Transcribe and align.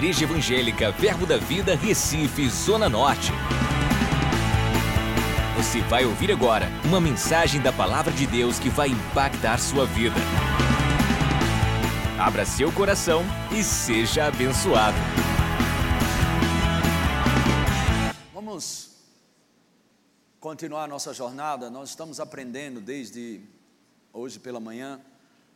Igreja 0.00 0.24
Evangélica 0.24 0.90
Verbo 0.90 1.26
da 1.26 1.36
Vida, 1.36 1.76
Recife, 1.76 2.48
Zona 2.48 2.88
Norte. 2.88 3.32
Você 5.58 5.82
vai 5.82 6.06
ouvir 6.06 6.32
agora 6.32 6.68
uma 6.86 6.98
mensagem 6.98 7.60
da 7.60 7.70
Palavra 7.70 8.10
de 8.10 8.26
Deus 8.26 8.58
que 8.58 8.70
vai 8.70 8.88
impactar 8.88 9.58
sua 9.58 9.84
vida. 9.84 10.16
Abra 12.18 12.46
seu 12.46 12.72
coração 12.72 13.22
e 13.52 13.62
seja 13.62 14.24
abençoado. 14.24 14.96
Vamos 18.32 18.96
continuar 20.40 20.88
nossa 20.88 21.12
jornada. 21.12 21.68
Nós 21.68 21.90
estamos 21.90 22.20
aprendendo 22.20 22.80
desde 22.80 23.42
hoje 24.14 24.38
pela 24.38 24.60
manhã. 24.60 24.98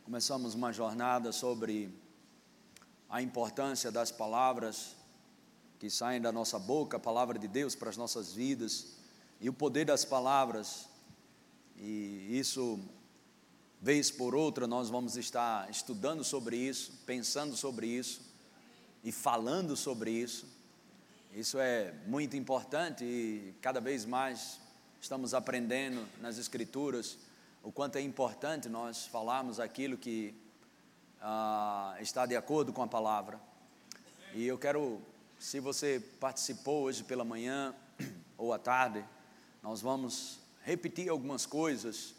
Começamos 0.05 0.55
uma 0.55 0.71
jornada 0.71 1.33
sobre 1.33 2.04
a 3.15 3.23
importância 3.23 3.93
das 3.93 4.11
palavras 4.11 4.97
que 5.79 5.89
saem 5.89 6.21
da 6.21 6.33
nossa 6.33 6.59
boca, 6.59 6.97
a 6.97 7.01
palavra 7.01 7.39
de 7.39 7.47
Deus 7.47 7.77
para 7.77 7.89
as 7.89 7.97
nossas 7.97 8.33
vidas 8.33 8.97
e 9.41 9.49
o 9.49 9.53
poder 9.53 9.85
das 9.85 10.05
palavras. 10.05 10.89
E 11.77 12.27
isso, 12.37 12.81
vez 13.81 14.11
por 14.11 14.35
outra, 14.35 14.67
nós 14.67 14.91
vamos 14.91 15.17
estar 15.17 15.71
estudando 15.71 16.25
sobre 16.25 16.57
isso, 16.57 16.91
pensando 17.07 17.57
sobre 17.57 17.87
isso 17.87 18.21
e 19.05 19.13
falando 19.13 19.77
sobre 19.77 20.11
isso. 20.11 20.49
Isso 21.33 21.57
é 21.61 21.95
muito 22.09 22.37
importante 22.37 23.05
e 23.05 23.55
cada 23.61 23.81
vez 23.81 24.05
mais 24.05 24.59
estamos 25.01 25.35
aprendendo 25.35 26.05
nas 26.21 26.37
Escrituras 26.37 27.17
o 27.63 27.71
quanto 27.71 27.95
é 27.95 28.01
importante 28.01 28.69
nós 28.69 29.07
falarmos 29.07 29.61
aquilo 29.61 29.97
que 29.97 30.35
ah, 31.27 31.97
está 32.01 32.27
de 32.27 32.37
acordo 32.37 32.71
com 32.71 32.83
a 32.83 32.87
palavra. 32.87 33.41
E 34.35 34.47
eu 34.47 34.59
quero, 34.59 35.01
se 35.39 35.59
você 35.59 35.99
participou 36.21 36.83
hoje 36.83 37.03
pela 37.03 37.25
manhã 37.25 37.75
ou 38.37 38.53
à 38.53 38.59
tarde, 38.59 39.03
nós 39.63 39.81
vamos 39.81 40.39
repetir 40.63 41.09
algumas 41.09 41.47
coisas 41.47 42.15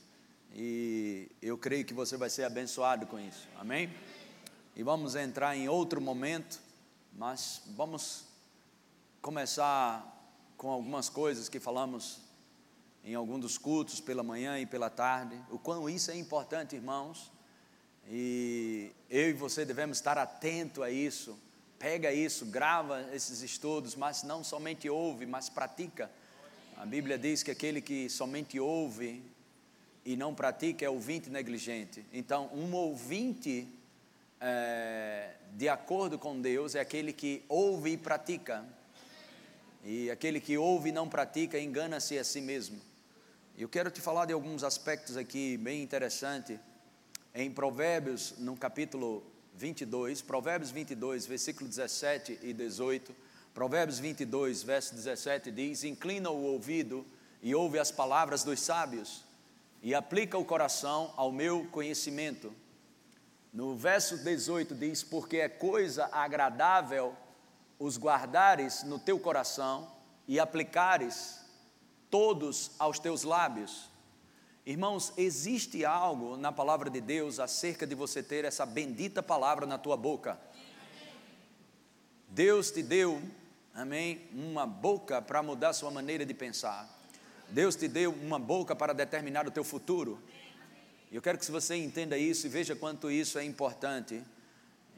e 0.55 1.29
eu 1.39 1.55
creio 1.55 1.85
que 1.85 1.93
você 1.93 2.17
vai 2.17 2.31
ser 2.31 2.45
abençoado 2.45 3.05
com 3.05 3.19
isso. 3.19 3.47
Amém? 3.59 3.93
E 4.75 4.81
vamos 4.81 5.13
entrar 5.13 5.55
em 5.55 5.69
outro 5.69 6.01
momento, 6.01 6.59
mas 7.13 7.61
vamos 7.75 8.25
começar 9.21 10.33
com 10.57 10.71
algumas 10.71 11.09
coisas 11.09 11.47
que 11.47 11.59
falamos 11.59 12.21
em 13.03 13.13
algum 13.13 13.39
dos 13.39 13.55
cultos 13.55 13.99
pela 13.99 14.23
manhã 14.23 14.59
e 14.59 14.65
pela 14.65 14.89
tarde. 14.89 15.39
O 15.51 15.59
quão 15.59 15.87
isso 15.87 16.09
é 16.09 16.17
importante, 16.17 16.75
irmãos. 16.75 17.34
E 18.09 18.91
eu 19.09 19.29
e 19.29 19.33
você 19.33 19.65
devemos 19.65 19.97
estar 19.97 20.17
atento 20.17 20.83
a 20.83 20.91
isso. 20.91 21.37
Pega 21.79 22.11
isso, 22.13 22.45
grava 22.45 23.05
esses 23.13 23.41
estudos, 23.41 23.95
mas 23.95 24.23
não 24.23 24.43
somente 24.43 24.89
ouve, 24.89 25.25
mas 25.25 25.49
pratica. 25.49 26.09
A 26.77 26.85
Bíblia 26.85 27.17
diz 27.17 27.43
que 27.43 27.51
aquele 27.51 27.81
que 27.81 28.09
somente 28.09 28.59
ouve 28.59 29.23
e 30.05 30.15
não 30.15 30.35
pratica 30.35 30.85
é 30.85 30.89
ouvinte 30.89 31.29
negligente. 31.29 32.05
Então, 32.13 32.49
um 32.53 32.73
ouvinte 32.75 33.67
é, 34.39 35.31
de 35.53 35.67
acordo 35.67 36.19
com 36.19 36.39
Deus 36.39 36.75
é 36.75 36.79
aquele 36.79 37.11
que 37.11 37.43
ouve 37.49 37.91
e 37.91 37.97
pratica. 37.97 38.63
E 39.83 40.09
aquele 40.11 40.39
que 40.39 40.57
ouve 40.57 40.89
e 40.89 40.91
não 40.91 41.09
pratica 41.09 41.59
engana-se 41.59 42.17
a 42.17 42.23
si 42.23 42.41
mesmo. 42.41 42.79
Eu 43.57 43.69
quero 43.69 43.89
te 43.89 44.01
falar 44.01 44.25
de 44.25 44.33
alguns 44.33 44.63
aspectos 44.63 45.17
aqui 45.17 45.57
bem 45.57 45.81
interessantes 45.81 46.59
em 47.35 47.51
Provérbios, 47.51 48.35
no 48.37 48.55
capítulo 48.55 49.21
22, 49.55 50.21
Provérbios 50.21 50.71
22, 50.71 51.25
versículo 51.27 51.67
17 51.67 52.39
e 52.41 52.53
18. 52.53 53.13
Provérbios 53.53 53.99
22, 53.99 54.63
verso 54.63 54.95
17 54.95 55.51
diz: 55.51 55.83
Inclina 55.83 56.29
o 56.29 56.43
ouvido 56.43 57.05
e 57.41 57.53
ouve 57.53 57.77
as 57.77 57.91
palavras 57.91 58.43
dos 58.43 58.61
sábios, 58.61 59.25
e 59.83 59.93
aplica 59.93 60.37
o 60.37 60.45
coração 60.45 61.13
ao 61.17 61.29
meu 61.29 61.65
conhecimento. 61.71 62.53
No 63.51 63.75
verso 63.75 64.17
18 64.17 64.73
diz: 64.73 65.03
Porque 65.03 65.37
é 65.37 65.49
coisa 65.49 66.09
agradável 66.13 67.13
os 67.77 67.97
guardares 67.97 68.83
no 68.83 68.97
teu 68.97 69.19
coração 69.19 69.91
e 70.25 70.39
aplicares 70.39 71.41
todos 72.09 72.71
aos 72.79 72.97
teus 72.97 73.23
lábios. 73.23 73.89
Irmãos, 74.65 75.13
existe 75.15 75.85
algo 75.85 76.37
na 76.37 76.51
palavra 76.51 76.89
de 76.89 76.99
Deus 76.99 77.39
acerca 77.39 77.85
de 77.85 77.93
você 77.93 78.23
ter 78.23 78.45
essa 78.45 78.65
bendita 78.65 79.21
palavra 79.21 79.67
na 79.67 79.77
tua 79.77 79.95
boca. 79.95 80.39
Deus 82.27 82.71
te 82.71 82.81
deu, 82.81 83.21
amém, 83.75 84.27
uma 84.33 84.65
boca 84.65 85.21
para 85.21 85.43
mudar 85.43 85.71
sua 85.73 85.91
maneira 85.91 86.25
de 86.25 86.33
pensar. 86.33 86.89
Deus 87.47 87.75
te 87.75 87.87
deu 87.87 88.11
uma 88.11 88.39
boca 88.39 88.75
para 88.75 88.91
determinar 88.91 89.47
o 89.47 89.51
teu 89.51 89.63
futuro. 89.63 90.19
Eu 91.11 91.21
quero 91.21 91.37
que 91.37 91.51
você 91.51 91.75
entenda 91.75 92.17
isso 92.17 92.47
e 92.47 92.49
veja 92.49 92.75
quanto 92.75 93.11
isso 93.11 93.37
é 93.37 93.43
importante. 93.43 94.23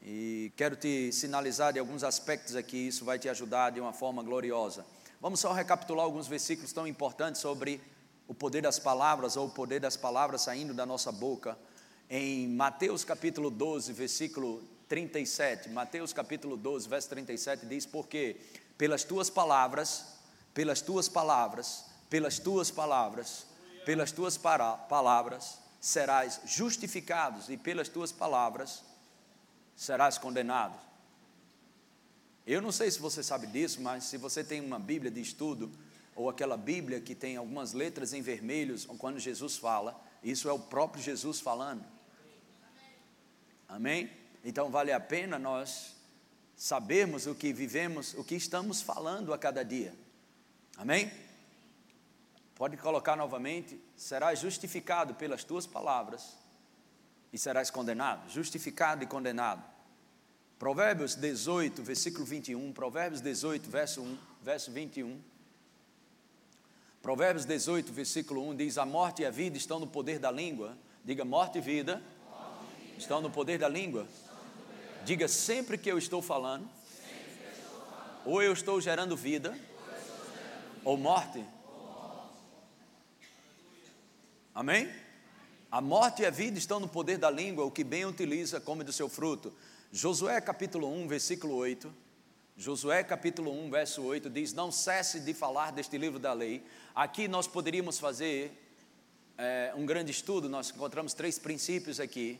E 0.02 0.50
quero 0.56 0.76
te 0.76 1.12
sinalizar 1.12 1.74
de 1.74 1.78
alguns 1.78 2.02
aspectos 2.02 2.56
aqui, 2.56 2.88
isso 2.88 3.04
vai 3.04 3.18
te 3.18 3.28
ajudar 3.28 3.68
de 3.68 3.80
uma 3.80 3.92
forma 3.92 4.22
gloriosa. 4.22 4.86
Vamos 5.20 5.40
só 5.40 5.52
recapitular 5.52 6.06
alguns 6.06 6.26
versículos 6.26 6.72
tão 6.72 6.86
importantes 6.86 7.42
sobre 7.42 7.82
o 8.28 8.34
poder 8.34 8.60
das 8.60 8.78
palavras 8.78 9.36
ou 9.36 9.46
o 9.46 9.50
poder 9.50 9.80
das 9.80 9.96
palavras 9.96 10.42
saindo 10.42 10.74
da 10.74 10.84
nossa 10.84 11.10
boca. 11.10 11.58
Em 12.10 12.46
Mateus 12.46 13.02
capítulo 13.02 13.50
12, 13.50 13.92
versículo 13.94 14.62
37, 14.86 15.70
Mateus 15.70 16.12
capítulo 16.12 16.56
12, 16.56 16.88
verso 16.88 17.08
37 17.08 17.66
diz: 17.66 17.86
Porque 17.86 18.36
pelas 18.76 19.02
tuas 19.02 19.30
palavras, 19.30 20.04
pelas 20.52 20.82
tuas 20.82 21.08
palavras, 21.08 21.86
pelas 22.10 22.38
tuas 22.38 22.70
palavras, 22.70 23.46
pelas 23.86 24.12
tuas 24.12 24.36
palavras 24.36 25.58
serás 25.80 26.40
justificados 26.44 27.48
e 27.48 27.56
pelas 27.56 27.88
tuas 27.88 28.12
palavras 28.12 28.82
serás 29.74 30.18
condenado. 30.18 30.78
Eu 32.46 32.60
não 32.60 32.72
sei 32.72 32.90
se 32.90 32.98
você 32.98 33.22
sabe 33.22 33.46
disso, 33.46 33.80
mas 33.80 34.04
se 34.04 34.16
você 34.16 34.42
tem 34.42 34.60
uma 34.60 34.78
Bíblia 34.78 35.10
de 35.10 35.20
estudo, 35.20 35.70
ou 36.18 36.28
aquela 36.28 36.56
Bíblia 36.56 37.00
que 37.00 37.14
tem 37.14 37.36
algumas 37.36 37.72
letras 37.72 38.12
em 38.12 38.20
vermelhos, 38.20 38.84
quando 38.98 39.20
Jesus 39.20 39.56
fala, 39.56 40.04
isso 40.20 40.48
é 40.48 40.52
o 40.52 40.58
próprio 40.58 41.00
Jesus 41.00 41.38
falando. 41.38 41.84
Amém? 43.68 44.10
Então 44.44 44.68
vale 44.68 44.90
a 44.90 44.98
pena 44.98 45.38
nós 45.38 45.94
sabermos 46.56 47.28
o 47.28 47.36
que 47.36 47.52
vivemos, 47.52 48.14
o 48.14 48.24
que 48.24 48.34
estamos 48.34 48.82
falando 48.82 49.32
a 49.32 49.38
cada 49.38 49.62
dia. 49.62 49.94
Amém? 50.76 51.08
Pode 52.56 52.76
colocar 52.78 53.14
novamente: 53.14 53.80
serás 53.96 54.40
justificado 54.40 55.14
pelas 55.14 55.44
tuas 55.44 55.68
palavras 55.68 56.36
e 57.32 57.38
serás 57.38 57.70
condenado. 57.70 58.28
Justificado 58.28 59.04
e 59.04 59.06
condenado. 59.06 59.62
Provérbios 60.58 61.14
18, 61.14 61.80
versículo 61.80 62.24
21. 62.24 62.72
Provérbios 62.72 63.20
18, 63.20 63.70
verso 63.70 64.02
1, 64.02 64.18
verso 64.42 64.72
21. 64.72 65.37
Provérbios 67.02 67.44
18, 67.44 67.92
versículo 67.92 68.48
1 68.50 68.56
diz: 68.56 68.78
A 68.78 68.84
morte 68.84 69.22
e 69.22 69.26
a 69.26 69.30
vida 69.30 69.56
estão 69.56 69.78
no 69.78 69.86
poder 69.86 70.18
da 70.18 70.30
língua. 70.30 70.76
Diga, 71.04 71.24
morte 71.24 71.58
e 71.58 71.60
vida, 71.60 72.02
estão 72.98 73.20
no 73.20 73.30
poder 73.30 73.58
da 73.58 73.68
língua. 73.68 74.06
Diga, 75.04 75.28
sempre 75.28 75.78
que 75.78 75.90
eu 75.90 75.96
estou 75.96 76.20
falando, 76.20 76.68
ou 78.24 78.42
eu 78.42 78.52
estou 78.52 78.80
gerando 78.80 79.16
vida, 79.16 79.58
ou 80.84 80.96
morte. 80.96 81.44
Amém? 84.54 84.92
A 85.70 85.80
morte 85.80 86.22
e 86.22 86.26
a 86.26 86.30
vida 86.30 86.58
estão 86.58 86.80
no 86.80 86.88
poder 86.88 87.16
da 87.16 87.30
língua, 87.30 87.64
o 87.64 87.70
que 87.70 87.84
bem 87.84 88.04
utiliza 88.04 88.60
come 88.60 88.82
do 88.82 88.92
seu 88.92 89.08
fruto. 89.08 89.52
Josué 89.92 90.40
capítulo 90.40 90.92
1, 90.92 91.06
versículo 91.06 91.54
8. 91.54 92.07
Josué 92.60 93.04
capítulo 93.04 93.52
1, 93.52 93.70
verso 93.70 94.02
8 94.02 94.28
diz: 94.28 94.52
Não 94.52 94.72
cesse 94.72 95.20
de 95.20 95.32
falar 95.32 95.70
deste 95.70 95.96
livro 95.96 96.18
da 96.18 96.32
lei. 96.32 96.60
Aqui 96.92 97.28
nós 97.28 97.46
poderíamos 97.46 98.00
fazer 98.00 98.50
é, 99.38 99.72
um 99.76 99.86
grande 99.86 100.10
estudo, 100.10 100.48
nós 100.48 100.70
encontramos 100.70 101.14
três 101.14 101.38
princípios 101.38 102.00
aqui, 102.00 102.36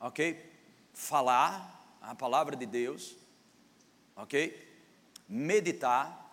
ok? 0.00 0.52
Falar 0.92 1.96
a 2.02 2.12
palavra 2.12 2.56
de 2.56 2.66
Deus, 2.66 3.14
ok? 4.16 4.68
Meditar 5.28 6.28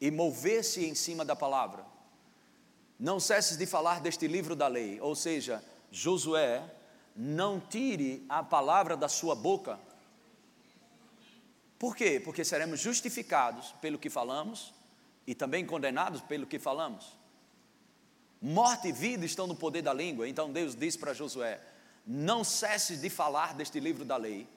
e 0.00 0.10
mover-se 0.10 0.84
em 0.86 0.96
cima 0.96 1.24
da 1.24 1.36
palavra. 1.36 1.86
Não 2.98 3.20
cesses 3.20 3.56
de 3.56 3.64
falar 3.64 4.00
deste 4.00 4.26
livro 4.26 4.56
da 4.56 4.66
lei, 4.66 5.00
ou 5.00 5.14
seja, 5.14 5.62
Josué, 5.92 6.68
não 7.14 7.60
tire 7.60 8.26
a 8.28 8.42
palavra 8.42 8.96
da 8.96 9.08
sua 9.08 9.36
boca 9.36 9.78
por 11.78 11.94
quê? 11.94 12.20
Porque 12.22 12.44
seremos 12.44 12.80
justificados 12.80 13.72
pelo 13.80 13.98
que 13.98 14.10
falamos 14.10 14.74
e 15.26 15.34
também 15.34 15.64
condenados 15.64 16.20
pelo 16.20 16.46
que 16.46 16.58
falamos. 16.58 17.16
Morte 18.40 18.88
e 18.88 18.92
vida 18.92 19.24
estão 19.24 19.46
no 19.46 19.54
poder 19.54 19.82
da 19.82 19.92
língua. 19.92 20.28
Então 20.28 20.52
Deus 20.52 20.74
diz 20.74 20.96
para 20.96 21.12
Josué: 21.12 21.60
Não 22.06 22.42
cesse 22.42 22.96
de 22.96 23.08
falar 23.08 23.54
deste 23.54 23.78
livro 23.78 24.04
da 24.04 24.16
lei. 24.16 24.48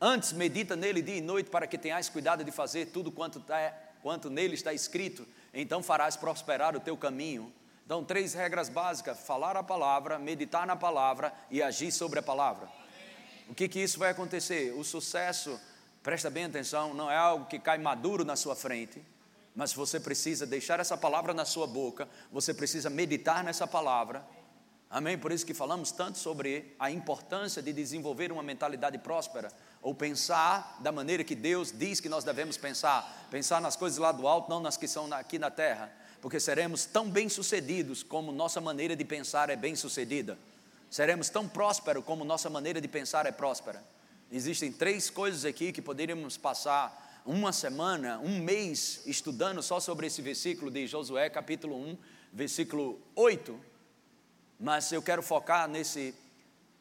Antes, 0.00 0.32
medita 0.32 0.74
nele 0.74 1.02
dia 1.02 1.16
e 1.16 1.20
noite 1.20 1.50
para 1.50 1.66
que 1.66 1.76
tenhas 1.76 2.08
cuidado 2.08 2.42
de 2.42 2.50
fazer 2.50 2.86
tudo 2.86 3.12
quanto, 3.12 3.38
tá, 3.40 3.72
quanto 4.02 4.30
nele 4.30 4.54
está 4.54 4.72
escrito, 4.72 5.28
então 5.52 5.82
farás 5.82 6.16
prosperar 6.16 6.74
o 6.74 6.80
teu 6.80 6.96
caminho. 6.96 7.52
Então, 7.84 8.04
três 8.04 8.34
regras 8.34 8.68
básicas: 8.68 9.20
falar 9.20 9.56
a 9.56 9.62
palavra, 9.62 10.18
meditar 10.18 10.66
na 10.66 10.76
palavra 10.76 11.32
e 11.50 11.62
agir 11.62 11.92
sobre 11.92 12.18
a 12.18 12.22
palavra. 12.22 12.68
O 13.48 13.54
que, 13.54 13.68
que 13.68 13.80
isso 13.80 13.98
vai 13.98 14.10
acontecer? 14.10 14.72
O 14.74 14.84
sucesso, 14.84 15.60
presta 16.02 16.30
bem 16.30 16.44
atenção, 16.44 16.94
não 16.94 17.10
é 17.10 17.16
algo 17.16 17.46
que 17.46 17.58
cai 17.58 17.78
maduro 17.78 18.24
na 18.24 18.36
sua 18.36 18.56
frente, 18.56 19.02
mas 19.54 19.72
você 19.72 19.98
precisa 20.00 20.46
deixar 20.46 20.80
essa 20.80 20.96
palavra 20.96 21.34
na 21.34 21.44
sua 21.44 21.66
boca, 21.66 22.08
você 22.32 22.54
precisa 22.54 22.88
meditar 22.88 23.44
nessa 23.44 23.66
palavra. 23.66 24.24
Amém? 24.88 25.16
Por 25.16 25.30
isso 25.30 25.46
que 25.46 25.54
falamos 25.54 25.92
tanto 25.92 26.18
sobre 26.18 26.74
a 26.78 26.90
importância 26.90 27.62
de 27.62 27.72
desenvolver 27.72 28.32
uma 28.32 28.42
mentalidade 28.42 28.98
próspera 28.98 29.52
ou 29.80 29.94
pensar 29.94 30.78
da 30.80 30.90
maneira 30.90 31.22
que 31.22 31.34
Deus 31.34 31.72
diz 31.72 32.00
que 32.00 32.08
nós 32.08 32.24
devemos 32.24 32.56
pensar, 32.56 33.28
pensar 33.30 33.60
nas 33.60 33.76
coisas 33.76 33.98
lá 33.98 34.10
do 34.10 34.26
alto, 34.26 34.50
não 34.50 34.60
nas 34.60 34.76
que 34.76 34.88
são 34.88 35.12
aqui 35.14 35.38
na 35.38 35.50
terra, 35.50 35.92
porque 36.20 36.40
seremos 36.40 36.84
tão 36.84 37.08
bem-sucedidos 37.08 38.02
como 38.02 38.32
nossa 38.32 38.60
maneira 38.60 38.96
de 38.96 39.04
pensar 39.04 39.48
é 39.48 39.56
bem-sucedida. 39.56 40.36
Seremos 40.90 41.28
tão 41.28 41.48
prósperos 41.48 42.04
como 42.04 42.24
nossa 42.24 42.50
maneira 42.50 42.80
de 42.80 42.88
pensar 42.88 43.26
é 43.26 43.32
próspera. 43.32 43.82
Existem 44.32 44.70
três 44.70 45.10
coisas 45.10 45.44
aqui 45.44 45.72
que 45.72 45.82
poderíamos 45.82 46.36
passar 46.36 47.20
uma 47.26 47.52
semana, 47.52 48.20
um 48.20 48.38
mês 48.38 49.02
estudando 49.04 49.60
só 49.60 49.80
sobre 49.80 50.06
esse 50.06 50.22
versículo 50.22 50.70
de 50.70 50.86
Josué, 50.86 51.28
capítulo 51.28 51.76
1, 51.76 51.98
versículo 52.32 53.00
8. 53.16 53.58
Mas 54.58 54.92
eu 54.92 55.02
quero 55.02 55.20
focar 55.20 55.68
nesse 55.68 56.14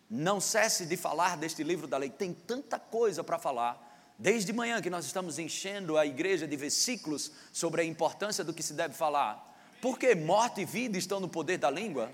não 0.08 0.40
cesse 0.40 0.86
de 0.86 0.96
falar 0.96 1.38
deste 1.38 1.64
livro 1.64 1.88
da 1.88 1.98
lei, 1.98 2.12
tem 2.12 2.34
tanta 2.34 2.78
coisa 2.78 3.24
para 3.24 3.40
falar. 3.40 3.88
Desde 4.18 4.54
manhã 4.54 4.80
que 4.80 4.90
nós 4.90 5.06
estamos 5.06 5.40
enchendo 5.40 5.98
a 5.98 6.06
igreja 6.06 6.48
de 6.48 6.56
versículos 6.56 7.32
sobre 7.52 7.82
a 7.82 7.86
importância 7.86 8.44
do 8.44 8.54
que 8.54 8.62
se 8.62 8.74
deve 8.74 8.94
falar. 8.94 9.58
Porque 9.82 10.14
morte 10.14 10.62
e 10.62 10.66
vida 10.66 10.98
estão 10.98 11.20
no 11.20 11.30
poder 11.30 11.58
da 11.58 11.72
língua. 11.72 12.12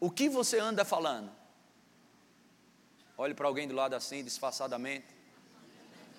O 0.00 0.10
que 0.10 0.28
você 0.28 0.58
anda 0.58 0.84
falando? 0.84 1.30
Olhe 3.16 3.32
para 3.32 3.46
alguém 3.46 3.68
do 3.68 3.74
lado 3.74 3.94
assim, 3.94 4.24
disfarçadamente, 4.24 5.06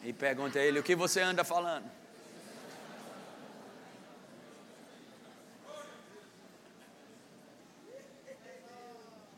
e 0.04 0.14
pergunte 0.14 0.58
a 0.58 0.64
ele: 0.64 0.80
o 0.80 0.84
que 0.84 0.96
você 0.96 1.20
anda 1.20 1.44
falando? 1.44 1.90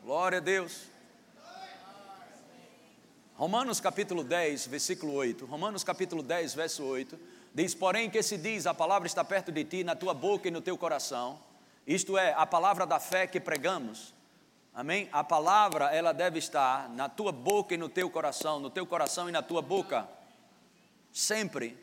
Glória 0.04 0.38
a 0.38 0.40
Deus. 0.40 0.84
Romanos 3.34 3.80
capítulo 3.80 4.22
10, 4.22 4.68
versículo 4.68 5.12
8. 5.14 5.44
Romanos 5.44 5.84
capítulo 5.84 6.22
10, 6.22 6.54
verso 6.54 6.84
8. 6.84 7.18
Diz: 7.52 7.74
Porém, 7.74 8.08
que 8.08 8.22
se 8.22 8.36
diz, 8.36 8.66
a 8.66 8.72
palavra 8.72 9.06
está 9.06 9.24
perto 9.24 9.50
de 9.50 9.64
ti, 9.64 9.82
na 9.82 9.96
tua 9.96 10.14
boca 10.14 10.46
e 10.46 10.50
no 10.50 10.60
teu 10.60 10.78
coração. 10.78 11.40
Isto 11.84 12.16
é, 12.16 12.32
a 12.34 12.46
palavra 12.46 12.86
da 12.86 13.00
fé 13.00 13.26
que 13.26 13.40
pregamos. 13.40 14.14
Amém? 14.78 15.08
A 15.10 15.24
palavra, 15.24 15.86
ela 15.86 16.12
deve 16.12 16.38
estar 16.38 16.88
na 16.90 17.08
tua 17.08 17.32
boca 17.32 17.74
e 17.74 17.76
no 17.76 17.88
teu 17.88 18.08
coração, 18.08 18.60
no 18.60 18.70
teu 18.70 18.86
coração 18.86 19.28
e 19.28 19.32
na 19.32 19.42
tua 19.42 19.60
boca. 19.60 20.08
Sempre. 21.12 21.76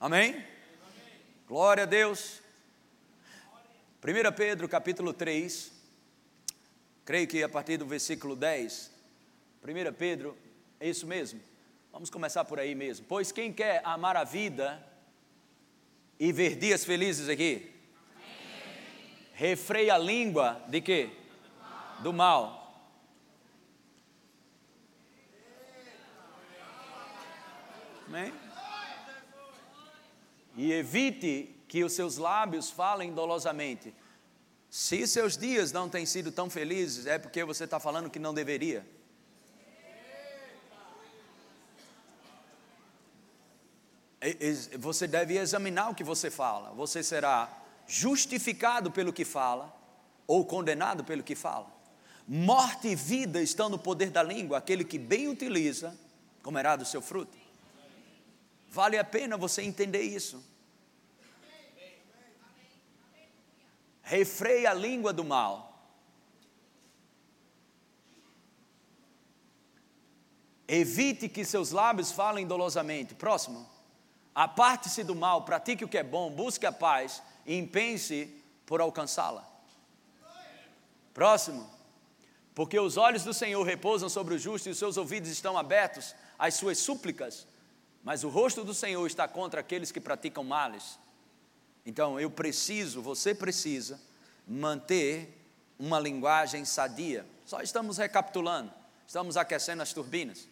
Amém? 0.00 0.42
Glória 1.46 1.82
a 1.82 1.86
Deus. 1.86 2.40
1 4.02 4.32
Pedro 4.34 4.66
capítulo 4.66 5.12
3, 5.12 5.70
creio 7.04 7.28
que 7.28 7.42
a 7.42 7.48
partir 7.50 7.76
do 7.76 7.84
versículo 7.84 8.34
10, 8.34 8.90
1 9.62 9.92
Pedro, 9.92 10.38
é 10.80 10.88
isso 10.88 11.06
mesmo. 11.06 11.38
Vamos 11.92 12.08
começar 12.08 12.46
por 12.46 12.58
aí 12.58 12.74
mesmo. 12.74 13.04
Pois 13.06 13.30
quem 13.30 13.52
quer 13.52 13.82
amar 13.84 14.16
a 14.16 14.24
vida 14.24 14.82
e 16.18 16.32
ver 16.32 16.56
dias 16.56 16.82
felizes 16.82 17.28
aqui? 17.28 17.70
Amém. 18.16 18.26
Refreia 19.34 19.96
a 19.96 19.98
língua 19.98 20.64
de 20.66 20.80
quê? 20.80 21.10
Do 22.00 22.12
mal. 22.12 22.58
Amém? 28.06 28.32
E 30.56 30.72
evite 30.72 31.54
que 31.68 31.84
os 31.84 31.92
seus 31.92 32.16
lábios 32.16 32.70
falem 32.70 33.12
dolosamente. 33.12 33.94
Se 34.70 35.06
seus 35.06 35.36
dias 35.36 35.72
não 35.72 35.88
têm 35.88 36.04
sido 36.04 36.32
tão 36.32 36.48
felizes, 36.48 37.06
é 37.06 37.18
porque 37.18 37.44
você 37.44 37.64
está 37.64 37.78
falando 37.78 38.10
que 38.10 38.18
não 38.18 38.34
deveria. 38.34 38.84
você 44.78 45.06
deve 45.06 45.36
examinar 45.36 45.90
o 45.90 45.94
que 45.94 46.02
você 46.02 46.30
fala. 46.30 46.70
Você 46.70 47.02
será 47.02 47.50
justificado 47.86 48.90
pelo 48.90 49.12
que 49.12 49.24
fala 49.24 49.72
ou 50.26 50.44
condenado 50.44 51.04
pelo 51.04 51.22
que 51.22 51.34
fala. 51.34 51.77
Morte 52.30 52.88
e 52.88 52.94
vida 52.94 53.40
estão 53.40 53.70
no 53.70 53.78
poder 53.78 54.10
da 54.10 54.22
língua, 54.22 54.58
aquele 54.58 54.84
que 54.84 54.98
bem 54.98 55.28
utiliza 55.28 55.96
comerá 56.42 56.76
do 56.76 56.84
seu 56.84 57.00
fruto. 57.00 57.38
Vale 58.68 58.98
a 58.98 59.04
pena 59.04 59.38
você 59.38 59.62
entender 59.62 60.02
isso. 60.02 60.44
Refreia 64.02 64.70
a 64.70 64.74
língua 64.74 65.10
do 65.10 65.24
mal. 65.24 65.68
Evite 70.66 71.30
que 71.30 71.46
seus 71.46 71.70
lábios 71.70 72.12
falem 72.12 72.46
dolosamente. 72.46 73.14
Próximo. 73.14 73.66
Aparte-se 74.34 75.02
do 75.02 75.16
mal, 75.16 75.46
pratique 75.46 75.82
o 75.82 75.88
que 75.88 75.96
é 75.96 76.02
bom, 76.02 76.30
busque 76.30 76.66
a 76.66 76.72
paz 76.72 77.22
e 77.46 77.56
empenhe-se 77.56 78.26
por 78.66 78.82
alcançá-la. 78.82 79.48
Próximo. 81.14 81.77
Porque 82.58 82.76
os 82.76 82.96
olhos 82.96 83.22
do 83.22 83.32
Senhor 83.32 83.62
repousam 83.62 84.08
sobre 84.08 84.34
o 84.34 84.38
justo 84.38 84.68
e 84.68 84.72
os 84.72 84.78
seus 84.78 84.96
ouvidos 84.96 85.30
estão 85.30 85.56
abertos 85.56 86.12
às 86.36 86.54
suas 86.54 86.76
súplicas, 86.78 87.46
mas 88.02 88.24
o 88.24 88.28
rosto 88.28 88.64
do 88.64 88.74
Senhor 88.74 89.06
está 89.06 89.28
contra 89.28 89.60
aqueles 89.60 89.92
que 89.92 90.00
praticam 90.00 90.42
males. 90.42 90.98
Então 91.86 92.18
eu 92.18 92.28
preciso, 92.28 93.00
você 93.00 93.32
precisa 93.32 94.00
manter 94.44 95.40
uma 95.78 96.00
linguagem 96.00 96.64
sadia. 96.64 97.24
Só 97.46 97.60
estamos 97.60 97.96
recapitulando, 97.96 98.72
estamos 99.06 99.36
aquecendo 99.36 99.80
as 99.80 99.92
turbinas. 99.92 100.48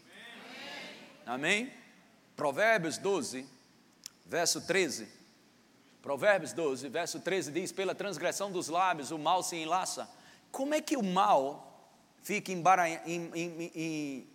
Amém? 1.26 1.64
Amém? 1.64 1.72
Provérbios 2.36 2.98
12, 2.98 3.44
verso 4.24 4.60
13. 4.60 5.08
Provérbios 6.00 6.52
12, 6.52 6.88
verso 6.88 7.18
13 7.18 7.50
diz: 7.50 7.72
Pela 7.72 7.96
transgressão 7.96 8.52
dos 8.52 8.68
lábios 8.68 9.10
o 9.10 9.18
mal 9.18 9.42
se 9.42 9.56
enlaça. 9.56 10.08
Como 10.52 10.72
é 10.72 10.80
que 10.80 10.96
o 10.96 11.02
mal 11.02 11.65
fica 12.26 12.50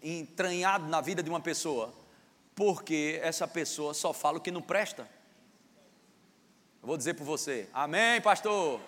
entranhado 0.02 0.88
na 0.88 1.02
vida 1.02 1.22
de 1.22 1.30
uma 1.30 1.42
pessoa? 1.42 1.94
Porque 2.56 3.20
essa 3.22 3.46
pessoa 3.46 3.94
só 3.94 4.14
fala 4.14 4.38
o 4.38 4.42
que 4.42 4.50
não 4.50 4.62
presta. 4.62 5.02
Eu 6.82 6.88
vou 6.88 6.96
dizer 6.96 7.16
para 7.16 7.26
você: 7.26 7.68
Amém, 7.74 8.22
pastor? 8.22 8.80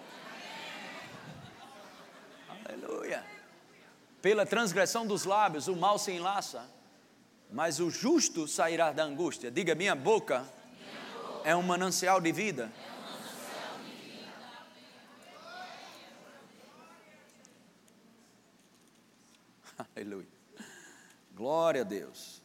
Amém. 2.48 2.64
Aleluia. 2.66 3.26
Pela 4.22 4.46
transgressão 4.46 5.06
dos 5.06 5.26
lábios 5.26 5.68
o 5.68 5.76
mal 5.76 6.00
se 6.00 6.14
enlaça, 6.14 6.66
mas 7.52 7.82
o 7.82 7.90
justo 7.90 8.48
sairá 8.48 8.94
da 8.94 9.04
angústia. 9.04 9.52
Diga: 9.52 9.76
Minha 9.76 9.96
boca 9.96 10.48
é 11.44 11.54
um 11.54 11.62
manancial 11.62 12.22
de 12.22 12.32
vida. 12.32 12.72
Aleluia. 19.96 20.28
Glória 21.34 21.82
a 21.82 21.84
Deus. 21.84 22.42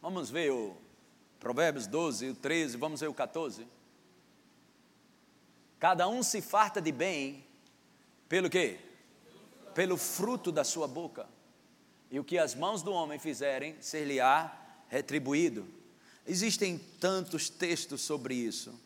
Vamos 0.00 0.30
ver 0.30 0.50
o 0.50 0.76
Provérbios 1.38 1.86
12, 1.86 2.30
o 2.30 2.34
13, 2.34 2.76
vamos 2.76 3.00
ver 3.00 3.08
o 3.08 3.14
14. 3.14 3.66
Cada 5.78 6.08
um 6.08 6.22
se 6.22 6.40
farta 6.40 6.80
de 6.80 6.92
bem, 6.92 7.44
pelo 8.28 8.50
quê? 8.50 8.78
pelo 9.74 9.96
fruto 9.96 10.52
da 10.52 10.64
sua 10.64 10.86
boca. 10.86 11.26
E 12.10 12.18
o 12.18 12.24
que 12.24 12.38
as 12.38 12.54
mãos 12.54 12.82
do 12.82 12.92
homem 12.92 13.18
fizerem, 13.18 13.76
ser-lhe-á 13.80 14.54
retribuído. 14.88 15.66
Existem 16.26 16.78
tantos 17.00 17.48
textos 17.48 18.02
sobre 18.02 18.34
isso, 18.34 18.78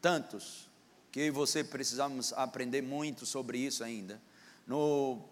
tantos, 0.00 0.68
que 1.12 1.20
eu 1.20 1.26
e 1.26 1.30
você 1.30 1.64
precisamos 1.64 2.32
aprender 2.32 2.82
muito 2.82 3.26
sobre 3.26 3.58
isso 3.58 3.82
ainda. 3.82 4.20
No 4.66 5.22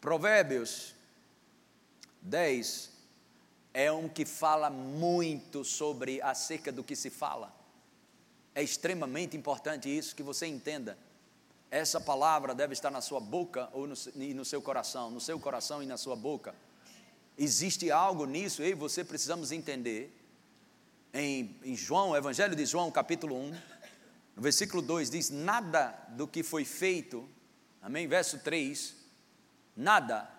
Provérbios 0.00 0.94
10, 2.22 2.90
é 3.72 3.90
um 3.92 4.08
que 4.08 4.24
fala 4.24 4.68
muito 4.68 5.64
sobre 5.64 6.20
acerca 6.22 6.72
do 6.72 6.82
que 6.82 6.96
se 6.96 7.10
fala. 7.10 7.54
É 8.54 8.62
extremamente 8.62 9.36
importante 9.36 9.88
isso 9.88 10.16
que 10.16 10.22
você 10.22 10.46
entenda. 10.46 10.98
essa 11.70 12.00
palavra 12.00 12.52
deve 12.52 12.72
estar 12.72 12.90
na 12.90 13.00
sua 13.00 13.20
boca 13.20 13.68
ou 13.72 13.86
no, 13.86 13.94
e 14.16 14.34
no 14.34 14.44
seu 14.44 14.60
coração, 14.60 15.08
no 15.08 15.20
seu 15.20 15.38
coração 15.38 15.80
e 15.80 15.86
na 15.86 15.96
sua 15.96 16.16
boca. 16.16 16.52
Existe 17.38 17.92
algo 17.92 18.26
nisso, 18.26 18.60
eu 18.60 18.70
e 18.70 18.74
você 18.74 19.04
precisamos 19.04 19.52
entender. 19.52 20.16
Em, 21.14 21.56
em 21.64 21.76
João, 21.76 22.16
Evangelho 22.16 22.54
de 22.54 22.66
João, 22.66 22.90
capítulo 22.90 23.36
1, 23.36 23.52
no 24.40 24.42
versículo 24.42 24.80
2 24.80 25.10
diz: 25.10 25.28
Nada 25.28 25.94
do 26.12 26.26
que 26.26 26.42
foi 26.42 26.64
feito, 26.64 27.28
amém? 27.82 28.08
Verso 28.08 28.38
3: 28.38 28.96
Nada, 29.76 30.30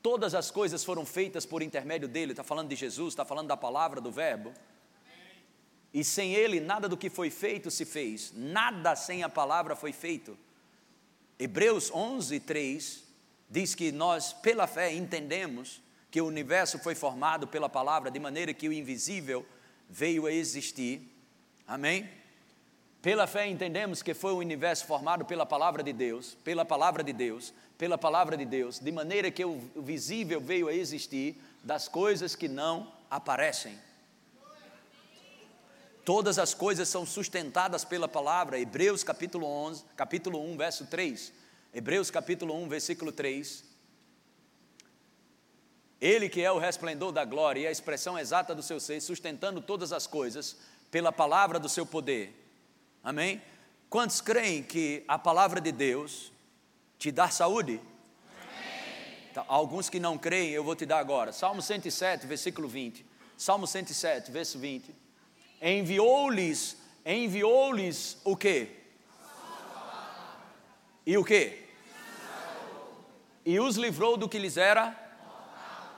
todas 0.00 0.32
as 0.32 0.48
coisas 0.48 0.84
foram 0.84 1.04
feitas 1.04 1.44
por 1.44 1.60
intermédio 1.60 2.06
dele, 2.06 2.30
está 2.30 2.44
falando 2.44 2.68
de 2.68 2.76
Jesus, 2.76 3.08
está 3.12 3.24
falando 3.24 3.48
da 3.48 3.56
palavra, 3.56 4.00
do 4.00 4.12
Verbo. 4.12 4.54
E 5.92 6.04
sem 6.04 6.34
ele, 6.34 6.60
nada 6.60 6.88
do 6.88 6.96
que 6.96 7.10
foi 7.10 7.30
feito 7.30 7.68
se 7.68 7.84
fez, 7.84 8.32
nada 8.32 8.94
sem 8.94 9.24
a 9.24 9.28
palavra 9.28 9.74
foi 9.74 9.92
feito. 9.92 10.38
Hebreus 11.36 11.90
11, 11.92 12.38
3 12.38 13.02
diz 13.50 13.74
que 13.74 13.90
nós, 13.90 14.32
pela 14.32 14.68
fé, 14.68 14.94
entendemos 14.94 15.82
que 16.12 16.20
o 16.20 16.26
universo 16.26 16.78
foi 16.78 16.94
formado 16.94 17.48
pela 17.48 17.68
palavra, 17.68 18.08
de 18.08 18.20
maneira 18.20 18.54
que 18.54 18.68
o 18.68 18.72
invisível 18.72 19.44
veio 19.88 20.26
a 20.26 20.32
existir. 20.32 21.12
Amém? 21.66 22.19
Pela 23.02 23.26
fé 23.26 23.46
entendemos 23.46 24.02
que 24.02 24.12
foi 24.12 24.32
o 24.32 24.38
universo 24.38 24.84
formado 24.84 25.24
pela 25.24 25.46
palavra 25.46 25.82
de 25.82 25.92
Deus, 25.92 26.36
pela 26.44 26.66
palavra 26.66 27.02
de 27.02 27.14
Deus, 27.14 27.54
pela 27.78 27.96
palavra 27.96 28.36
de 28.36 28.44
Deus, 28.44 28.78
de 28.78 28.92
maneira 28.92 29.30
que 29.30 29.42
o 29.42 29.58
visível 29.76 30.38
veio 30.38 30.68
a 30.68 30.74
existir 30.74 31.40
das 31.64 31.88
coisas 31.88 32.36
que 32.36 32.46
não 32.46 32.92
aparecem. 33.10 33.78
Todas 36.04 36.38
as 36.38 36.52
coisas 36.52 36.88
são 36.88 37.06
sustentadas 37.06 37.84
pela 37.84 38.08
palavra. 38.08 38.58
Hebreus 38.58 39.02
capítulo 39.02 39.46
11, 39.46 39.84
capítulo 39.96 40.42
1, 40.52 40.56
verso 40.58 40.86
3. 40.86 41.32
Hebreus 41.72 42.10
capítulo 42.10 42.54
1, 42.54 42.68
versículo 42.68 43.12
3. 43.12 43.64
Ele 46.00 46.28
que 46.28 46.42
é 46.42 46.50
o 46.50 46.58
resplendor 46.58 47.12
da 47.12 47.24
glória 47.24 47.60
e 47.60 47.66
a 47.66 47.70
expressão 47.70 48.18
exata 48.18 48.54
do 48.54 48.62
seu 48.62 48.80
ser, 48.80 49.00
sustentando 49.00 49.60
todas 49.60 49.92
as 49.92 50.06
coisas 50.06 50.56
pela 50.90 51.12
palavra 51.12 51.58
do 51.58 51.68
seu 51.68 51.86
poder. 51.86 52.39
Amém? 53.02 53.42
Quantos 53.88 54.20
creem 54.20 54.62
que 54.62 55.04
a 55.08 55.18
palavra 55.18 55.60
de 55.60 55.72
Deus 55.72 56.32
te 56.98 57.10
dá 57.10 57.28
saúde? 57.28 57.80
Então, 59.30 59.44
alguns 59.48 59.88
que 59.88 60.00
não 60.00 60.18
creem, 60.18 60.50
eu 60.50 60.64
vou 60.64 60.74
te 60.74 60.84
dar 60.84 60.98
agora. 60.98 61.32
Salmo 61.32 61.62
107, 61.62 62.26
versículo 62.26 62.68
20. 62.68 63.06
Salmo 63.36 63.66
107, 63.66 64.30
verso 64.30 64.58
20 64.58 65.00
enviou-lhes, 65.60 66.76
enviou-lhes 67.04 68.18
o 68.24 68.36
quê? 68.36 68.76
E 71.04 71.16
o 71.16 71.24
quê? 71.24 71.66
E 73.44 73.58
os 73.58 73.76
livrou 73.76 74.16
do 74.16 74.28
que 74.28 74.38
lhes 74.38 74.56
era? 74.56 74.94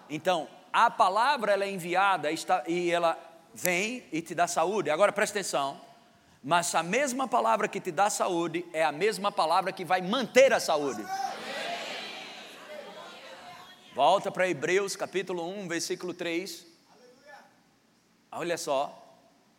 Então, 0.08 0.48
a 0.72 0.90
palavra 0.90 1.52
ela 1.52 1.64
é 1.64 1.70
enviada 1.70 2.28
e 2.66 2.90
ela 2.90 3.18
vem 3.54 4.04
e 4.10 4.22
te 4.22 4.34
dá 4.34 4.46
saúde. 4.46 4.90
Agora 4.90 5.12
presta 5.12 5.38
atenção. 5.38 5.80
Mas 6.42 6.74
a 6.74 6.82
mesma 6.82 7.28
palavra 7.28 7.68
que 7.68 7.80
te 7.80 7.92
dá 7.92 8.10
saúde 8.10 8.66
é 8.72 8.82
a 8.82 8.90
mesma 8.90 9.30
palavra 9.30 9.70
que 9.72 9.84
vai 9.84 10.02
manter 10.02 10.52
a 10.52 10.58
saúde. 10.58 11.04
Volta 13.94 14.30
para 14.30 14.48
Hebreus 14.48 14.96
capítulo 14.96 15.46
1, 15.48 15.68
versículo 15.68 16.12
3. 16.12 16.66
Olha 18.32 18.58
só. 18.58 18.98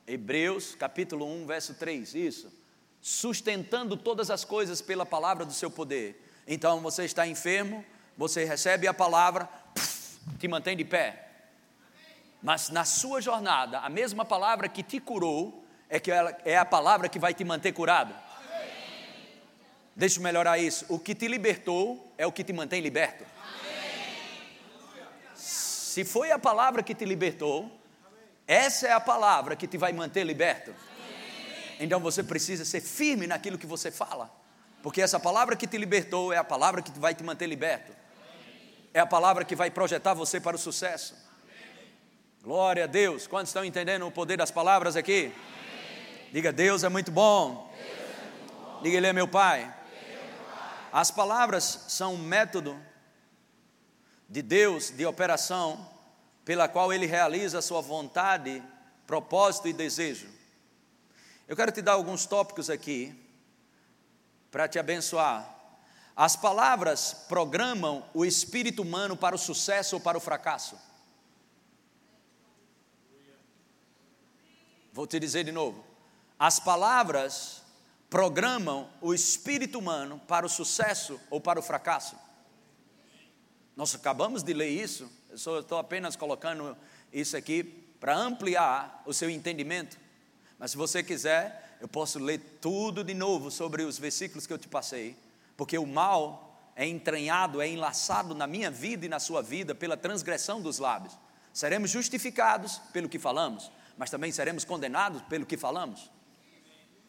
Hebreus 0.05 0.75
capítulo 0.75 1.25
1, 1.25 1.45
verso 1.45 1.73
3, 1.75 2.15
isso. 2.15 2.51
Sustentando 2.99 3.95
todas 3.95 4.29
as 4.29 4.43
coisas 4.43 4.81
pela 4.81 5.05
palavra 5.05 5.45
do 5.45 5.53
seu 5.53 5.71
poder. 5.71 6.21
Então 6.45 6.81
você 6.81 7.05
está 7.05 7.25
enfermo, 7.25 7.85
você 8.17 8.43
recebe 8.43 8.87
a 8.87 8.93
palavra, 8.93 9.47
te 10.37 10.47
mantém 10.49 10.75
de 10.75 10.83
pé. 10.83 11.29
Mas 12.41 12.69
na 12.69 12.83
sua 12.83 13.21
jornada, 13.21 13.79
a 13.79 13.89
mesma 13.89 14.25
palavra 14.25 14.67
que 14.67 14.83
te 14.83 14.99
curou 14.99 15.62
é 15.89 15.99
que 15.99 16.11
ela, 16.11 16.37
é 16.45 16.57
a 16.57 16.65
palavra 16.65 17.07
que 17.09 17.19
vai 17.19 17.33
te 17.33 17.43
manter 17.43 17.71
curado. 17.71 18.13
Deixa 19.95 20.19
eu 20.19 20.23
melhorar 20.23 20.57
isso. 20.57 20.85
O 20.89 20.97
que 20.97 21.13
te 21.13 21.27
libertou 21.27 22.11
é 22.17 22.25
o 22.25 22.31
que 22.31 22.43
te 22.43 22.51
mantém 22.51 22.81
liberto. 22.81 23.25
Se 25.35 26.03
foi 26.03 26.31
a 26.31 26.39
palavra 26.39 26.81
que 26.81 26.95
te 26.95 27.05
libertou, 27.05 27.71
essa 28.47 28.87
é 28.87 28.91
a 28.91 28.99
palavra 28.99 29.55
que 29.55 29.67
te 29.67 29.77
vai 29.77 29.93
manter 29.93 30.23
liberto. 30.23 30.73
Então 31.79 31.99
você 31.99 32.23
precisa 32.23 32.65
ser 32.65 32.81
firme 32.81 33.27
naquilo 33.27 33.57
que 33.57 33.67
você 33.67 33.91
fala, 33.91 34.31
porque 34.81 35.01
essa 35.01 35.19
palavra 35.19 35.55
que 35.55 35.67
te 35.67 35.77
libertou 35.77 36.33
é 36.33 36.37
a 36.37 36.43
palavra 36.43 36.81
que 36.81 36.91
vai 36.99 37.13
te 37.13 37.23
manter 37.23 37.45
liberto, 37.45 37.91
é 38.93 38.99
a 38.99 39.05
palavra 39.05 39.43
que 39.43 39.55
vai 39.55 39.69
projetar 39.69 40.13
você 40.13 40.39
para 40.39 40.55
o 40.55 40.59
sucesso. 40.59 41.15
Glória 42.43 42.83
a 42.83 42.87
Deus. 42.87 43.25
Quantos 43.25 43.49
estão 43.49 43.63
entendendo 43.63 44.05
o 44.05 44.11
poder 44.11 44.37
das 44.37 44.51
palavras 44.51 44.95
aqui? 44.95 45.31
Diga, 46.33 46.51
Deus 46.51 46.83
é 46.83 46.89
muito 46.89 47.11
bom. 47.11 47.71
Diga, 48.81 48.97
Ele 48.97 49.05
é 49.05 49.13
meu 49.13 49.27
Pai. 49.27 49.71
As 50.91 51.11
palavras 51.11 51.85
são 51.89 52.15
um 52.15 52.17
método 52.17 52.75
de 54.27 54.41
Deus 54.41 54.89
de 54.89 55.05
operação 55.05 55.87
pela 56.43 56.67
qual 56.67 56.91
ele 56.91 57.05
realiza 57.05 57.59
a 57.59 57.61
sua 57.61 57.81
vontade, 57.81 58.63
propósito 59.05 59.67
e 59.67 59.73
desejo. 59.73 60.27
Eu 61.47 61.55
quero 61.55 61.71
te 61.71 61.83
dar 61.83 61.93
alguns 61.93 62.25
tópicos 62.25 62.67
aqui 62.67 63.15
para 64.49 64.67
te 64.67 64.79
abençoar. 64.79 65.47
As 66.15 66.35
palavras 66.35 67.13
programam 67.29 68.03
o 68.11 68.25
espírito 68.25 68.81
humano 68.81 69.15
para 69.15 69.35
o 69.35 69.39
sucesso 69.39 69.97
ou 69.97 70.01
para 70.01 70.17
o 70.17 70.21
fracasso. 70.21 70.79
Vou 74.91 75.05
te 75.05 75.19
dizer 75.19 75.43
de 75.43 75.51
novo. 75.51 75.92
As 76.43 76.59
palavras 76.59 77.61
programam 78.09 78.89
o 78.99 79.13
espírito 79.13 79.79
humano 79.79 80.19
para 80.27 80.45
o 80.45 80.49
sucesso 80.49 81.17
ou 81.29 81.39
para 81.39 81.57
o 81.57 81.63
fracasso. 81.63 82.17
Nós 83.77 83.95
acabamos 83.95 84.43
de 84.43 84.53
ler 84.53 84.67
isso 84.67 85.09
eu 85.29 85.61
estou 85.61 85.77
apenas 85.77 86.17
colocando 86.17 86.75
isso 87.13 87.37
aqui 87.37 87.63
para 87.97 88.17
ampliar 88.17 89.01
o 89.05 89.13
seu 89.13 89.29
entendimento. 89.29 89.97
Mas 90.59 90.71
se 90.71 90.77
você 90.77 91.01
quiser, 91.01 91.77
eu 91.79 91.87
posso 91.87 92.19
ler 92.19 92.57
tudo 92.59 93.05
de 93.05 93.13
novo 93.13 93.49
sobre 93.49 93.83
os 93.83 93.97
versículos 93.97 94.45
que 94.45 94.51
eu 94.51 94.59
te 94.59 94.67
passei, 94.67 95.15
porque 95.55 95.77
o 95.77 95.87
mal 95.87 96.69
é 96.75 96.85
entranhado, 96.85 97.61
é 97.61 97.69
enlaçado 97.69 98.35
na 98.35 98.47
minha 98.47 98.69
vida 98.69 99.05
e 99.05 99.09
na 99.09 99.21
sua 99.21 99.41
vida 99.41 99.73
pela 99.73 99.95
transgressão 99.95 100.61
dos 100.61 100.77
lábios. 100.77 101.17
Seremos 101.53 101.89
justificados 101.89 102.79
pelo 102.91 103.07
que 103.07 103.17
falamos, 103.17 103.71
mas 103.97 104.09
também 104.09 104.29
seremos 104.33 104.65
condenados 104.65 105.21
pelo 105.21 105.45
que 105.45 105.55
falamos. 105.55 106.11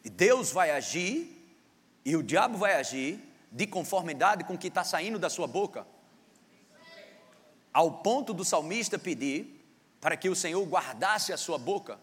Deus 0.09 0.51
vai 0.51 0.71
agir, 0.71 1.31
e 2.03 2.15
o 2.15 2.23
diabo 2.23 2.57
vai 2.57 2.75
agir, 2.75 3.19
de 3.51 3.65
conformidade 3.65 4.43
com 4.43 4.53
o 4.53 4.57
que 4.57 4.67
está 4.67 4.83
saindo 4.83 5.17
da 5.17 5.29
sua 5.29 5.47
boca 5.47 5.85
ao 7.75 7.91
ponto 7.91 8.33
do 8.33 8.45
salmista 8.45 8.97
pedir 8.97 9.61
para 9.99 10.15
que 10.15 10.29
o 10.29 10.35
Senhor 10.35 10.65
guardasse 10.65 11.33
a 11.33 11.37
sua 11.37 11.57
boca. 11.57 11.99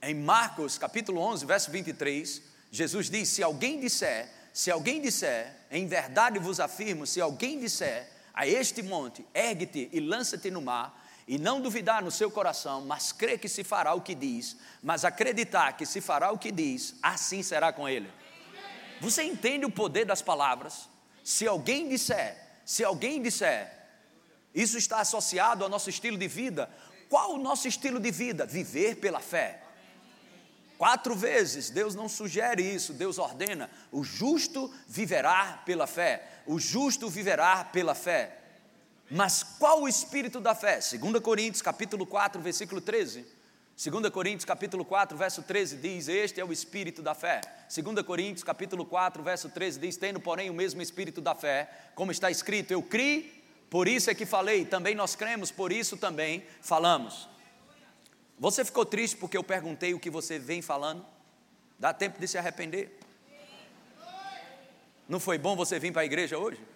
Em 0.00 0.14
Marcos 0.14 0.78
capítulo 0.78 1.20
11, 1.20 1.44
verso 1.44 1.68
23, 1.72 2.42
Jesus 2.70 3.10
diz: 3.10 3.28
Se 3.28 3.42
alguém 3.42 3.80
disser, 3.80 4.32
se 4.52 4.70
alguém 4.70 5.02
disser, 5.02 5.52
em 5.68 5.84
verdade 5.88 6.38
vos 6.38 6.60
afirmo, 6.60 7.08
se 7.08 7.20
alguém 7.20 7.58
disser 7.58 8.08
a 8.32 8.46
este 8.46 8.84
monte, 8.84 9.26
ergue-te 9.34 9.88
e 9.92 9.98
lança-te 9.98 10.48
no 10.48 10.62
mar, 10.62 11.01
e 11.26 11.38
não 11.38 11.60
duvidar 11.60 12.02
no 12.02 12.10
seu 12.10 12.30
coração, 12.30 12.84
mas 12.84 13.12
crer 13.12 13.38
que 13.38 13.48
se 13.48 13.62
fará 13.62 13.94
o 13.94 14.00
que 14.00 14.14
diz, 14.14 14.56
mas 14.82 15.04
acreditar 15.04 15.76
que 15.76 15.86
se 15.86 16.00
fará 16.00 16.30
o 16.32 16.38
que 16.38 16.50
diz, 16.50 16.96
assim 17.02 17.42
será 17.42 17.72
com 17.72 17.88
ele. 17.88 18.10
Você 19.00 19.22
entende 19.22 19.64
o 19.64 19.70
poder 19.70 20.04
das 20.04 20.22
palavras? 20.22 20.88
Se 21.24 21.46
alguém 21.46 21.88
disser, 21.88 22.36
se 22.64 22.84
alguém 22.84 23.20
disser, 23.22 23.82
isso 24.54 24.76
está 24.76 25.00
associado 25.00 25.64
ao 25.64 25.70
nosso 25.70 25.88
estilo 25.88 26.16
de 26.16 26.28
vida. 26.28 26.68
Qual 27.08 27.34
o 27.34 27.38
nosso 27.38 27.66
estilo 27.66 27.98
de 27.98 28.10
vida? 28.10 28.46
Viver 28.46 28.96
pela 28.96 29.20
fé. 29.20 29.62
Quatro 30.76 31.14
vezes 31.14 31.70
Deus 31.70 31.94
não 31.94 32.08
sugere 32.08 32.62
isso, 32.62 32.92
Deus 32.92 33.18
ordena: 33.18 33.70
o 33.90 34.02
justo 34.02 34.72
viverá 34.88 35.62
pela 35.64 35.86
fé, 35.86 36.42
o 36.46 36.58
justo 36.58 37.08
viverá 37.08 37.64
pela 37.64 37.94
fé. 37.94 38.41
Mas 39.14 39.42
qual 39.42 39.82
o 39.82 39.88
espírito 39.88 40.40
da 40.40 40.54
fé? 40.54 40.78
2 40.80 41.22
Coríntios 41.22 41.60
capítulo 41.60 42.06
4, 42.06 42.40
versículo 42.40 42.80
13. 42.80 43.26
2 43.76 44.08
Coríntios 44.08 44.46
capítulo 44.46 44.86
4, 44.86 45.18
verso 45.18 45.42
13 45.42 45.76
diz: 45.76 46.08
Este 46.08 46.40
é 46.40 46.44
o 46.44 46.50
espírito 46.50 47.02
da 47.02 47.14
fé. 47.14 47.42
2 47.68 48.06
Coríntios 48.06 48.42
capítulo 48.42 48.86
4, 48.86 49.22
verso 49.22 49.50
13 49.50 49.78
diz: 49.78 49.98
Tendo, 49.98 50.18
porém, 50.18 50.48
o 50.48 50.54
mesmo 50.54 50.80
espírito 50.80 51.20
da 51.20 51.34
fé, 51.34 51.68
como 51.94 52.10
está 52.10 52.30
escrito: 52.30 52.70
Eu 52.70 52.82
criei, 52.82 53.44
por 53.68 53.86
isso 53.86 54.10
é 54.10 54.14
que 54.14 54.24
falei, 54.24 54.64
também 54.64 54.94
nós 54.94 55.14
cremos, 55.14 55.50
por 55.50 55.72
isso 55.72 55.98
também 55.98 56.42
falamos. 56.62 57.28
Você 58.38 58.64
ficou 58.64 58.86
triste 58.86 59.18
porque 59.18 59.36
eu 59.36 59.44
perguntei 59.44 59.92
o 59.92 60.00
que 60.00 60.08
você 60.08 60.38
vem 60.38 60.62
falando? 60.62 61.04
Dá 61.78 61.92
tempo 61.92 62.18
de 62.18 62.26
se 62.26 62.38
arrepender. 62.38 62.98
Não 65.06 65.20
foi 65.20 65.36
bom 65.36 65.54
você 65.54 65.78
vir 65.78 65.92
para 65.92 66.00
a 66.00 66.06
igreja 66.06 66.38
hoje? 66.38 66.72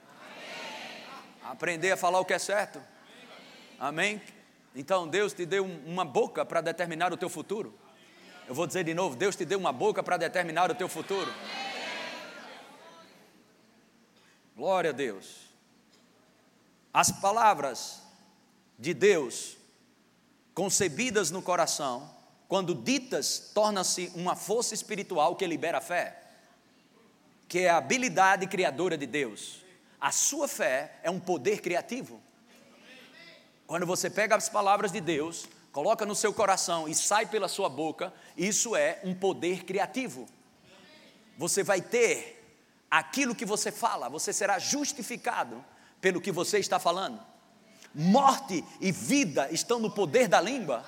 Aprender 1.51 1.93
a 1.93 1.97
falar 1.97 2.19
o 2.19 2.25
que 2.25 2.35
é 2.35 2.39
certo. 2.39 2.83
Amém? 3.79 4.21
Então 4.75 5.07
Deus 5.07 5.33
te 5.33 5.47
deu 5.47 5.65
uma 5.65 6.05
boca 6.05 6.45
para 6.45 6.61
determinar 6.61 7.13
o 7.13 7.17
teu 7.17 7.29
futuro. 7.29 7.73
Eu 8.49 8.55
vou 8.55 8.67
dizer 8.67 8.83
de 8.83 8.93
novo: 8.93 9.15
Deus 9.15 9.37
te 9.37 9.45
deu 9.45 9.59
uma 9.59 9.73
boca 9.73 10.03
para 10.03 10.17
determinar 10.17 10.71
o 10.71 10.75
teu 10.75 10.89
futuro. 10.89 11.33
Glória 14.57 14.91
a 14.91 14.93
Deus. 14.93 15.47
As 16.93 17.13
palavras 17.13 18.03
de 18.77 18.93
Deus, 18.93 19.57
concebidas 20.53 21.31
no 21.31 21.43
coração, 21.43 22.11
quando 22.49 22.75
ditas, 22.75 23.53
torna-se 23.55 24.11
uma 24.17 24.35
força 24.35 24.75
espiritual 24.75 25.37
que 25.37 25.47
libera 25.47 25.79
a 25.79 25.81
fé, 25.81 26.23
que 27.47 27.61
é 27.61 27.71
a 27.71 27.77
habilidade 27.77 28.47
criadora 28.49 28.99
de 28.99 29.07
Deus. 29.07 29.66
A 30.01 30.13
sua 30.13 30.47
fé 30.47 30.99
é 31.03 31.11
um 31.11 31.19
poder 31.19 31.61
criativo. 31.61 32.21
Quando 33.67 33.87
você 33.87 34.09
pega 34.09 34.37
as 34.37 34.49
palavras 34.49 34.93
de 34.93 35.01
Deus, 35.01 35.49
coloca 35.73 36.07
no 36.07 36.15
seu 36.15 36.33
coração 36.33 36.89
e 36.89 36.95
sai 36.95 37.27
pela 37.27 37.49
sua 37.49 37.69
boca, 37.69 38.13
isso 38.37 38.77
é 38.77 39.01
um 39.03 39.15
poder 39.15 39.65
criativo. 39.65 40.27
Você 41.37 41.63
vai 41.63 41.81
ter 41.81 42.37
aquilo 42.91 43.35
que 43.35 43.45
você 43.45 43.73
fala, 43.73 44.09
você 44.09 44.33
será 44.33 44.59
justificado 44.59 45.65
pelo 46.01 46.21
que 46.21 46.31
você 46.31 46.59
está 46.59 46.79
falando. 46.79 47.21
Morte 47.95 48.65
e 48.81 48.93
vida 48.93 49.49
estão 49.51 49.79
no 49.79 49.91
poder 49.91 50.29
da 50.29 50.41
língua. 50.41 50.85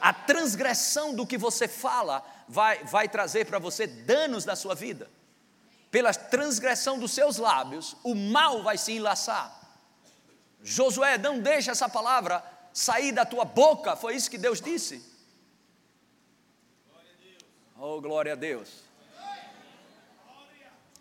A 0.00 0.12
transgressão 0.12 1.14
do 1.14 1.26
que 1.26 1.38
você 1.38 1.68
fala 1.68 2.24
vai, 2.48 2.84
vai 2.84 3.08
trazer 3.08 3.46
para 3.46 3.58
você 3.58 3.86
danos 3.86 4.44
na 4.44 4.56
sua 4.56 4.74
vida. 4.74 5.08
Pela 5.92 6.14
transgressão 6.14 6.98
dos 6.98 7.12
seus 7.12 7.36
lábios, 7.36 7.94
o 8.02 8.14
mal 8.14 8.62
vai 8.62 8.78
se 8.78 8.92
enlaçar. 8.92 9.60
Josué, 10.62 11.18
não 11.18 11.38
deixe 11.38 11.70
essa 11.70 11.86
palavra 11.86 12.42
sair 12.72 13.12
da 13.12 13.26
tua 13.26 13.44
boca, 13.44 13.94
foi 13.94 14.16
isso 14.16 14.30
que 14.30 14.38
Deus 14.38 14.58
disse. 14.58 15.04
Oh, 17.78 18.00
glória 18.00 18.32
a 18.32 18.34
Deus. 18.34 18.84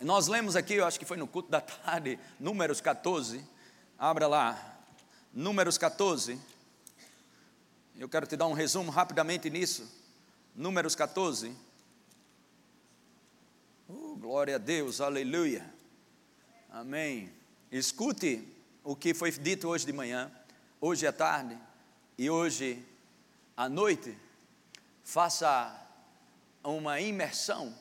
Nós 0.02 0.28
lemos 0.28 0.58
aqui, 0.58 0.74
eu 0.74 0.86
acho 0.86 1.00
que 1.00 1.06
foi 1.06 1.16
no 1.16 1.28
culto 1.28 1.50
da 1.50 1.62
tarde, 1.62 2.20
Números 2.38 2.82
14. 2.82 3.48
Abra 3.98 4.28
lá, 4.28 4.78
Números 5.32 5.78
14. 5.78 6.38
Eu 7.98 8.10
quero 8.10 8.28
te 8.28 8.36
dar 8.36 8.48
um 8.48 8.54
resumo 8.54 8.92
rapidamente 8.92 9.50
nisso. 9.50 9.90
Números 10.54 10.96
14. 10.96 11.56
Glória 14.22 14.58
a 14.58 14.60
Deus, 14.60 15.02
aleluia. 15.02 15.68
Amém. 16.70 17.34
Escute 17.72 18.48
o 18.84 18.96
que 18.96 19.16
foi 19.16 19.32
dito 19.32 19.68
hoje 19.68 19.84
de 19.84 19.92
manhã, 19.92 20.32
hoje 20.80 21.08
à 21.08 21.12
tarde 21.12 21.58
e 22.20 22.30
hoje 22.30 22.86
à 23.58 23.68
noite. 23.68 24.16
Faça 25.04 25.76
uma 26.64 27.02
imersão. 27.02 27.76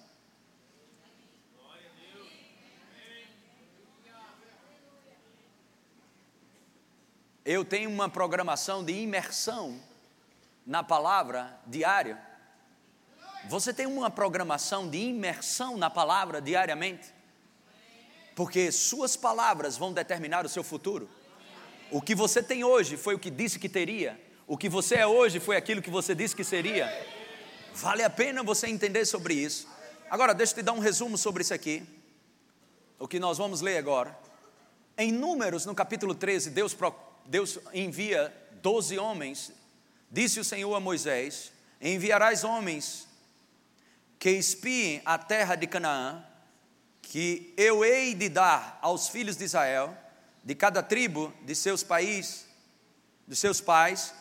Eu 7.44 7.66
tenho 7.66 7.90
uma 7.90 8.08
programação 8.08 8.82
de 8.82 8.94
imersão 8.94 9.78
na 10.64 10.82
palavra 10.82 11.60
diária. 11.66 12.29
Você 13.48 13.72
tem 13.72 13.86
uma 13.86 14.10
programação 14.10 14.88
de 14.88 14.98
imersão 14.98 15.76
na 15.76 15.90
palavra 15.90 16.40
diariamente? 16.40 17.20
porque 18.40 18.72
suas 18.72 19.18
palavras 19.18 19.76
vão 19.76 19.92
determinar 19.92 20.46
o 20.46 20.48
seu 20.48 20.64
futuro. 20.64 21.06
O 21.90 22.00
que 22.00 22.14
você 22.14 22.42
tem 22.42 22.64
hoje 22.64 22.96
foi 22.96 23.14
o 23.14 23.18
que 23.18 23.30
disse 23.30 23.58
que 23.58 23.68
teria, 23.68 24.18
o 24.46 24.56
que 24.56 24.66
você 24.66 24.94
é 24.94 25.06
hoje 25.06 25.38
foi 25.38 25.58
aquilo 25.58 25.82
que 25.82 25.90
você 25.90 26.14
disse 26.14 26.34
que 26.34 26.42
seria. 26.42 26.88
Vale 27.74 28.02
a 28.02 28.08
pena 28.08 28.42
você 28.42 28.66
entender 28.66 29.04
sobre 29.04 29.34
isso. 29.34 29.68
Agora, 30.08 30.32
deixa 30.32 30.52
eu 30.52 30.56
te 30.56 30.62
dar 30.62 30.72
um 30.72 30.78
resumo 30.78 31.18
sobre 31.18 31.42
isso 31.42 31.52
aqui. 31.52 31.82
O 32.98 33.06
que 33.06 33.20
nós 33.20 33.36
vamos 33.36 33.60
ler 33.60 33.76
agora. 33.76 34.18
Em 34.96 35.12
Números, 35.12 35.66
no 35.66 35.74
capítulo 35.74 36.14
13, 36.14 36.48
Deus, 36.48 36.74
Deus 37.26 37.58
envia 37.74 38.34
doze 38.62 38.98
homens. 38.98 39.52
Disse 40.10 40.40
o 40.40 40.44
Senhor 40.44 40.74
a 40.74 40.80
Moisés: 40.80 41.52
Enviarás 41.78 42.42
homens 42.42 43.06
que 44.20 44.30
espiem 44.30 45.00
a 45.06 45.16
terra 45.16 45.56
de 45.56 45.66
Canaã 45.66 46.22
que 47.00 47.54
eu 47.56 47.82
hei 47.82 48.14
de 48.14 48.28
dar 48.28 48.78
aos 48.82 49.08
filhos 49.08 49.34
de 49.34 49.44
Israel, 49.44 49.96
de 50.44 50.54
cada 50.54 50.82
tribo 50.82 51.32
de 51.42 51.54
seus 51.54 51.82
países, 51.82 52.46
de 53.26 53.34
seus 53.34 53.62
pais, 53.62 54.14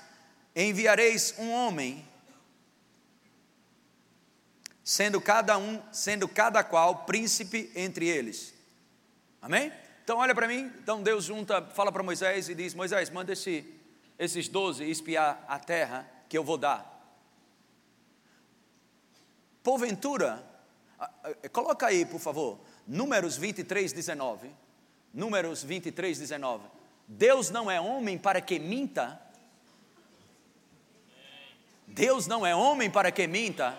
enviareis 0.56 1.36
um 1.38 1.52
homem, 1.52 2.08
sendo 4.86 5.20
cada 5.20 5.58
um, 5.58 5.82
sendo 5.92 6.30
cada 6.30 6.64
qual 6.64 7.04
príncipe 7.04 7.70
entre 7.76 8.08
eles. 8.08 8.54
Amém? 9.42 9.72
Então 10.04 10.18
olha 10.18 10.34
para 10.34 10.48
mim, 10.48 10.72
então 10.82 11.04
Deus 11.04 11.26
junta, 11.26 11.62
fala 11.62 11.92
para 11.92 12.02
Moisés 12.02 12.48
e 12.48 12.56
diz: 12.56 12.74
Moisés, 12.74 13.10
manda 13.10 13.34
esse, 13.34 13.66
esses 14.18 14.48
doze 14.48 14.90
espiar 14.90 15.44
a 15.46 15.60
terra 15.60 16.10
que 16.30 16.38
eu 16.38 16.44
vou 16.44 16.58
dar. 16.58 16.99
Porventura, 19.70 20.44
coloca 21.52 21.86
aí, 21.86 22.04
por 22.04 22.20
favor, 22.20 22.60
Números 22.88 23.38
23, 23.38 23.94
19. 23.94 24.50
Números 25.14 25.62
23, 25.62 26.18
19. 26.18 26.64
Deus 27.08 27.52
não 27.52 27.70
é 27.70 27.80
homem 27.80 28.18
para 28.18 28.42
que 28.42 28.58
minta. 28.58 29.22
Deus 31.86 32.26
não 32.26 32.44
é 32.44 32.56
homem 32.56 32.90
para 32.90 33.12
que 33.12 33.28
minta, 33.28 33.78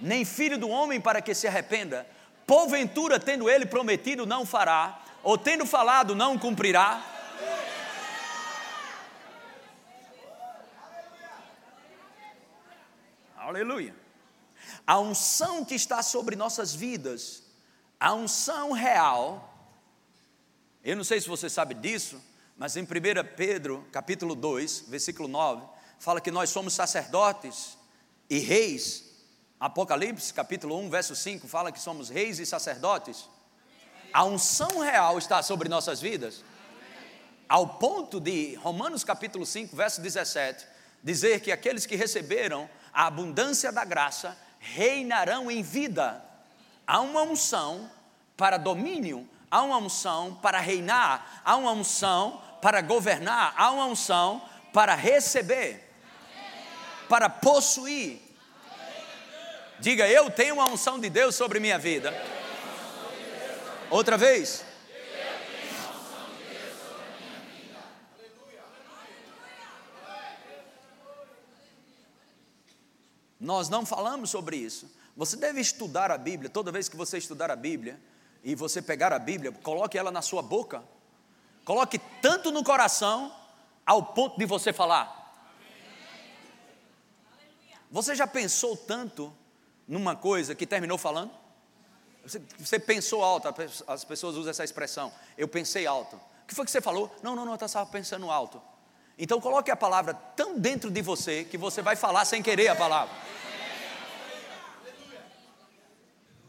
nem 0.00 0.24
filho 0.24 0.56
do 0.56 0.70
homem 0.70 0.98
para 0.98 1.20
que 1.20 1.34
se 1.34 1.46
arrependa. 1.46 2.06
Porventura, 2.46 3.20
tendo 3.20 3.50
ele 3.50 3.66
prometido, 3.66 4.24
não 4.24 4.46
fará, 4.46 5.02
ou 5.22 5.36
tendo 5.36 5.66
falado, 5.66 6.14
não 6.14 6.38
cumprirá. 6.38 7.04
Aleluia. 13.36 13.97
A 14.88 14.98
unção 14.98 15.66
que 15.66 15.74
está 15.74 16.02
sobre 16.02 16.34
nossas 16.34 16.74
vidas 16.74 17.42
a 18.00 18.14
unção 18.14 18.72
real, 18.72 19.54
eu 20.82 20.96
não 20.96 21.04
sei 21.04 21.20
se 21.20 21.28
você 21.28 21.50
sabe 21.50 21.74
disso, 21.74 22.18
mas 22.56 22.74
em 22.76 22.84
1 22.84 22.86
Pedro, 23.36 23.84
capítulo 23.92 24.34
2, 24.34 24.84
versículo 24.88 25.28
9, 25.28 25.66
fala 25.98 26.22
que 26.22 26.30
nós 26.30 26.48
somos 26.48 26.72
sacerdotes 26.72 27.76
e 28.30 28.38
reis. 28.38 29.04
Apocalipse, 29.60 30.32
capítulo 30.32 30.78
1, 30.78 30.88
verso 30.88 31.16
5, 31.16 31.46
fala 31.48 31.70
que 31.70 31.80
somos 31.80 32.08
reis 32.08 32.38
e 32.38 32.46
sacerdotes. 32.46 33.28
A 34.10 34.24
unção 34.24 34.78
real 34.78 35.18
está 35.18 35.42
sobre 35.42 35.68
nossas 35.68 36.00
vidas, 36.00 36.42
ao 37.46 37.66
ponto 37.78 38.20
de 38.20 38.54
Romanos, 38.54 39.04
capítulo 39.04 39.44
5, 39.44 39.76
verso 39.76 40.00
17, 40.00 40.64
dizer 41.02 41.40
que 41.40 41.52
aqueles 41.52 41.84
que 41.84 41.94
receberam 41.96 42.70
a 42.92 43.06
abundância 43.06 43.70
da 43.70 43.84
graça 43.84 44.34
reinarão 44.58 45.50
em 45.50 45.62
vida 45.62 46.28
há 46.88 47.00
uma 47.00 47.22
unção 47.22 47.90
para 48.34 48.56
domínio, 48.56 49.28
há 49.50 49.62
uma 49.62 49.76
unção 49.76 50.34
para 50.36 50.58
reinar, 50.58 51.42
há 51.44 51.54
uma 51.56 51.72
unção 51.72 52.42
para 52.62 52.80
governar, 52.80 53.52
há 53.56 53.70
uma 53.70 53.84
unção 53.84 54.42
para 54.72 54.94
receber, 54.94 55.86
para 57.06 57.28
possuir. 57.28 58.22
Diga, 59.78 60.08
eu 60.08 60.30
tenho 60.30 60.54
uma 60.54 60.66
unção 60.66 60.98
de 60.98 61.10
Deus 61.10 61.34
sobre 61.34 61.60
minha 61.60 61.78
vida. 61.78 62.12
Outra 63.90 64.16
vez. 64.16 64.67
Nós 73.40 73.68
não 73.68 73.86
falamos 73.86 74.30
sobre 74.30 74.56
isso. 74.56 74.90
Você 75.16 75.36
deve 75.36 75.60
estudar 75.60 76.10
a 76.10 76.18
Bíblia, 76.18 76.50
toda 76.50 76.72
vez 76.72 76.88
que 76.88 76.96
você 76.96 77.18
estudar 77.18 77.50
a 77.50 77.56
Bíblia 77.56 78.00
e 78.42 78.54
você 78.54 78.80
pegar 78.80 79.12
a 79.12 79.18
Bíblia, 79.18 79.52
coloque 79.52 79.98
ela 79.98 80.10
na 80.10 80.22
sua 80.22 80.42
boca, 80.42 80.82
coloque 81.64 81.98
tanto 82.20 82.50
no 82.50 82.62
coração 82.64 83.34
ao 83.84 84.02
ponto 84.02 84.38
de 84.38 84.46
você 84.46 84.72
falar. 84.72 85.16
Você 87.90 88.14
já 88.14 88.26
pensou 88.26 88.76
tanto 88.76 89.34
numa 89.86 90.14
coisa 90.14 90.54
que 90.54 90.66
terminou 90.66 90.98
falando? 90.98 91.30
Você, 92.22 92.42
você, 92.58 92.78
pensou 92.78 93.24
alto, 93.24 93.48
as 93.86 94.04
pessoas 94.04 94.36
usam 94.36 94.50
essa 94.50 94.62
expressão, 94.62 95.10
eu 95.36 95.48
pensei 95.48 95.86
alto. 95.86 96.16
O 96.16 96.46
que 96.46 96.54
foi 96.54 96.64
que 96.64 96.70
você 96.70 96.80
falou? 96.80 97.14
Não, 97.22 97.34
não, 97.34 97.44
não, 97.44 97.52
eu 97.52 97.64
estava 97.64 97.86
pensando 97.86 98.30
alto. 98.30 98.60
Então 99.18 99.40
coloque 99.40 99.70
a 99.70 99.76
palavra 99.76 100.14
tão 100.14 100.58
dentro 100.58 100.90
de 100.90 101.02
você 101.02 101.44
que 101.44 101.58
você 101.58 101.82
vai 101.82 101.96
falar 101.96 102.24
sem 102.24 102.40
querer 102.40 102.68
a 102.68 102.76
palavra. 102.76 103.14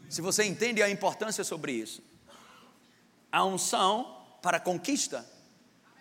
Se 0.08 0.20
você 0.20 0.44
entende 0.44 0.82
a 0.82 0.88
importância 0.88 1.42
sobre 1.42 1.72
isso, 1.72 2.02
a 3.30 3.44
unção 3.44 4.24
para 4.40 4.60
conquista 4.60 5.28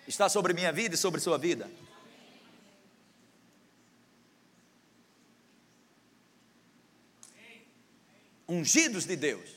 está 0.08 0.30
sobre 0.30 0.54
minha 0.54 0.72
vida 0.72 0.96
e 0.96 0.98
sobre 0.98 1.20
sua 1.20 1.38
vida. 1.38 1.70
Ungidos 8.48 9.06
de 9.06 9.16
Deus, 9.16 9.48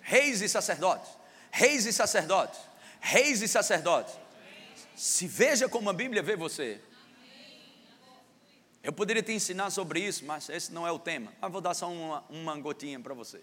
reis 0.00 0.40
e 0.40 0.48
sacerdotes, 0.48 1.10
reis 1.50 1.84
e 1.84 1.92
sacerdotes, 1.92 2.58
reis 3.00 3.42
e 3.42 3.48
sacerdotes. 3.48 4.14
Se 4.94 5.26
veja 5.26 5.68
como 5.68 5.88
a 5.88 5.92
Bíblia 5.92 6.22
vê 6.22 6.36
você. 6.36 6.80
Eu 8.82 8.92
poderia 8.92 9.22
te 9.22 9.32
ensinar 9.32 9.70
sobre 9.70 10.00
isso, 10.00 10.24
mas 10.24 10.48
esse 10.48 10.72
não 10.72 10.86
é 10.86 10.92
o 10.92 10.98
tema. 10.98 11.32
Mas 11.40 11.52
vou 11.52 11.60
dar 11.60 11.74
só 11.74 11.90
uma, 11.90 12.24
uma 12.30 12.56
gotinha 12.58 12.98
para 12.98 13.12
você. 13.12 13.40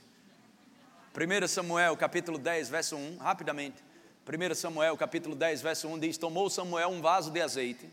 1 1.16 1.48
Samuel 1.48 1.96
capítulo 1.96 2.38
10, 2.38 2.70
verso 2.70 2.96
1, 2.96 3.18
rapidamente. 3.18 3.84
1 4.28 4.56
Samuel 4.56 4.98
capítulo 4.98 5.36
10, 5.36 5.62
verso 5.62 5.88
1 5.88 6.00
diz: 6.00 6.18
Tomou 6.18 6.50
Samuel 6.50 6.90
um 6.90 7.02
vaso 7.02 7.32
de 7.32 7.40
azeite, 7.40 7.88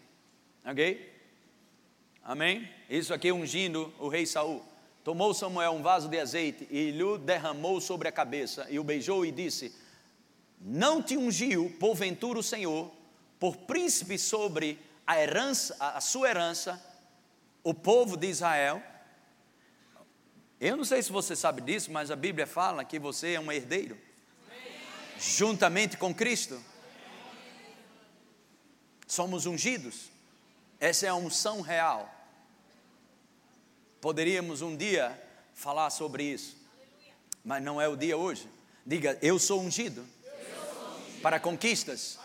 ok? 0.65 1.13
Amém? 2.23 2.69
Isso 2.89 3.13
aqui 3.13 3.31
ungindo 3.31 3.93
o 3.99 4.09
rei 4.09 4.27
Saul. 4.27 4.65
Tomou 5.05 5.35
Samuel 5.35 5.73
um 5.73 5.83
vaso 5.83 6.09
de 6.09 6.19
azeite 6.19 6.67
e 6.71 6.91
lhe 6.91 7.19
derramou 7.19 7.79
sobre 7.81 8.09
a 8.09 8.13
cabeça, 8.13 8.67
e 8.71 8.79
o 8.79 8.85
beijou 8.85 9.25
e 9.25 9.31
disse: 9.31 9.75
Não 10.59 11.03
te 11.03 11.17
ungiu, 11.17 11.75
porventura, 11.79 12.39
o 12.39 12.43
Senhor, 12.43 12.91
por 13.39 13.57
príncipe 13.57 14.19
sobre 14.19 14.79
a 15.07 15.21
herança, 15.21 15.77
a 15.79 16.01
sua 16.01 16.31
herança, 16.31 16.83
o 17.63 17.75
povo 17.75 18.17
de 18.17 18.29
Israel. 18.29 18.83
Eu 20.61 20.77
não 20.77 20.85
sei 20.85 21.03
se 21.03 21.13
você 21.13 21.37
sabe 21.37 21.61
disso, 21.61 21.93
mas 21.93 22.11
a 22.11 22.17
Bíblia 22.17 22.47
fala 22.47 22.85
que 22.85 22.99
você 22.99 23.35
é 23.35 23.41
um 23.41 23.53
herdeiro 23.53 23.99
juntamente 25.19 25.97
com 25.97 26.15
Cristo. 26.15 26.61
Somos 29.07 29.47
ungidos. 29.47 30.11
Essa 30.81 31.07
é 31.07 31.09
a 31.09 31.15
unção 31.15 31.61
real. 31.61 32.11
Poderíamos 34.01 34.61
um 34.61 34.77
dia 34.77 35.19
falar 35.55 35.89
sobre 35.91 36.25
isso, 36.25 36.57
mas 37.45 37.63
não 37.63 37.81
é 37.81 37.89
o 37.89 37.97
dia 37.97 38.17
hoje. 38.17 38.49
Diga, 38.85 39.19
eu 39.23 39.39
sou 39.39 39.61
ungido, 39.63 40.05
para 41.23 41.41
conquistas. 41.41 42.19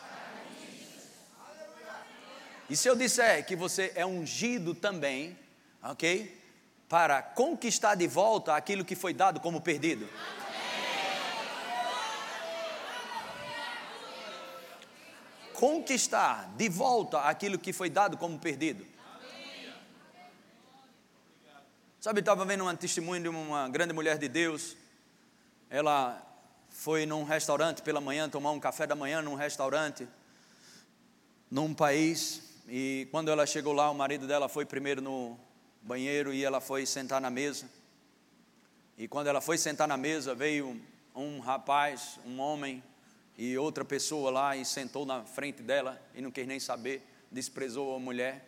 E 2.70 2.76
se 2.76 2.88
eu 2.88 2.96
disser 2.96 3.46
que 3.46 3.56
você 3.56 3.92
é 3.96 4.06
ungido 4.06 4.76
também, 4.76 5.38
ok? 5.82 6.38
Para 6.88 7.22
conquistar 7.22 7.96
de 7.96 8.08
volta 8.08 8.56
aquilo 8.56 8.86
que 8.86 8.96
foi 8.96 9.14
dado 9.14 9.40
como 9.40 9.62
perdido. 9.62 10.08
conquistar 15.60 16.50
de 16.56 16.70
volta 16.70 17.20
aquilo 17.20 17.60
que 17.60 17.74
foi 17.74 17.90
dado 17.90 18.16
como 18.16 18.40
perdido. 18.40 18.88
Sabe, 22.00 22.22
estava 22.22 22.46
vendo 22.46 22.64
um 22.64 22.74
testemunho 22.78 23.22
de 23.22 23.28
uma 23.28 23.68
grande 23.68 23.92
mulher 23.92 24.18
de 24.18 24.30
Deus. 24.30 24.78
Ela 25.70 26.26
foi 26.70 27.06
num 27.06 27.26
restaurante 27.26 27.82
pela 27.82 28.00
manhã, 28.00 28.30
tomar 28.30 28.52
um 28.52 28.60
café 28.60 28.88
da 28.88 28.96
manhã 28.96 29.22
num 29.22 29.36
restaurante, 29.36 30.08
num 31.52 31.74
país. 31.74 32.49
E 32.72 33.08
quando 33.10 33.32
ela 33.32 33.48
chegou 33.48 33.74
lá, 33.74 33.90
o 33.90 33.96
marido 33.96 34.28
dela 34.28 34.48
foi 34.48 34.64
primeiro 34.64 35.02
no 35.02 35.40
banheiro 35.82 36.32
e 36.32 36.44
ela 36.44 36.62
foi 36.62 36.86
sentar 36.86 37.20
na 37.20 37.32
mesa. 37.32 37.68
E 38.96 39.08
quando 39.08 39.26
ela 39.26 39.42
foi 39.42 39.58
sentar 39.58 39.88
na 39.88 39.98
mesa, 39.98 40.36
veio 40.36 40.80
um 41.16 41.40
rapaz, 41.40 42.20
um 42.24 42.40
homem, 42.40 42.84
e 43.36 43.58
outra 43.58 43.84
pessoa 43.84 44.30
lá 44.30 44.56
e 44.56 44.64
sentou 44.64 45.04
na 45.04 45.24
frente 45.24 45.64
dela 45.64 46.00
e 46.14 46.22
não 46.22 46.30
quis 46.30 46.46
nem 46.46 46.60
saber, 46.60 47.02
desprezou 47.32 47.96
a 47.96 48.00
mulher. 48.00 48.46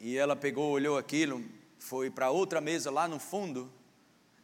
E 0.00 0.16
ela 0.16 0.34
pegou, 0.34 0.70
olhou 0.70 0.96
aquilo, 0.96 1.44
foi 1.78 2.08
para 2.08 2.30
outra 2.30 2.60
mesa 2.60 2.90
lá 2.90 3.06
no 3.06 3.18
fundo 3.18 3.70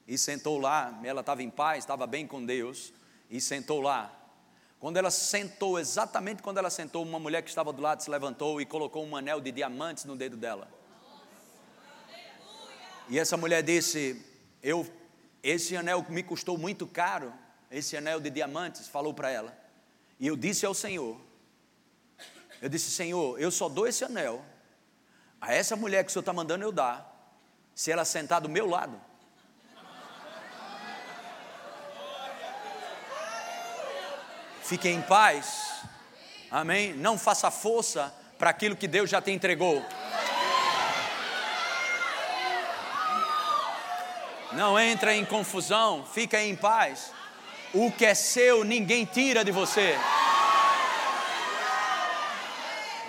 e 0.06 0.18
sentou 0.18 0.58
lá. 0.58 1.00
Ela 1.02 1.20
estava 1.20 1.42
em 1.42 1.48
paz, 1.48 1.78
estava 1.78 2.06
bem 2.06 2.26
com 2.26 2.44
Deus 2.44 2.92
e 3.30 3.40
sentou 3.40 3.80
lá. 3.80 4.17
Quando 4.81 4.97
ela 4.97 5.11
sentou, 5.11 5.79
exatamente 5.79 6.43
quando 6.43 6.59
ela 6.59 6.71
sentou, 6.71 7.03
uma 7.03 7.19
mulher 7.19 7.43
que 7.43 7.49
estava 7.49 7.73
do 7.73 7.83
lado 7.83 8.03
se 8.03 8.11
levantou 8.11 8.61
e 8.61 8.67
colocou 8.67 9.05
um 9.05 9.17
anel 9.17 9.41
de 9.41 9.51
diamantes 9.51 10.05
no 10.05 10.14
dedo 10.14 10.37
dela. 10.37 10.69
E 13.09 13.19
essa 13.19 13.37
mulher 13.37 13.62
disse: 13.62 14.25
Eu, 14.62 14.87
esse 15.43 15.77
anel 15.77 16.05
me 16.09 16.23
custou 16.23 16.57
muito 16.57 16.87
caro 16.87 17.33
esse 17.71 17.97
anel 17.97 18.21
de 18.21 18.31
diamantes, 18.31 18.88
falou 18.88 19.12
para 19.12 19.31
ela. 19.31 19.57
E 20.19 20.27
eu 20.27 20.37
disse 20.37 20.64
ao 20.64 20.75
Senhor: 20.75 21.21
Eu 22.61 22.69
disse, 22.69 22.91
Senhor, 22.91 23.41
eu 23.41 23.51
só 23.51 23.69
dou 23.69 23.87
esse 23.87 24.05
anel 24.05 24.45
a 25.41 25.53
essa 25.53 25.77
mulher 25.77 26.05
que 26.05 26.11
o 26.11 26.12
Senhor 26.12 26.23
está 26.23 26.33
mandando 26.33 26.64
eu 26.64 26.73
dar, 26.73 27.37
se 27.75 27.91
ela 27.91 28.05
sentar 28.05 28.41
do 28.41 28.49
meu 28.49 28.67
lado. 28.67 29.08
Fique 34.68 34.87
em 34.87 35.00
paz, 35.00 35.81
amém? 36.50 36.92
Não 36.92 37.16
faça 37.16 37.50
força 37.50 38.14
para 38.38 38.50
aquilo 38.50 38.76
que 38.76 38.87
Deus 38.87 39.09
já 39.09 39.18
te 39.18 39.31
entregou. 39.31 39.83
Não 44.52 44.78
entra 44.78 45.14
em 45.14 45.24
confusão, 45.24 46.04
fica 46.04 46.38
em 46.38 46.54
paz. 46.54 47.14
O 47.72 47.90
que 47.90 48.04
é 48.04 48.14
seu, 48.14 48.62
ninguém 48.62 49.07
tira 49.07 49.42
de 49.42 49.50
você. 49.50 49.98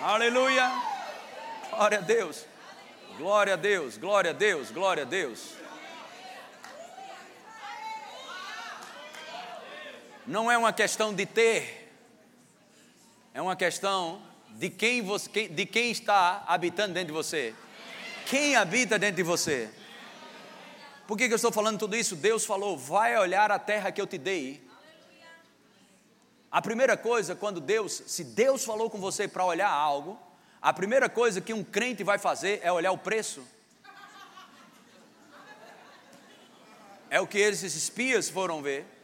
Aleluia. 0.02 0.72
Glória 1.72 1.98
a 1.98 2.00
Deus. 2.00 2.46
Glória 3.18 3.52
a 3.52 3.56
Deus, 3.56 3.98
glória 3.98 4.30
a 4.30 4.34
Deus, 4.34 4.70
glória 4.70 5.02
a 5.02 5.06
Deus. 5.06 5.60
Não 10.30 10.48
é 10.48 10.56
uma 10.56 10.72
questão 10.72 11.12
de 11.12 11.26
ter, 11.26 11.92
é 13.34 13.42
uma 13.42 13.56
questão 13.56 14.22
de 14.50 14.70
quem, 14.70 15.02
você, 15.02 15.48
de 15.48 15.66
quem 15.66 15.90
está 15.90 16.44
habitando 16.46 16.94
dentro 16.94 17.08
de 17.08 17.12
você. 17.12 17.52
Quem 18.26 18.54
habita 18.54 18.96
dentro 18.96 19.16
de 19.16 19.24
você? 19.24 19.68
Por 21.08 21.18
que, 21.18 21.26
que 21.26 21.32
eu 21.32 21.36
estou 21.36 21.50
falando 21.50 21.80
tudo 21.80 21.96
isso? 21.96 22.14
Deus 22.14 22.46
falou: 22.46 22.78
vai 22.78 23.18
olhar 23.18 23.50
a 23.50 23.58
terra 23.58 23.90
que 23.90 24.00
eu 24.00 24.06
te 24.06 24.18
dei. 24.18 24.64
A 26.48 26.62
primeira 26.62 26.96
coisa, 26.96 27.34
quando 27.34 27.60
Deus, 27.60 28.00
se 28.06 28.22
Deus 28.22 28.64
falou 28.64 28.88
com 28.88 29.00
você 29.00 29.26
para 29.26 29.44
olhar 29.44 29.68
algo, 29.68 30.16
a 30.62 30.72
primeira 30.72 31.08
coisa 31.08 31.40
que 31.40 31.52
um 31.52 31.64
crente 31.64 32.04
vai 32.04 32.18
fazer 32.18 32.60
é 32.62 32.70
olhar 32.70 32.92
o 32.92 32.98
preço. 32.98 33.42
É 37.10 37.20
o 37.20 37.26
que 37.26 37.38
esses 37.38 37.74
espias 37.74 38.30
foram 38.30 38.62
ver. 38.62 38.99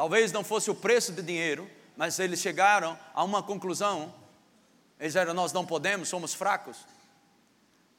Talvez 0.00 0.32
não 0.32 0.42
fosse 0.42 0.70
o 0.70 0.74
preço 0.74 1.12
do 1.12 1.22
dinheiro, 1.22 1.70
mas 1.94 2.18
eles 2.18 2.40
chegaram 2.40 2.98
a 3.12 3.22
uma 3.22 3.42
conclusão. 3.42 4.14
Eles 4.98 5.12
disseram: 5.12 5.34
Nós 5.34 5.52
não 5.52 5.66
podemos, 5.66 6.08
somos 6.08 6.32
fracos. 6.32 6.78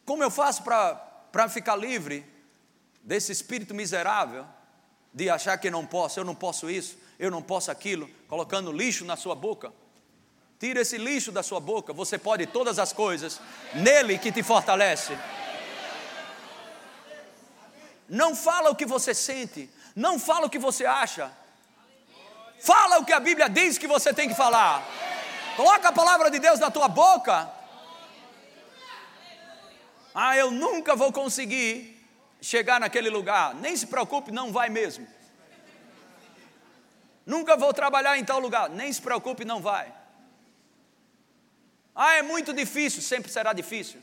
Como 0.03 0.23
eu 0.23 0.31
faço 0.31 0.63
para 0.63 1.47
ficar 1.47 1.75
livre 1.75 2.25
desse 3.03 3.31
espírito 3.31 3.75
miserável 3.75 4.47
de 5.13 5.29
achar 5.29 5.59
que 5.59 5.69
não 5.69 5.85
posso, 5.85 6.19
eu 6.19 6.23
não 6.23 6.33
posso 6.33 6.71
isso, 6.71 6.97
eu 7.19 7.29
não 7.29 7.39
posso 7.39 7.69
aquilo, 7.69 8.09
colocando 8.27 8.71
lixo 8.71 9.05
na 9.05 9.15
sua 9.15 9.35
boca. 9.35 9.71
Tira 10.57 10.81
esse 10.81 10.97
lixo 10.97 11.31
da 11.31 11.43
sua 11.43 11.59
boca, 11.59 11.93
você 11.93 12.17
pode 12.17 12.47
todas 12.47 12.79
as 12.79 12.91
coisas 12.91 13.39
nele 13.75 14.17
que 14.17 14.31
te 14.31 14.41
fortalece. 14.41 15.15
Não 18.09 18.35
fala 18.35 18.71
o 18.71 18.75
que 18.75 18.87
você 18.87 19.13
sente, 19.13 19.69
não 19.95 20.17
fala 20.17 20.47
o 20.47 20.49
que 20.49 20.57
você 20.57 20.83
acha. 20.83 21.39
Fala 22.61 22.99
o 22.99 23.05
que 23.05 23.11
a 23.11 23.19
Bíblia 23.19 23.49
diz 23.49 23.79
que 23.79 23.87
você 23.87 24.13
tem 24.13 24.29
que 24.29 24.35
falar. 24.35 24.85
Coloca 25.55 25.89
a 25.89 25.91
palavra 25.91 26.29
de 26.29 26.37
Deus 26.37 26.59
na 26.59 26.69
tua 26.69 26.87
boca. 26.87 27.51
Ah, 30.13 30.37
eu 30.37 30.51
nunca 30.51 30.95
vou 30.95 31.11
conseguir 31.11 31.99
chegar 32.39 32.79
naquele 32.79 33.09
lugar. 33.09 33.55
Nem 33.55 33.75
se 33.75 33.87
preocupe, 33.87 34.31
não 34.31 34.51
vai 34.51 34.69
mesmo. 34.69 35.07
Nunca 37.25 37.57
vou 37.57 37.73
trabalhar 37.73 38.15
em 38.19 38.23
tal 38.23 38.39
lugar. 38.39 38.69
Nem 38.69 38.93
se 38.93 39.01
preocupe, 39.01 39.43
não 39.43 39.59
vai. 39.59 39.91
Ah, 41.95 42.13
é 42.13 42.21
muito 42.21 42.53
difícil, 42.53 43.01
sempre 43.01 43.31
será 43.31 43.53
difícil. 43.53 43.99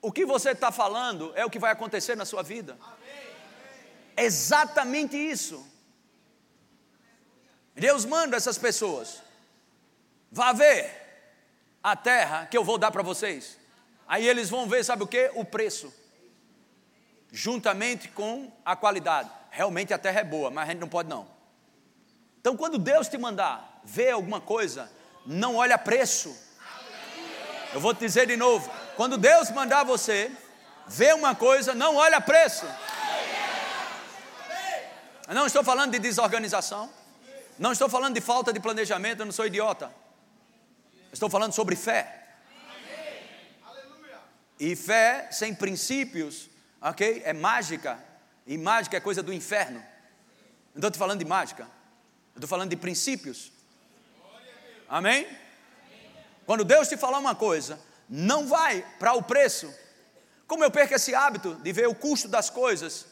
O 0.00 0.10
que 0.10 0.24
você 0.24 0.52
está 0.52 0.72
falando 0.72 1.32
é 1.36 1.44
o 1.44 1.50
que 1.50 1.58
vai 1.58 1.70
acontecer 1.70 2.16
na 2.16 2.24
sua 2.24 2.42
vida. 2.42 2.78
Exatamente 4.22 5.16
isso. 5.16 5.66
Deus 7.74 8.04
manda 8.04 8.36
essas 8.36 8.58
pessoas. 8.58 9.22
vá 10.30 10.52
ver 10.52 11.00
a 11.82 11.96
terra 11.96 12.46
que 12.46 12.56
eu 12.56 12.62
vou 12.62 12.76
dar 12.76 12.90
para 12.90 13.02
vocês. 13.02 13.58
Aí 14.06 14.28
eles 14.28 14.50
vão 14.50 14.68
ver, 14.68 14.84
sabe 14.84 15.02
o 15.02 15.06
que? 15.06 15.30
O 15.34 15.44
preço, 15.44 15.92
juntamente 17.32 18.08
com 18.08 18.52
a 18.64 18.76
qualidade. 18.76 19.30
Realmente 19.50 19.94
a 19.94 19.98
terra 19.98 20.20
é 20.20 20.24
boa, 20.24 20.50
mas 20.50 20.64
a 20.64 20.72
gente 20.72 20.80
não 20.80 20.88
pode 20.88 21.08
não. 21.08 21.26
Então, 22.40 22.56
quando 22.56 22.78
Deus 22.78 23.08
te 23.08 23.16
mandar 23.16 23.80
ver 23.84 24.10
alguma 24.10 24.40
coisa, 24.40 24.90
não 25.24 25.56
olha 25.56 25.78
preço. 25.78 26.36
Eu 27.72 27.80
vou 27.80 27.94
te 27.94 28.00
dizer 28.00 28.26
de 28.26 28.36
novo: 28.36 28.70
quando 28.96 29.16
Deus 29.16 29.50
mandar 29.50 29.84
você 29.84 30.30
ver 30.86 31.14
uma 31.14 31.34
coisa, 31.34 31.74
não 31.74 31.96
olha 31.96 32.20
preço. 32.20 32.66
Eu 35.30 35.36
não 35.36 35.46
estou 35.46 35.62
falando 35.62 35.92
de 35.92 36.00
desorganização, 36.00 36.90
não 37.56 37.70
estou 37.70 37.88
falando 37.88 38.14
de 38.14 38.20
falta 38.20 38.52
de 38.52 38.58
planejamento, 38.58 39.20
eu 39.20 39.26
não 39.26 39.32
sou 39.32 39.46
idiota. 39.46 39.94
Estou 41.12 41.30
falando 41.30 41.52
sobre 41.52 41.76
fé. 41.76 42.26
E 44.58 44.74
fé 44.74 45.28
sem 45.30 45.54
princípios, 45.54 46.50
ok? 46.82 47.22
É 47.24 47.32
mágica. 47.32 48.02
E 48.44 48.58
mágica 48.58 48.96
é 48.96 49.00
coisa 49.00 49.22
do 49.22 49.32
inferno. 49.32 49.80
Não 50.74 50.88
estou 50.88 50.98
falando 50.98 51.20
de 51.20 51.24
mágica. 51.24 51.68
Estou 52.34 52.48
falando 52.48 52.70
de 52.70 52.76
princípios. 52.76 53.52
Amém? 54.88 55.28
Quando 56.44 56.64
Deus 56.64 56.88
te 56.88 56.96
falar 56.96 57.20
uma 57.20 57.36
coisa, 57.36 57.78
não 58.08 58.48
vai 58.48 58.84
para 58.98 59.12
o 59.12 59.22
preço. 59.22 59.72
Como 60.48 60.64
eu 60.64 60.72
perco 60.72 60.92
esse 60.92 61.14
hábito 61.14 61.54
de 61.54 61.72
ver 61.72 61.86
o 61.86 61.94
custo 61.94 62.26
das 62.26 62.50
coisas 62.50 63.06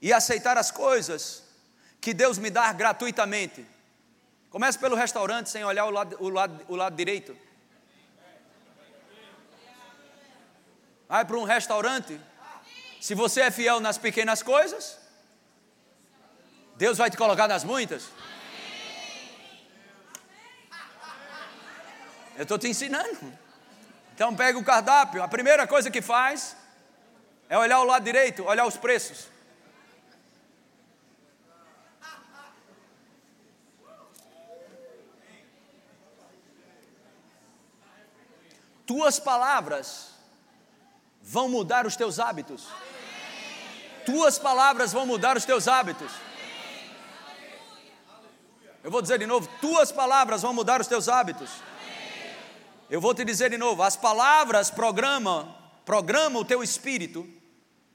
e 0.00 0.12
aceitar 0.12 0.56
as 0.56 0.70
coisas 0.70 1.42
que 2.00 2.14
Deus 2.14 2.38
me 2.38 2.50
dá 2.50 2.72
gratuitamente. 2.72 3.66
Comece 4.48 4.78
pelo 4.78 4.96
restaurante 4.96 5.50
sem 5.50 5.64
olhar 5.64 5.84
o 5.84 5.90
lado, 5.90 6.16
o 6.18 6.28
lado, 6.28 6.64
o 6.68 6.76
lado 6.76 6.96
direito. 6.96 7.36
Vai 11.08 11.24
para 11.24 11.36
um 11.36 11.44
restaurante. 11.44 12.20
Se 13.00 13.14
você 13.14 13.42
é 13.42 13.50
fiel 13.50 13.80
nas 13.80 13.98
pequenas 13.98 14.42
coisas, 14.42 14.98
Deus 16.76 16.98
vai 16.98 17.10
te 17.10 17.16
colocar 17.16 17.46
nas 17.46 17.64
muitas. 17.64 18.08
Eu 22.36 22.44
estou 22.44 22.58
te 22.58 22.68
ensinando. 22.68 23.38
Então 24.14 24.34
pega 24.34 24.58
o 24.58 24.64
cardápio, 24.64 25.22
a 25.22 25.28
primeira 25.28 25.66
coisa 25.66 25.90
que 25.90 26.00
faz 26.00 26.56
é 27.48 27.58
olhar 27.58 27.80
o 27.80 27.84
lado 27.84 28.04
direito, 28.04 28.44
olhar 28.44 28.66
os 28.66 28.76
preços. 28.76 29.28
Tuas 38.90 39.20
palavras 39.20 40.08
vão 41.22 41.48
mudar 41.48 41.86
os 41.86 41.94
teus 41.94 42.18
hábitos. 42.18 42.66
Tuas 44.04 44.36
palavras 44.36 44.92
vão 44.92 45.06
mudar 45.06 45.36
os 45.36 45.44
teus 45.44 45.68
hábitos. 45.68 46.10
Eu 48.82 48.90
vou 48.90 49.00
dizer 49.00 49.20
de 49.20 49.28
novo: 49.28 49.48
tuas 49.60 49.92
palavras 49.92 50.42
vão 50.42 50.52
mudar 50.52 50.80
os 50.80 50.88
teus 50.88 51.08
hábitos. 51.08 51.50
Eu 52.90 53.00
vou 53.00 53.14
te 53.14 53.24
dizer 53.24 53.50
de 53.50 53.56
novo: 53.56 53.80
as 53.80 53.94
palavras 53.94 54.72
programam, 54.72 55.54
programam 55.84 56.42
o 56.42 56.44
teu 56.44 56.60
espírito, 56.60 57.24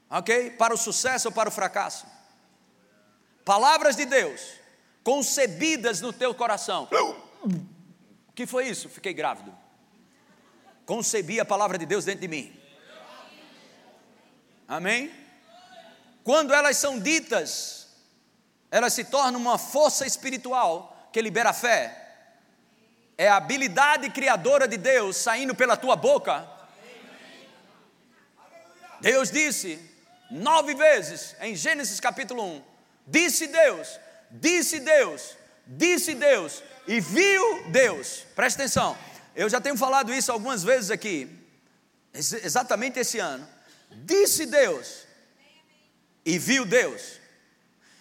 ok? 0.08 0.52
Para 0.52 0.72
o 0.72 0.78
sucesso 0.78 1.28
ou 1.28 1.34
para 1.34 1.50
o 1.50 1.52
fracasso. 1.52 2.06
Palavras 3.44 3.96
de 3.96 4.06
Deus, 4.06 4.40
concebidas 5.04 6.00
no 6.00 6.10
teu 6.10 6.34
coração. 6.34 6.88
O 8.26 8.32
que 8.32 8.46
foi 8.46 8.66
isso? 8.66 8.88
Fiquei 8.88 9.12
grávido. 9.12 9.65
Concebi 10.86 11.40
a 11.40 11.44
palavra 11.44 11.76
de 11.76 11.84
Deus 11.84 12.04
dentro 12.04 12.20
de 12.20 12.28
mim. 12.28 12.58
Amém? 14.68 15.12
Quando 16.22 16.54
elas 16.54 16.76
são 16.76 16.98
ditas, 16.98 17.88
ela 18.70 18.88
se 18.88 19.04
torna 19.04 19.36
uma 19.36 19.58
força 19.58 20.06
espiritual 20.06 21.10
que 21.12 21.20
libera 21.20 21.52
fé. 21.52 22.04
É 23.18 23.28
a 23.28 23.36
habilidade 23.36 24.10
criadora 24.10 24.68
de 24.68 24.76
Deus 24.76 25.16
saindo 25.16 25.54
pela 25.54 25.76
tua 25.76 25.96
boca. 25.96 26.46
Deus 29.00 29.30
disse 29.30 29.80
nove 30.30 30.74
vezes 30.74 31.36
em 31.40 31.54
Gênesis 31.54 31.98
capítulo 31.98 32.44
1: 32.44 32.62
Disse 33.06 33.46
Deus, 33.46 34.00
disse 34.30 34.80
Deus, 34.80 35.36
disse 35.66 36.14
Deus, 36.14 36.62
e 36.86 37.00
viu 37.00 37.70
Deus. 37.70 38.24
Presta 38.34 38.62
atenção, 38.62 38.96
eu 39.36 39.48
já 39.48 39.60
tenho 39.60 39.76
falado 39.76 40.12
isso 40.12 40.32
algumas 40.32 40.64
vezes 40.64 40.90
aqui, 40.90 41.28
exatamente 42.12 42.98
esse 42.98 43.18
ano. 43.18 43.46
Disse 43.90 44.46
Deus, 44.46 45.04
e 46.24 46.38
viu 46.38 46.64
Deus. 46.64 47.20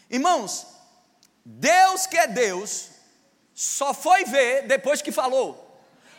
Irmãos, 0.09 0.65
Deus 1.43 2.07
que 2.07 2.17
é 2.17 2.25
Deus, 2.25 2.89
só 3.53 3.93
foi 3.93 4.23
ver 4.23 4.63
depois 4.63 5.01
que 5.01 5.11
falou. 5.11 5.61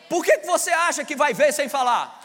Por 0.09 0.25
que, 0.25 0.37
você 0.39 0.71
acha 0.71 1.05
que 1.05 1.17
vai 1.17 1.35
ver 1.35 1.53
sem 1.53 1.69
falar? 1.69 2.23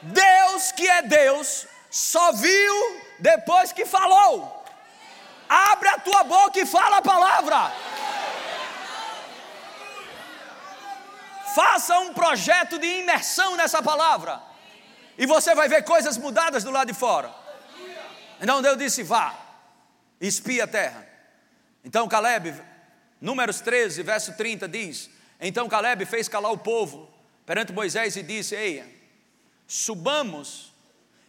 Deus 0.00 0.72
que 0.72 0.88
é 0.88 1.02
Deus, 1.02 1.66
só 1.90 2.32
viu 2.32 3.02
depois 3.18 3.72
que 3.72 3.84
falou. 3.84 4.64
Abre 5.48 5.88
a 5.88 5.98
tua 5.98 6.22
boca 6.24 6.58
e 6.58 6.66
fala 6.66 6.98
a 6.98 7.02
palavra. 7.02 7.72
Faça 11.54 11.98
um 12.00 12.12
projeto 12.12 12.78
de 12.78 12.86
imersão 12.86 13.56
nessa 13.56 13.80
palavra. 13.82 14.42
E 15.16 15.24
você 15.24 15.54
vai 15.54 15.68
ver 15.68 15.84
coisas 15.84 16.18
mudadas 16.18 16.64
do 16.64 16.70
lado 16.70 16.88
de 16.88 16.98
fora. 16.98 17.32
Então 18.40 18.60
Deus 18.60 18.76
disse: 18.76 19.02
vá, 19.02 19.34
espia 20.20 20.64
a 20.64 20.66
terra. 20.66 21.06
Então 21.84 22.08
Caleb, 22.08 22.54
Números 23.20 23.60
13, 23.60 24.02
verso 24.02 24.36
30 24.36 24.68
diz: 24.68 25.08
Então 25.40 25.68
Caleb 25.68 26.04
fez 26.04 26.28
calar 26.28 26.50
o 26.50 26.58
povo 26.58 27.08
perante 27.46 27.72
Moisés 27.72 28.16
e 28.16 28.22
disse: 28.22 28.56
Eia, 28.56 28.86
subamos 29.66 30.72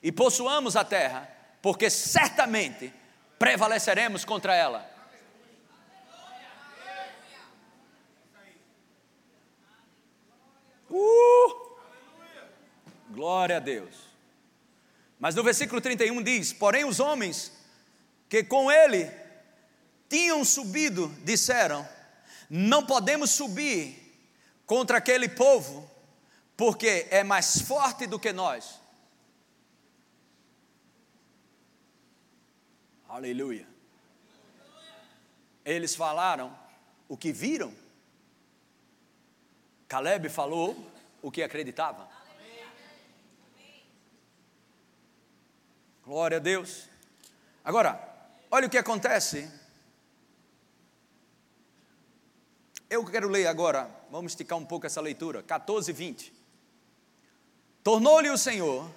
e 0.01 0.11
possuamos 0.11 0.75
a 0.75 0.83
terra, 0.83 1.29
porque 1.61 1.89
certamente 1.89 2.91
prevaleceremos 3.37 4.25
contra 4.25 4.55
ela. 4.55 4.94
Uh! 10.95 11.75
Glória 13.09 13.57
a 13.57 13.59
Deus. 13.59 13.95
Mas 15.19 15.35
no 15.35 15.43
versículo 15.43 15.81
31 15.81 16.23
diz: 16.23 16.53
Porém, 16.53 16.85
os 16.85 16.99
homens 16.99 17.51
que 18.29 18.43
com 18.43 18.71
ele 18.71 19.11
tinham 20.07 20.43
subido 20.45 21.09
disseram: 21.23 21.87
Não 22.49 22.85
podemos 22.85 23.31
subir 23.31 24.01
contra 24.65 24.97
aquele 24.97 25.27
povo, 25.27 25.89
porque 26.55 27.07
é 27.09 27.23
mais 27.23 27.61
forte 27.61 28.07
do 28.07 28.19
que 28.19 28.31
nós. 28.31 28.79
Aleluia. 33.07 33.67
Eles 35.63 35.95
falaram 35.95 36.57
o 37.07 37.17
que 37.17 37.31
viram. 37.31 37.73
Caleb 39.87 40.29
falou 40.29 40.75
o 41.21 41.31
que 41.31 41.43
acreditava. 41.43 42.07
Glória 46.03 46.37
a 46.37 46.39
Deus. 46.39 46.87
Agora, 47.63 47.99
olha 48.51 48.67
o 48.67 48.69
que 48.69 48.77
acontece. 48.77 49.51
Eu 52.87 53.03
quero 53.03 53.27
ler 53.27 53.47
agora, 53.47 53.89
vamos 54.11 54.33
esticar 54.33 54.57
um 54.57 54.65
pouco 54.65 54.85
essa 54.85 55.01
leitura, 55.01 55.41
14, 55.41 55.91
20. 55.91 56.31
Tornou-lhe 57.83 58.29
o 58.29 58.37
Senhor, 58.37 58.89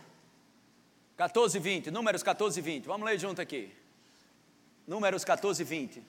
14, 1.17 1.59
20, 1.59 1.91
números 1.91 2.23
14 2.23 2.61
e 2.61 2.63
20, 2.63 2.85
vamos 2.87 3.07
ler 3.07 3.19
junto 3.19 3.41
aqui. 3.41 3.75
Números 4.87 5.25
14 5.25 5.63
e 5.63 5.65
20. 5.65 6.03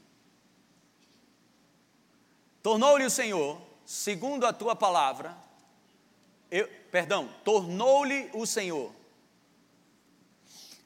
Tornou-lhe 2.61 3.05
o 3.05 3.09
Senhor, 3.09 3.68
segundo 3.89 4.45
a 4.45 4.53
tua 4.53 4.75
palavra, 4.75 5.35
eu, 6.51 6.67
perdão, 6.91 7.27
tornou-lhe 7.43 8.29
o 8.33 8.45
Senhor, 8.45 8.93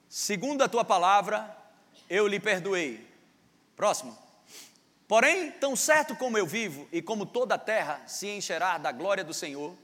segundo 0.08 0.62
a 0.62 0.70
tua 0.70 0.86
palavra, 0.86 1.54
eu 2.10 2.26
lhe 2.26 2.40
perdoei. 2.40 3.06
Próximo. 3.76 4.18
Porém, 5.06 5.52
tão 5.52 5.76
certo 5.76 6.16
como 6.16 6.38
eu 6.38 6.48
vivo 6.48 6.88
e 6.94 7.02
como 7.02 7.26
toda 7.26 7.56
a 7.56 7.58
terra 7.58 8.02
se 8.08 8.30
encherá 8.30 8.78
da 8.78 8.94
glória 8.94 9.22
do 9.26 9.34
Senhor, 9.34 9.76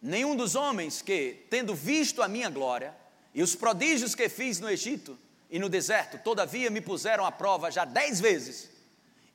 nenhum 0.00 0.36
dos 0.36 0.54
homens 0.54 1.02
que, 1.02 1.46
tendo 1.50 1.74
visto 1.74 2.22
a 2.22 2.28
minha 2.28 2.48
glória 2.48 2.94
e 3.34 3.42
os 3.42 3.56
prodígios 3.56 4.14
que 4.14 4.28
fiz 4.28 4.60
no 4.60 4.70
Egito 4.70 5.18
e 5.50 5.58
no 5.58 5.68
deserto, 5.68 6.16
todavia 6.22 6.70
me 6.70 6.80
puseram 6.80 7.26
à 7.26 7.32
prova 7.32 7.72
já 7.72 7.84
dez 7.84 8.20
vezes, 8.20 8.70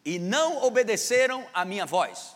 e 0.06 0.20
não 0.20 0.64
obedeceram 0.64 1.48
a 1.52 1.66
minha 1.66 1.86
voz. 1.86 2.36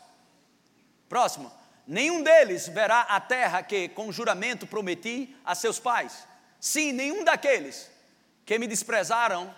Próximo. 1.08 1.52
Nenhum 1.86 2.22
deles 2.22 2.68
verá 2.68 3.02
a 3.02 3.20
terra 3.20 3.64
que 3.64 3.90
com 3.90 4.12
juramento 4.12 4.68
prometi 4.68 5.36
a 5.46 5.56
seus 5.56 5.80
pais. 5.80 6.28
Sim, 6.60 6.92
nenhum 6.92 7.24
daqueles 7.24 7.90
que 8.46 8.60
me 8.60 8.68
desprezaram 8.68 9.54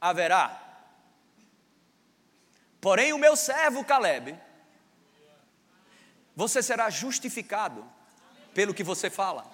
haverá. 0.00 0.60
Porém, 2.80 3.12
o 3.12 3.18
meu 3.18 3.34
servo 3.34 3.84
Caleb, 3.84 4.38
você 6.34 6.62
será 6.62 6.90
justificado 6.90 7.84
pelo 8.54 8.72
que 8.72 8.84
você 8.84 9.10
fala, 9.10 9.44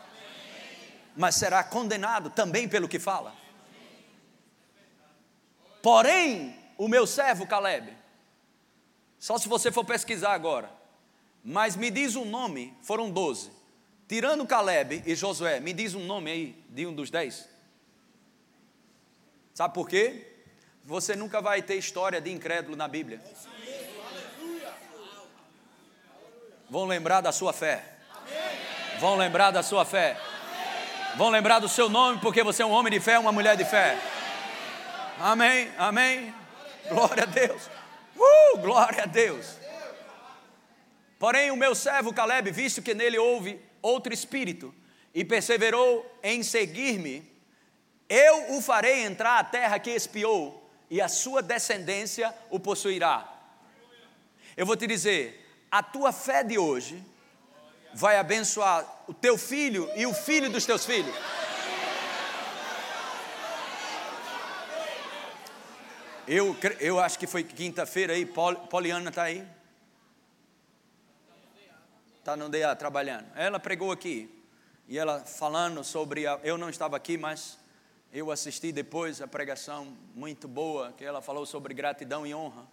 mas 1.16 1.36
será 1.36 1.64
condenado 1.64 2.28
também 2.28 2.68
pelo 2.68 2.88
que 2.88 2.98
fala. 2.98 3.34
Porém, 5.82 6.63
o 6.76 6.88
meu 6.88 7.06
servo 7.06 7.46
Caleb, 7.46 7.92
só 9.18 9.38
se 9.38 9.48
você 9.48 9.72
for 9.72 9.84
pesquisar 9.84 10.32
agora, 10.32 10.70
mas 11.42 11.76
me 11.76 11.90
diz 11.90 12.16
um 12.16 12.24
nome, 12.24 12.76
foram 12.82 13.10
doze. 13.10 13.50
Tirando 14.06 14.46
Caleb 14.46 15.02
e 15.06 15.14
Josué, 15.14 15.60
me 15.60 15.72
diz 15.72 15.94
um 15.94 16.04
nome 16.04 16.30
aí 16.30 16.64
de 16.68 16.86
um 16.86 16.94
dos 16.94 17.10
dez. 17.10 17.48
Sabe 19.54 19.72
por 19.72 19.88
quê? 19.88 20.30
Você 20.84 21.16
nunca 21.16 21.40
vai 21.40 21.62
ter 21.62 21.76
história 21.76 22.20
de 22.20 22.30
incrédulo 22.30 22.76
na 22.76 22.86
Bíblia. 22.86 23.22
Vão 26.68 26.84
lembrar 26.84 27.20
da 27.20 27.32
sua 27.32 27.52
fé. 27.52 27.84
Vão 28.98 29.16
lembrar 29.16 29.50
da 29.50 29.62
sua 29.62 29.84
fé. 29.84 30.20
Vão 31.16 31.30
lembrar 31.30 31.60
do 31.60 31.68
seu 31.68 31.88
nome 31.88 32.20
porque 32.20 32.42
você 32.42 32.62
é 32.62 32.66
um 32.66 32.72
homem 32.72 32.92
de 32.92 33.00
fé, 33.00 33.18
uma 33.18 33.32
mulher 33.32 33.56
de 33.56 33.64
fé. 33.64 33.98
Amém, 35.18 35.70
amém. 35.78 36.34
Glória 36.88 37.22
a 37.22 37.26
Deus. 37.26 37.62
Uh, 38.16 38.58
glória 38.58 39.02
a 39.02 39.06
Deus. 39.06 39.56
Porém, 41.18 41.50
o 41.50 41.56
meu 41.56 41.74
servo 41.74 42.12
Caleb, 42.12 42.50
visto 42.50 42.82
que 42.82 42.94
nele 42.94 43.18
houve 43.18 43.60
outro 43.80 44.12
espírito, 44.12 44.74
e 45.14 45.24
perseverou 45.24 46.04
em 46.22 46.42
seguir-me, 46.42 47.30
eu 48.08 48.56
o 48.56 48.60
farei 48.60 49.04
entrar 49.04 49.38
à 49.38 49.44
terra 49.44 49.78
que 49.78 49.90
espiou, 49.90 50.68
e 50.90 51.00
a 51.00 51.08
sua 51.08 51.40
descendência 51.40 52.34
o 52.50 52.60
possuirá. 52.60 53.26
Eu 54.56 54.66
vou 54.66 54.76
te 54.76 54.86
dizer, 54.86 55.44
a 55.70 55.82
tua 55.82 56.12
fé 56.12 56.44
de 56.44 56.58
hoje 56.58 57.02
vai 57.94 58.16
abençoar 58.18 58.84
o 59.06 59.14
teu 59.14 59.38
filho 59.38 59.88
e 59.96 60.06
o 60.06 60.12
filho 60.12 60.50
dos 60.50 60.66
teus 60.66 60.84
filhos. 60.84 61.14
Eu, 66.26 66.56
eu 66.80 66.98
acho 66.98 67.18
que 67.18 67.26
foi 67.26 67.44
quinta-feira 67.44 68.14
aí, 68.14 68.24
Poliana 68.70 69.10
está 69.10 69.24
aí? 69.24 69.46
Está 72.18 72.34
no 72.34 72.48
DA 72.48 72.74
trabalhando. 72.74 73.26
Ela 73.34 73.60
pregou 73.60 73.92
aqui 73.92 74.30
e 74.88 74.98
ela 74.98 75.20
falando 75.20 75.84
sobre. 75.84 76.26
A, 76.26 76.40
eu 76.42 76.56
não 76.56 76.70
estava 76.70 76.96
aqui, 76.96 77.18
mas 77.18 77.58
eu 78.10 78.30
assisti 78.30 78.72
depois 78.72 79.20
a 79.20 79.28
pregação 79.28 79.94
muito 80.14 80.48
boa 80.48 80.92
que 80.92 81.04
ela 81.04 81.20
falou 81.20 81.44
sobre 81.44 81.74
gratidão 81.74 82.26
e 82.26 82.34
honra. 82.34 82.66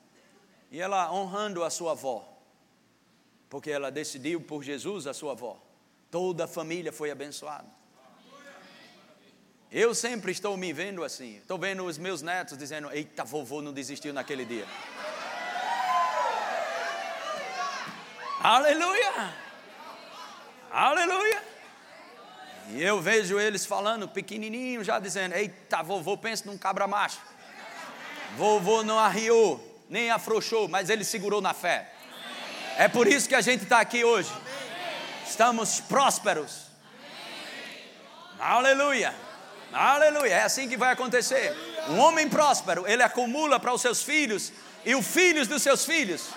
E 0.71 0.79
ela 0.79 1.11
honrando 1.11 1.65
a 1.65 1.69
sua 1.69 1.91
avó, 1.91 2.25
porque 3.49 3.69
ela 3.69 3.91
decidiu 3.91 4.39
por 4.39 4.63
Jesus 4.63 5.05
a 5.07 5.13
sua 5.13 5.33
avó. 5.33 5.61
Toda 6.09 6.45
a 6.45 6.47
família 6.47 6.93
foi 6.93 7.11
abençoada. 7.11 7.80
Eu 9.71 9.95
sempre 9.95 10.33
estou 10.33 10.57
me 10.57 10.73
vendo 10.73 11.01
assim. 11.01 11.37
Estou 11.37 11.57
vendo 11.57 11.85
os 11.85 11.97
meus 11.97 12.21
netos 12.21 12.57
dizendo: 12.57 12.91
Eita, 12.91 13.23
vovô 13.23 13.61
não 13.61 13.71
desistiu 13.71 14.13
naquele 14.13 14.43
dia. 14.43 14.67
Aleluia! 18.41 19.33
Aleluia! 20.69 21.43
E 22.71 22.83
eu 22.83 22.99
vejo 22.99 23.39
eles 23.39 23.65
falando, 23.65 24.09
pequenininho, 24.09 24.83
já 24.83 24.99
dizendo: 24.99 25.35
Eita, 25.35 25.81
vovô, 25.81 26.17
pensa 26.17 26.43
num 26.45 26.57
cabra 26.57 26.85
macho. 26.85 27.21
Vovô 28.35 28.83
não 28.83 28.99
arriou, 28.99 29.81
nem 29.89 30.11
afrouxou, 30.11 30.67
mas 30.67 30.89
ele 30.89 31.05
segurou 31.05 31.39
na 31.39 31.53
fé. 31.53 31.93
É 32.77 32.89
por 32.89 33.07
isso 33.07 33.29
que 33.29 33.35
a 33.35 33.41
gente 33.41 33.63
está 33.63 33.79
aqui 33.79 34.03
hoje. 34.03 34.31
Estamos 35.25 35.79
prósperos. 35.79 36.67
Aleluia! 38.37 39.30
Aleluia, 39.73 40.33
é 40.33 40.43
assim 40.43 40.67
que 40.67 40.75
vai 40.75 40.91
acontecer. 40.91 41.55
Um 41.89 41.97
homem 41.97 42.27
próspero, 42.27 42.85
ele 42.87 43.01
acumula 43.01 43.59
para 43.59 43.73
os 43.73 43.81
seus 43.81 44.03
filhos 44.03 44.51
e 44.83 44.93
os 44.93 45.05
filhos 45.07 45.47
dos 45.47 45.61
seus 45.61 45.85
filhos. 45.85 46.29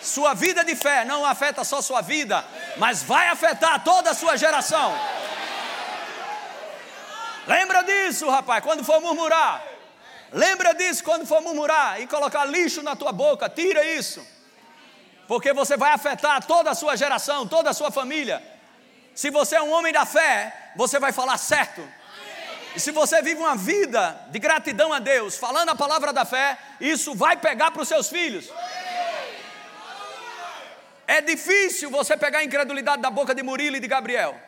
Sua 0.00 0.32
vida 0.32 0.64
de 0.64 0.74
fé 0.74 1.04
não 1.04 1.26
afeta 1.26 1.62
só 1.62 1.82
sua 1.82 2.00
vida, 2.00 2.42
mas 2.78 3.02
vai 3.02 3.28
afetar 3.28 3.84
toda 3.84 4.10
a 4.10 4.14
sua 4.14 4.36
geração. 4.36 4.98
Lembra 7.46 7.82
disso, 7.82 8.28
rapaz, 8.30 8.62
quando 8.62 8.82
for 8.82 9.00
murmurar. 9.00 9.62
Lembra 10.32 10.72
disso 10.72 11.04
quando 11.04 11.26
for 11.26 11.42
murmurar 11.42 12.00
e 12.00 12.06
colocar 12.06 12.44
lixo 12.44 12.82
na 12.82 12.96
tua 12.96 13.12
boca, 13.12 13.48
tira 13.48 13.84
isso. 13.84 14.26
Porque 15.28 15.52
você 15.52 15.76
vai 15.76 15.92
afetar 15.92 16.44
toda 16.46 16.70
a 16.70 16.74
sua 16.74 16.96
geração, 16.96 17.46
toda 17.46 17.70
a 17.70 17.74
sua 17.74 17.90
família. 17.90 18.42
Se 19.14 19.28
você 19.30 19.56
é 19.56 19.62
um 19.62 19.70
homem 19.70 19.92
da 19.92 20.06
fé, 20.06 20.72
você 20.76 20.98
vai 20.98 21.12
falar 21.12 21.36
certo. 21.36 21.86
E 22.74 22.80
se 22.80 22.92
você 22.92 23.20
vive 23.20 23.40
uma 23.40 23.56
vida 23.56 24.26
de 24.30 24.38
gratidão 24.38 24.92
a 24.92 24.98
Deus, 24.98 25.36
falando 25.36 25.70
a 25.70 25.74
palavra 25.74 26.12
da 26.12 26.24
fé, 26.24 26.58
isso 26.80 27.14
vai 27.14 27.36
pegar 27.36 27.70
para 27.70 27.82
os 27.82 27.88
seus 27.88 28.08
filhos. 28.08 28.50
É 31.06 31.20
difícil 31.20 31.90
você 31.90 32.16
pegar 32.16 32.38
a 32.38 32.44
incredulidade 32.44 33.02
da 33.02 33.10
boca 33.10 33.34
de 33.34 33.42
Murilo 33.42 33.76
e 33.76 33.80
de 33.80 33.88
Gabriel. 33.88 34.40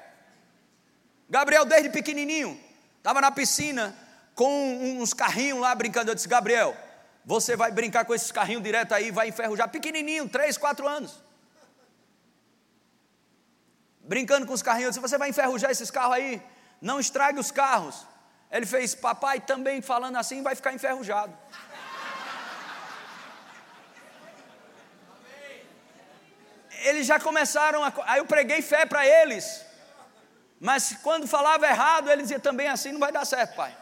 Gabriel, 1.29 1.65
desde 1.65 1.89
pequenininho, 1.89 2.61
estava 2.99 3.21
na 3.21 3.33
piscina 3.33 3.97
com 4.35 5.01
uns 5.01 5.13
carrinhos 5.13 5.59
lá 5.59 5.75
brincando. 5.75 6.13
Eu 6.13 6.15
disse: 6.15 6.29
Gabriel, 6.29 6.77
você 7.25 7.57
vai 7.57 7.73
brincar 7.73 8.05
com 8.05 8.15
esses 8.15 8.31
carrinhos 8.31 8.63
direto 8.63 8.93
aí, 8.95 9.11
vai 9.11 9.29
enferrujar. 9.29 9.69
Pequenininho, 9.69 10.29
3, 10.29 10.57
4 10.57 10.87
anos. 10.87 11.21
Brincando 14.01 14.47
com 14.47 14.53
os 14.53 14.63
carrinhos. 14.63 14.97
Eu 14.97 15.03
disse: 15.03 15.11
Você 15.11 15.19
vai 15.19 15.31
enferrujar 15.31 15.71
esses 15.71 15.91
carros 15.91 16.15
aí? 16.15 16.41
Não 16.81 17.01
estrague 17.01 17.41
os 17.41 17.51
carros. 17.51 18.07
Ele 18.53 18.67
fez, 18.67 18.95
papai 18.95 19.41
também 19.41 19.81
falando 19.81 20.17
assim, 20.17 20.43
vai 20.43 20.55
ficar 20.55 20.75
enferrujado. 20.75 21.35
Eles 26.85 27.07
já 27.07 27.19
começaram 27.19 27.83
a. 27.83 27.93
Aí 28.07 28.19
eu 28.19 28.27
preguei 28.27 28.61
fé 28.61 28.85
para 28.85 29.07
eles. 29.07 29.65
Mas 30.61 30.97
quando 31.03 31.27
falava 31.27 31.67
errado, 31.67 32.11
ele 32.11 32.23
dizia 32.23 32.39
também 32.39 32.69
assim: 32.69 32.93
não 32.93 33.01
vai 33.01 33.13
dar 33.13 33.25
certo, 33.25 33.55
pai. 33.55 33.75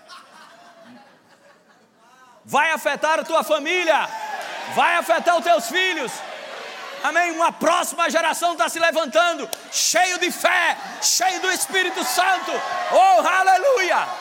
Vai 2.44 2.70
afetar 2.70 3.18
a 3.18 3.24
tua 3.24 3.42
família, 3.42 4.08
vai 4.74 4.96
afetar 4.96 5.36
os 5.36 5.44
teus 5.44 5.68
filhos. 5.68 6.12
Amém? 7.02 7.32
Uma 7.32 7.50
próxima 7.50 8.10
geração 8.10 8.52
está 8.52 8.68
se 8.68 8.78
levantando, 8.78 9.48
cheio 9.72 10.18
de 10.18 10.30
fé, 10.30 10.76
cheio 11.02 11.40
do 11.40 11.50
Espírito 11.50 12.04
Santo. 12.04 12.52
Oh, 12.92 13.26
aleluia! 13.26 14.19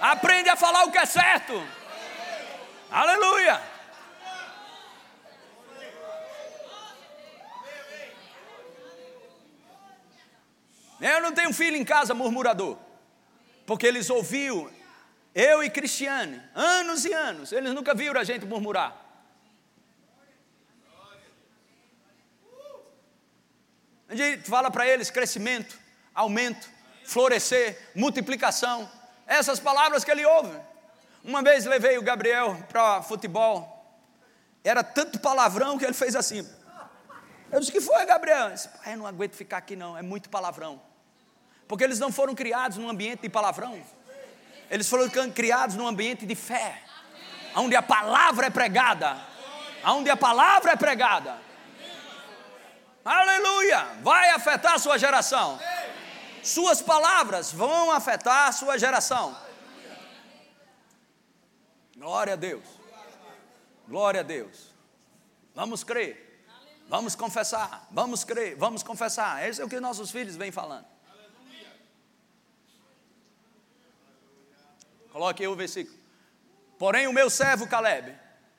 Aprende 0.00 0.48
a 0.48 0.56
falar 0.56 0.84
o 0.84 0.92
que 0.92 0.98
é 0.98 1.06
certo. 1.06 1.54
Aleluia. 2.90 3.60
Eu 11.00 11.20
não 11.20 11.32
tenho 11.32 11.52
filho 11.52 11.76
em 11.76 11.84
casa 11.84 12.14
murmurador, 12.14 12.78
porque 13.66 13.86
eles 13.86 14.08
ouviram, 14.08 14.70
eu 15.34 15.62
e 15.62 15.68
Cristiane, 15.68 16.42
anos 16.54 17.04
e 17.04 17.12
anos, 17.12 17.52
eles 17.52 17.74
nunca 17.74 17.94
viram 17.94 18.18
a 18.18 18.24
gente 18.24 18.46
murmurar. 18.46 19.04
A 24.08 24.14
gente 24.14 24.48
fala 24.48 24.70
para 24.70 24.86
eles 24.86 25.10
crescimento, 25.10 25.78
aumento, 26.14 26.68
florescer, 27.04 27.90
multiplicação. 27.94 28.90
Essas 29.26 29.58
palavras 29.58 30.04
que 30.04 30.10
ele 30.10 30.24
ouve. 30.24 30.56
Uma 31.24 31.42
vez 31.42 31.64
levei 31.64 31.98
o 31.98 32.02
Gabriel 32.02 32.56
para 32.68 33.02
futebol. 33.02 33.72
Era 34.62 34.84
tanto 34.84 35.18
palavrão 35.18 35.76
que 35.76 35.84
ele 35.84 35.94
fez 35.94 36.14
assim. 36.14 36.48
Eu 37.50 37.60
disse: 37.60 37.72
que 37.72 37.80
foi, 37.80 38.04
Gabriel? 38.06 38.48
Eu 38.48 38.54
disse: 38.54 38.68
Pai, 38.68 38.94
eu 38.94 38.98
não 38.98 39.06
aguento 39.06 39.34
ficar 39.34 39.58
aqui, 39.58 39.74
não. 39.74 39.98
É 39.98 40.02
muito 40.02 40.28
palavrão. 40.28 40.80
Porque 41.66 41.82
eles 41.82 41.98
não 41.98 42.12
foram 42.12 42.34
criados 42.34 42.78
num 42.78 42.88
ambiente 42.88 43.22
de 43.22 43.28
palavrão. 43.28 43.80
Eles 44.70 44.88
foram 44.88 45.08
criados 45.30 45.74
num 45.76 45.86
ambiente 45.86 46.24
de 46.24 46.34
fé. 46.34 46.82
Onde 47.56 47.74
a 47.74 47.82
palavra 47.82 48.46
é 48.46 48.50
pregada. 48.50 49.16
Onde 49.84 50.10
a 50.10 50.16
palavra 50.16 50.72
é 50.72 50.76
pregada. 50.76 51.38
Aleluia! 53.04 53.86
Vai 54.02 54.30
afetar 54.30 54.74
a 54.74 54.78
sua 54.78 54.98
geração. 54.98 55.60
Suas 56.46 56.80
palavras 56.80 57.50
vão 57.50 57.90
afetar 57.90 58.46
a 58.46 58.52
sua 58.52 58.78
geração. 58.78 59.36
Glória 61.96 62.34
a 62.34 62.36
Deus. 62.36 62.64
Glória 63.88 64.20
a 64.20 64.22
Deus. 64.22 64.72
Vamos 65.56 65.82
crer. 65.82 66.44
Vamos 66.88 67.16
confessar. 67.16 67.88
Vamos 67.90 68.22
crer. 68.22 68.54
Vamos 68.54 68.84
confessar. 68.84 69.44
Esse 69.48 69.60
é 69.60 69.64
o 69.64 69.68
que 69.68 69.80
nossos 69.80 70.12
filhos 70.12 70.36
vêm 70.36 70.52
falando. 70.52 70.86
Coloque 75.10 75.42
aí 75.42 75.48
o 75.48 75.56
versículo. 75.56 75.98
Porém, 76.78 77.08
o 77.08 77.12
meu 77.12 77.28
servo 77.28 77.66
Caleb, 77.66 78.14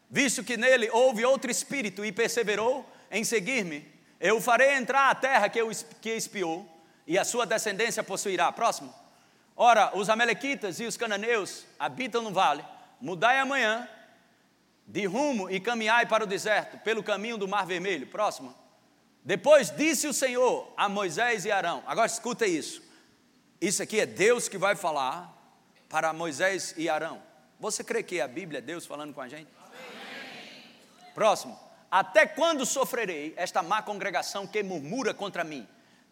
visto 0.10 0.44
que 0.44 0.58
nele 0.58 0.90
houve 0.90 1.24
outro 1.24 1.50
espírito 1.50 2.04
e 2.04 2.12
perseverou 2.12 2.86
em 3.10 3.24
seguir-me, 3.24 3.90
eu 4.20 4.42
farei 4.42 4.74
entrar 4.74 5.10
à 5.10 5.16
terra 5.16 5.48
que, 5.48 5.62
eu, 5.62 5.70
que 6.02 6.10
espiou, 6.10 6.77
e 7.08 7.18
a 7.18 7.24
sua 7.24 7.46
descendência 7.46 8.04
possuirá. 8.04 8.52
Próximo. 8.52 8.94
Ora, 9.56 9.98
os 9.98 10.10
Amalequitas 10.10 10.80
e 10.80 10.86
os 10.86 10.98
cananeus 10.98 11.66
habitam 11.80 12.22
no 12.22 12.32
vale. 12.32 12.64
Mudai 13.00 13.40
amanhã 13.40 13.90
de 14.86 15.06
rumo 15.06 15.50
e 15.50 15.60
caminhai 15.60 16.06
para 16.06 16.24
o 16.24 16.28
deserto, 16.28 16.78
pelo 16.80 17.02
caminho 17.02 17.38
do 17.38 17.48
Mar 17.48 17.66
Vermelho. 17.66 18.08
Próximo. 18.08 18.54
Depois 19.24 19.72
disse 19.72 20.08
o 20.08 20.14
Senhor 20.14 20.72
a 20.78 20.88
Moisés 20.88 21.46
e 21.46 21.52
Arão. 21.52 21.84
Agora 21.88 22.08
escuta 22.08 22.46
isso. 22.46 22.82
Isso 23.60 23.82
aqui 23.82 24.00
é 24.00 24.06
Deus 24.06 24.48
que 24.48 24.58
vai 24.58 24.76
falar 24.76 25.34
para 25.90 26.14
Moisés 26.14 26.76
e 26.78 26.88
Arão. 26.88 27.22
Você 27.60 27.84
crê 27.84 28.04
que 28.04 28.22
a 28.22 28.28
Bíblia 28.28 28.60
é 28.60 28.62
Deus 28.62 28.86
falando 28.86 29.14
com 29.14 29.22
a 29.22 29.28
gente? 29.28 29.50
Próximo. 31.16 31.58
Até 31.90 32.28
quando 32.28 32.66
sofrerei 32.66 33.34
esta 33.38 33.64
má 33.64 33.82
congregação 33.82 34.46
que 34.46 34.62
murmura 34.62 35.14
contra 35.14 35.44
mim? 35.44 35.68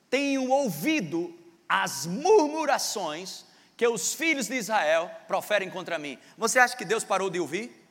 Tenho 0.09 0.49
ouvido 0.49 1.33
as 1.67 2.05
murmurações 2.05 3.45
que 3.75 3.87
os 3.87 4.13
filhos 4.13 4.47
de 4.47 4.55
Israel 4.55 5.11
proferem 5.27 5.69
contra 5.69 5.99
mim. 5.99 6.17
Você 6.37 6.59
acha 6.59 6.77
que 6.77 6.85
Deus 6.85 7.03
parou 7.03 7.29
de 7.29 7.39
ouvir? 7.39 7.85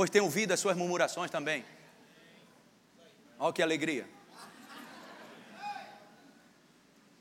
pois 0.00 0.08
tem 0.08 0.22
ouvido 0.22 0.52
as 0.52 0.60
suas 0.60 0.76
murmurações 0.76 1.30
também. 1.30 1.62
Olha 3.38 3.52
que 3.52 3.62
alegria. 3.62 4.08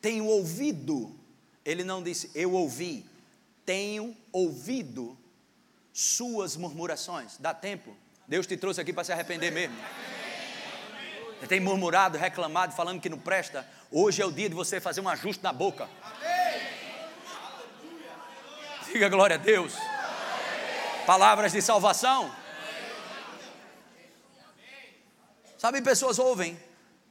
Tenho 0.01 0.25
ouvido, 0.25 1.13
ele 1.65 1.83
não 1.83 2.01
disse 2.01 2.31
eu 2.33 2.53
ouvi, 2.53 3.05
tenho 3.65 4.15
ouvido 4.31 5.17
suas 5.91 6.55
murmurações. 6.55 7.37
Dá 7.37 7.53
tempo? 7.53 7.93
Deus 8.25 8.47
te 8.47 8.55
trouxe 8.55 8.79
aqui 8.79 8.93
para 8.93 9.03
se 9.03 9.11
arrepender 9.11 9.51
mesmo. 9.51 9.75
Você 11.39 11.47
tem 11.47 11.59
murmurado, 11.59 12.17
reclamado, 12.17 12.73
falando 12.73 12.99
que 12.99 13.09
não 13.09 13.17
presta. 13.17 13.65
Hoje 13.89 14.21
é 14.21 14.25
o 14.25 14.31
dia 14.31 14.49
de 14.49 14.55
você 14.55 14.81
fazer 14.81 14.99
um 14.99 15.07
ajuste 15.07 15.41
na 15.41 15.53
boca. 15.53 15.89
Diga 18.91 19.07
glória 19.07 19.35
a 19.35 19.39
Deus. 19.39 19.73
Palavras 21.05 21.53
de 21.53 21.61
salvação. 21.61 22.35
Sabe, 25.57 25.81
pessoas 25.81 26.19
ouvem, 26.19 26.57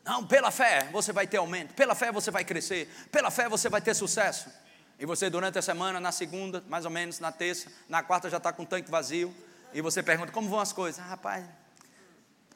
não, 0.05 0.27
pela 0.27 0.51
fé 0.51 0.89
você 0.91 1.13
vai 1.13 1.27
ter 1.27 1.37
aumento, 1.37 1.75
pela 1.75 1.95
fé 1.95 2.11
você 2.11 2.31
vai 2.31 2.43
crescer, 2.43 2.89
pela 3.13 3.31
fé 3.31 3.47
você 3.47 3.69
vai 3.69 3.81
ter 3.81 3.95
sucesso. 3.95 4.51
E 4.99 5.05
você, 5.05 5.29
durante 5.29 5.59
a 5.59 5.63
semana, 5.63 6.01
na 6.01 6.11
segunda, 6.11 6.65
mais 6.67 6.85
ou 6.85 6.91
menos, 6.91 7.21
na 7.21 7.31
terça, 7.31 7.71
na 7.89 8.03
quarta 8.03 8.29
já 8.29 8.39
está 8.39 8.53
com 8.53 8.63
o 8.63 8.67
tanque 8.67 8.91
vazio. 8.91 9.35
E 9.73 9.81
você 9.81 10.03
pergunta, 10.03 10.33
como 10.33 10.49
vão 10.49 10.61
as 10.61 10.73
coisas? 10.73 10.99
Ah, 10.99 11.09
rapaz, 11.09 11.45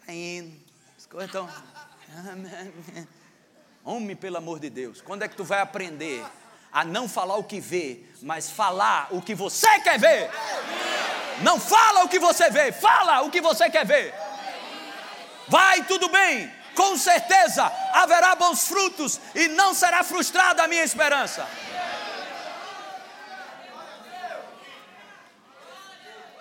está 0.01 0.13
indo, 0.13 0.59
estão. 1.21 1.49
Homem, 3.85 4.17
pelo 4.17 4.37
amor 4.37 4.59
de 4.61 4.71
Deus, 4.71 5.01
quando 5.01 5.23
é 5.23 5.29
que 5.29 5.37
tu 5.37 5.45
vai 5.45 5.61
aprender 5.61 6.25
a 6.73 6.85
não 6.85 7.09
falar 7.09 7.37
o 7.37 7.45
que 7.45 7.61
vê, 7.61 8.01
mas 8.23 8.51
falar 8.51 9.09
o 9.11 9.21
que 9.21 9.35
você 9.35 9.81
quer 9.81 9.99
ver? 9.99 10.31
Não 11.43 11.59
fala 11.59 12.05
o 12.05 12.09
que 12.09 12.19
você 12.19 12.49
vê, 12.51 12.73
fala 12.73 13.23
o 13.23 13.31
que 13.31 13.41
você 13.41 13.69
quer 13.69 13.85
ver. 13.85 14.15
Vai 15.49 15.85
tudo 15.85 16.09
bem, 16.09 16.51
com 16.75 16.97
certeza 16.97 17.65
haverá 17.93 18.35
bons 18.35 18.67
frutos 18.67 19.21
e 19.35 19.49
não 19.49 19.75
será 19.75 20.03
frustrada 20.03 20.63
a 20.63 20.69
minha 20.69 20.85
esperança. 20.85 21.47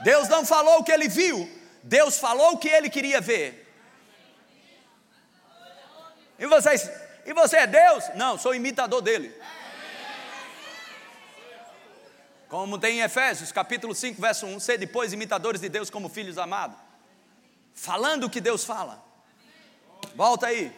Deus 0.01 0.28
não 0.30 0.45
falou 0.45 0.80
o 0.80 0.84
que 0.84 0.91
ele 0.91 1.07
viu, 1.07 1.49
Deus 1.84 2.17
falou 2.17 2.53
o 2.53 2.57
que 2.57 2.69
ele 2.69 2.89
queria 2.89 3.19
ver. 3.19 3.61
E 6.42 6.48
vocês, 6.48 6.89
e 7.26 7.34
você 7.34 7.56
é 7.56 7.68
Deus? 7.68 8.04
Não, 8.16 8.38
sou 8.38 8.54
imitador 8.54 9.02
dele. 9.02 9.34
Como 12.50 12.78
tem 12.78 12.98
em 12.98 13.02
Efésios, 13.02 13.54
capítulo 13.54 13.96
5, 13.96 14.22
verso 14.22 14.46
1, 14.46 14.60
ser 14.60 14.78
depois 14.78 15.14
imitadores 15.14 15.62
de 15.62 15.70
Deus 15.70 15.89
como 15.89 16.10
filhos 16.10 16.38
amados 16.38 16.76
falando 17.74 18.26
o 18.26 18.30
que 18.30 18.42
Deus 18.42 18.64
fala. 18.64 19.04
Volta 20.16 20.48
aí. 20.48 20.72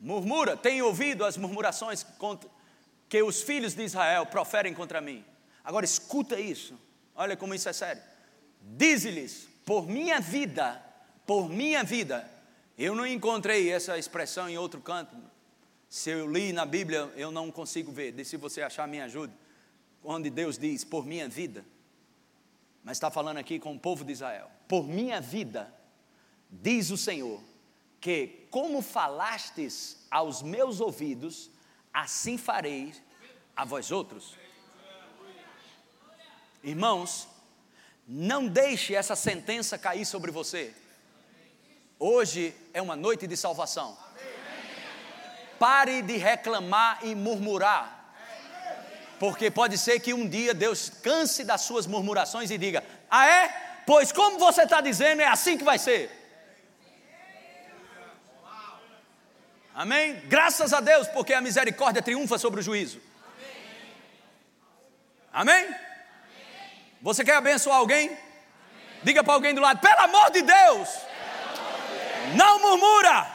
Murmura, 0.00 0.56
tem 0.56 0.82
ouvido 0.82 1.24
as 1.24 1.36
murmurações 1.36 2.06
que 3.08 3.22
os 3.22 3.42
filhos 3.42 3.74
de 3.74 3.82
Israel 3.82 4.26
proferem 4.26 4.74
contra 4.74 5.00
mim. 5.00 5.24
Agora 5.64 5.84
escuta 5.84 6.38
isso. 6.38 6.78
Olha 7.14 7.36
como 7.36 7.54
isso 7.54 7.68
é 7.68 7.72
sério. 7.72 8.02
Diz-lhes: 8.60 9.48
por 9.64 9.86
minha 9.86 10.20
vida, 10.20 10.82
por 11.26 11.48
minha 11.48 11.82
vida. 11.82 12.28
Eu 12.76 12.94
não 12.94 13.06
encontrei 13.06 13.70
essa 13.70 13.98
expressão 13.98 14.48
em 14.48 14.58
outro 14.58 14.80
canto. 14.80 15.16
Se 15.88 16.10
eu 16.10 16.30
li 16.30 16.52
na 16.52 16.66
Bíblia, 16.66 17.10
eu 17.16 17.30
não 17.30 17.50
consigo 17.50 17.90
ver. 17.92 18.24
Se 18.24 18.36
você 18.36 18.62
achar, 18.62 18.86
me 18.86 19.00
ajude. 19.00 19.32
Onde 20.04 20.30
Deus 20.30 20.58
diz: 20.58 20.84
por 20.84 21.06
minha 21.06 21.28
vida. 21.28 21.64
Mas 22.84 22.96
está 22.96 23.10
falando 23.10 23.38
aqui 23.38 23.58
com 23.58 23.74
o 23.74 23.78
povo 23.78 24.04
de 24.04 24.12
Israel 24.12 24.50
por 24.68 24.86
minha 24.86 25.20
vida, 25.20 25.72
diz 26.50 26.90
o 26.90 26.96
Senhor, 26.96 27.40
que 28.00 28.46
como 28.50 28.82
falastes 28.82 30.06
aos 30.10 30.42
meus 30.42 30.80
ouvidos, 30.80 31.50
assim 31.92 32.36
farei 32.36 32.92
a 33.54 33.64
vós 33.64 33.90
outros. 33.90 34.36
Irmãos, 36.62 37.28
não 38.06 38.46
deixe 38.46 38.94
essa 38.94 39.14
sentença 39.14 39.78
cair 39.78 40.04
sobre 40.04 40.30
você. 40.30 40.74
Hoje 41.98 42.54
é 42.74 42.82
uma 42.82 42.94
noite 42.94 43.26
de 43.26 43.36
salvação. 43.36 43.96
Pare 45.58 46.02
de 46.02 46.16
reclamar 46.16 46.98
e 47.02 47.14
murmurar. 47.14 48.14
Porque 49.18 49.50
pode 49.50 49.78
ser 49.78 49.98
que 50.00 50.12
um 50.12 50.28
dia 50.28 50.52
Deus 50.52 50.90
canse 51.02 51.42
das 51.42 51.62
suas 51.62 51.86
murmurações 51.86 52.50
e 52.50 52.58
diga: 52.58 52.84
Ah, 53.10 53.26
é? 53.26 53.82
Pois 53.86 54.12
como 54.12 54.38
você 54.38 54.64
está 54.64 54.82
dizendo, 54.82 55.22
é 55.22 55.26
assim 55.26 55.56
que 55.56 55.64
vai 55.64 55.78
ser. 55.78 56.10
Amém? 59.74 60.20
Graças 60.26 60.72
a 60.72 60.80
Deus, 60.80 61.06
porque 61.08 61.32
a 61.32 61.40
misericórdia 61.40 62.02
triunfa 62.02 62.36
sobre 62.36 62.60
o 62.60 62.62
juízo. 62.62 63.00
Amém? 65.32 65.66
Você 67.00 67.24
quer 67.24 67.36
abençoar 67.36 67.78
alguém? 67.78 68.16
Diga 69.02 69.24
para 69.24 69.32
alguém 69.32 69.54
do 69.54 69.62
lado: 69.62 69.80
pelo 69.80 70.00
amor 70.00 70.30
de 70.30 70.42
Deus, 70.42 70.88
não 72.34 72.58
murmura. 72.60 73.26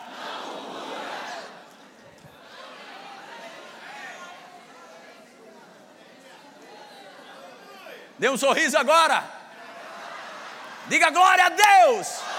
Dê 8.17 8.29
um 8.29 8.37
sorriso 8.37 8.77
agora. 8.77 9.23
Diga 10.87 11.09
glória 11.09 11.45
a 11.45 11.49
Deus. 11.49 12.30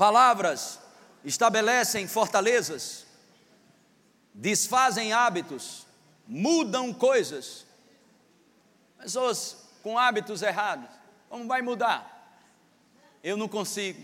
Palavras 0.00 0.78
estabelecem 1.22 2.08
fortalezas, 2.08 3.04
desfazem 4.32 5.12
hábitos, 5.12 5.86
mudam 6.26 6.90
coisas. 6.90 7.66
Pessoas 8.98 9.58
com 9.82 9.98
hábitos 9.98 10.40
errados. 10.40 10.88
Como 11.28 11.46
vai 11.46 11.60
mudar? 11.60 12.40
Eu 13.22 13.36
não 13.36 13.46
consigo. 13.46 14.02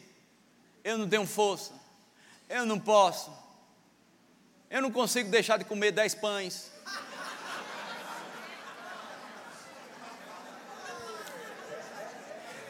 Eu 0.84 0.98
não 0.98 1.08
tenho 1.08 1.26
força. 1.26 1.72
Eu 2.46 2.66
não 2.66 2.78
posso. 2.78 3.32
Eu 4.68 4.82
não 4.82 4.92
consigo 4.92 5.30
deixar 5.30 5.56
de 5.56 5.64
comer 5.64 5.92
dez 5.92 6.14
pães. 6.14 6.70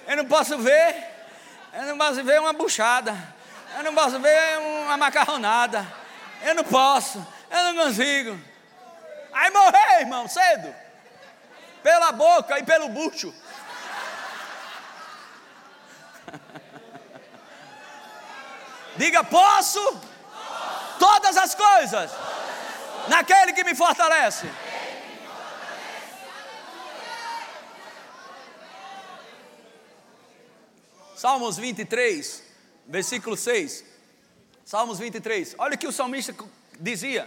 Eu 0.06 0.16
não 0.16 0.26
posso 0.26 0.56
ver. 0.58 1.05
Eu 1.76 1.84
não 1.84 1.98
posso 1.98 2.24
ver 2.24 2.40
uma 2.40 2.54
buchada. 2.54 3.14
Eu 3.76 3.84
não 3.84 3.94
posso 3.94 4.18
ver 4.18 4.58
uma 4.58 4.96
macarronada. 4.96 5.86
Eu 6.42 6.54
não 6.54 6.64
posso. 6.64 7.18
Eu 7.50 7.64
não 7.64 7.84
consigo. 7.84 8.40
Aí 9.32 9.50
morrer, 9.50 10.00
irmão, 10.00 10.26
cedo. 10.26 10.74
Pela 11.82 12.12
boca 12.12 12.58
e 12.58 12.62
pelo 12.62 12.88
bucho. 12.88 13.30
Diga: 18.96 19.22
posso, 19.22 19.78
posso. 19.80 20.00
Todas, 20.98 21.36
as 21.36 21.54
coisas, 21.54 22.10
todas 22.10 22.10
as 22.10 22.16
coisas 22.16 22.36
naquele 23.08 23.52
que 23.52 23.64
me 23.64 23.74
fortalece. 23.74 24.48
Salmos 31.26 31.56
23, 31.56 32.40
versículo 32.86 33.36
6. 33.36 33.84
Salmos 34.64 35.00
23. 35.00 35.56
Olha 35.58 35.74
o 35.74 35.78
que 35.78 35.88
o 35.88 35.90
salmista 35.90 36.32
dizia 36.78 37.26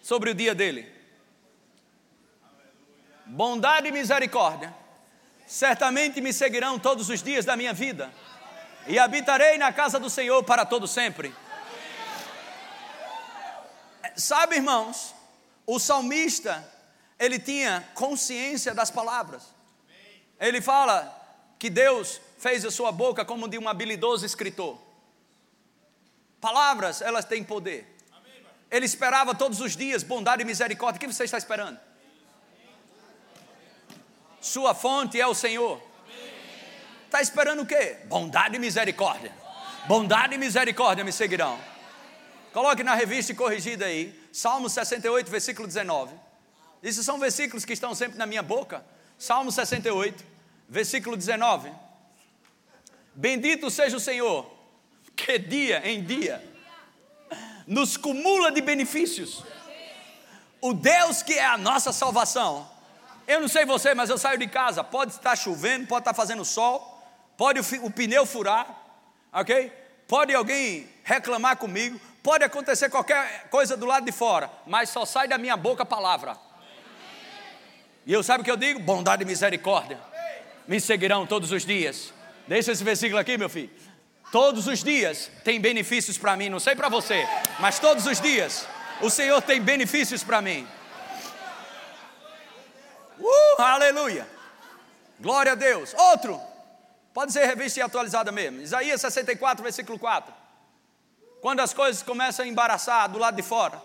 sobre 0.00 0.30
o 0.30 0.34
dia 0.34 0.54
dele: 0.54 0.88
Bondade 3.26 3.88
e 3.88 3.90
misericórdia 3.90 4.72
certamente 5.48 6.20
me 6.20 6.32
seguirão 6.32 6.78
todos 6.78 7.08
os 7.08 7.24
dias 7.24 7.44
da 7.44 7.56
minha 7.56 7.72
vida, 7.72 8.08
e 8.86 9.00
habitarei 9.00 9.58
na 9.58 9.72
casa 9.72 9.98
do 9.98 10.08
Senhor 10.08 10.44
para 10.44 10.64
todo 10.64 10.86
sempre. 10.86 11.34
Sabe, 14.14 14.54
irmãos, 14.54 15.12
o 15.66 15.80
salmista, 15.80 16.64
ele 17.18 17.40
tinha 17.40 17.84
consciência 17.94 18.72
das 18.72 18.92
palavras. 18.92 19.42
Ele 20.38 20.60
fala 20.60 21.21
que 21.62 21.70
Deus 21.70 22.20
fez 22.38 22.64
a 22.64 22.72
sua 22.72 22.90
boca 22.90 23.24
como 23.24 23.46
de 23.46 23.56
um 23.56 23.68
habilidoso 23.68 24.26
escritor. 24.26 24.76
Palavras, 26.40 27.00
elas 27.00 27.24
têm 27.24 27.44
poder. 27.44 27.86
Ele 28.68 28.84
esperava 28.84 29.32
todos 29.32 29.60
os 29.60 29.76
dias 29.76 30.02
bondade 30.02 30.42
e 30.42 30.44
misericórdia. 30.44 30.96
O 30.96 31.00
que 31.00 31.06
você 31.06 31.22
está 31.22 31.38
esperando? 31.38 31.78
Sua 34.40 34.74
fonte 34.74 35.20
é 35.20 35.24
o 35.24 35.34
Senhor. 35.34 35.80
Está 37.04 37.22
esperando 37.22 37.62
o 37.62 37.66
quê? 37.66 37.98
Bondade 38.06 38.56
e 38.56 38.58
misericórdia. 38.58 39.32
Bondade 39.86 40.34
e 40.34 40.38
misericórdia 40.38 41.04
me 41.04 41.12
seguirão. 41.12 41.56
Coloque 42.52 42.82
na 42.82 42.96
revista 42.96 43.32
corrigida 43.36 43.84
aí, 43.84 44.20
Salmo 44.32 44.68
68, 44.68 45.30
versículo 45.30 45.68
19. 45.68 46.12
Esses 46.82 47.06
são 47.06 47.20
versículos 47.20 47.64
que 47.64 47.72
estão 47.72 47.94
sempre 47.94 48.18
na 48.18 48.26
minha 48.26 48.42
boca. 48.42 48.84
Salmo 49.16 49.52
68, 49.52 50.31
versículo 50.72 51.18
19. 51.18 51.70
Bendito 53.14 53.70
seja 53.70 53.94
o 53.94 54.00
Senhor, 54.00 54.50
que 55.14 55.38
dia 55.38 55.86
em 55.86 56.02
dia 56.02 56.42
nos 57.66 57.98
cumula 57.98 58.50
de 58.50 58.62
benefícios. 58.62 59.44
O 60.62 60.72
Deus 60.72 61.22
que 61.22 61.34
é 61.34 61.44
a 61.44 61.58
nossa 61.58 61.92
salvação. 61.92 62.66
Eu 63.28 63.40
não 63.40 63.48
sei 63.48 63.66
você, 63.66 63.94
mas 63.94 64.08
eu 64.08 64.16
saio 64.16 64.38
de 64.38 64.46
casa. 64.46 64.82
Pode 64.82 65.12
estar 65.12 65.36
chovendo, 65.36 65.86
pode 65.86 66.00
estar 66.00 66.14
fazendo 66.14 66.42
sol, 66.42 67.04
pode 67.36 67.60
o, 67.60 67.86
o 67.86 67.90
pneu 67.90 68.24
furar, 68.24 68.66
ok? 69.30 69.70
Pode 70.08 70.34
alguém 70.34 70.88
reclamar 71.04 71.58
comigo, 71.58 72.00
Pode 72.22 72.44
acontecer 72.44 72.88
qualquer 72.88 73.48
coisa 73.50 73.76
do 73.76 73.84
lado 73.84 74.06
de 74.06 74.12
fora, 74.12 74.48
mas 74.64 74.90
só 74.90 75.04
sai 75.04 75.26
da 75.26 75.36
minha 75.36 75.56
boca 75.56 75.82
a 75.82 75.86
palavra. 75.86 76.36
E 78.06 78.12
eu 78.12 78.22
sabe 78.22 78.42
o 78.42 78.44
que 78.44 78.50
eu 78.50 78.56
digo? 78.56 78.78
Bondade 78.78 79.24
e 79.24 79.26
misericórdia 79.26 79.98
me 80.66 80.80
seguirão 80.80 81.26
todos 81.26 81.52
os 81.52 81.64
dias. 81.64 82.12
Deixa 82.46 82.72
esse 82.72 82.84
versículo 82.84 83.18
aqui, 83.20 83.36
meu 83.38 83.48
filho. 83.48 83.70
Todos 84.30 84.66
os 84.66 84.82
dias 84.82 85.30
tem 85.44 85.60
benefícios 85.60 86.16
para 86.16 86.36
mim, 86.36 86.48
não 86.48 86.58
sei 86.58 86.74
para 86.74 86.88
você, 86.88 87.28
mas 87.60 87.78
todos 87.78 88.06
os 88.06 88.20
dias 88.20 88.66
o 89.00 89.10
Senhor 89.10 89.42
tem 89.42 89.60
benefícios 89.60 90.24
para 90.24 90.40
mim. 90.40 90.66
Uh, 93.18 93.62
aleluia! 93.62 94.26
Glória 95.20 95.52
a 95.52 95.54
Deus. 95.54 95.94
Outro, 95.94 96.40
pode 97.12 97.32
ser 97.32 97.44
revista 97.46 97.78
e 97.78 97.82
atualizada 97.82 98.32
mesmo. 98.32 98.60
Isaías 98.60 99.00
64, 99.00 99.62
versículo 99.62 99.98
4. 99.98 100.32
Quando 101.40 101.60
as 101.60 101.74
coisas 101.74 102.02
começam 102.02 102.44
a 102.44 102.48
embaraçar 102.48 103.08
do 103.08 103.18
lado 103.18 103.36
de 103.36 103.42
fora, 103.42 103.80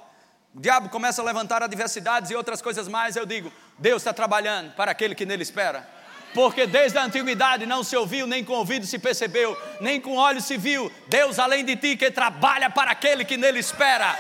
o 0.56 0.60
diabo 0.60 0.90
começa 0.90 1.22
a 1.22 1.26
levantar 1.26 1.62
adversidades 1.62 2.32
e 2.32 2.36
outras 2.36 2.62
coisas 2.62 2.88
mais, 2.88 3.16
eu 3.16 3.26
digo: 3.26 3.52
Deus 3.78 4.02
está 4.02 4.14
trabalhando 4.14 4.74
para 4.76 4.92
aquele 4.92 5.14
que 5.14 5.26
nele 5.26 5.44
espera. 5.44 5.88
Porque 6.34 6.68
desde 6.68 6.98
a 6.98 7.04
antiguidade 7.04 7.66
não 7.66 7.84
se 7.84 7.96
ouviu, 7.96 8.28
nem 8.28 8.44
com 8.44 8.54
ouvido 8.54 8.86
se 8.86 9.00
percebeu, 9.00 9.58
nem 9.80 10.00
com 10.00 10.16
olhos 10.16 10.46
se 10.46 10.58
viu, 10.58 10.92
Deus 11.08 11.40
além 11.40 11.66
de 11.66 11.76
ti 11.76 11.98
que 11.98 12.12
trabalha 12.12 12.70
para 12.70 12.92
aquele 12.92 13.26
que 13.26 13.38
nele 13.38 13.60
espera. 13.60 14.18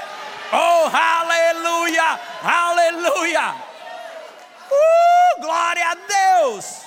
Oh, 0.51 0.89
aleluia! 0.95 2.20
Aleluia! 2.41 3.55
Uh, 4.72 5.41
glória 5.41 5.89
a 5.89 5.95
Deus! 5.95 6.82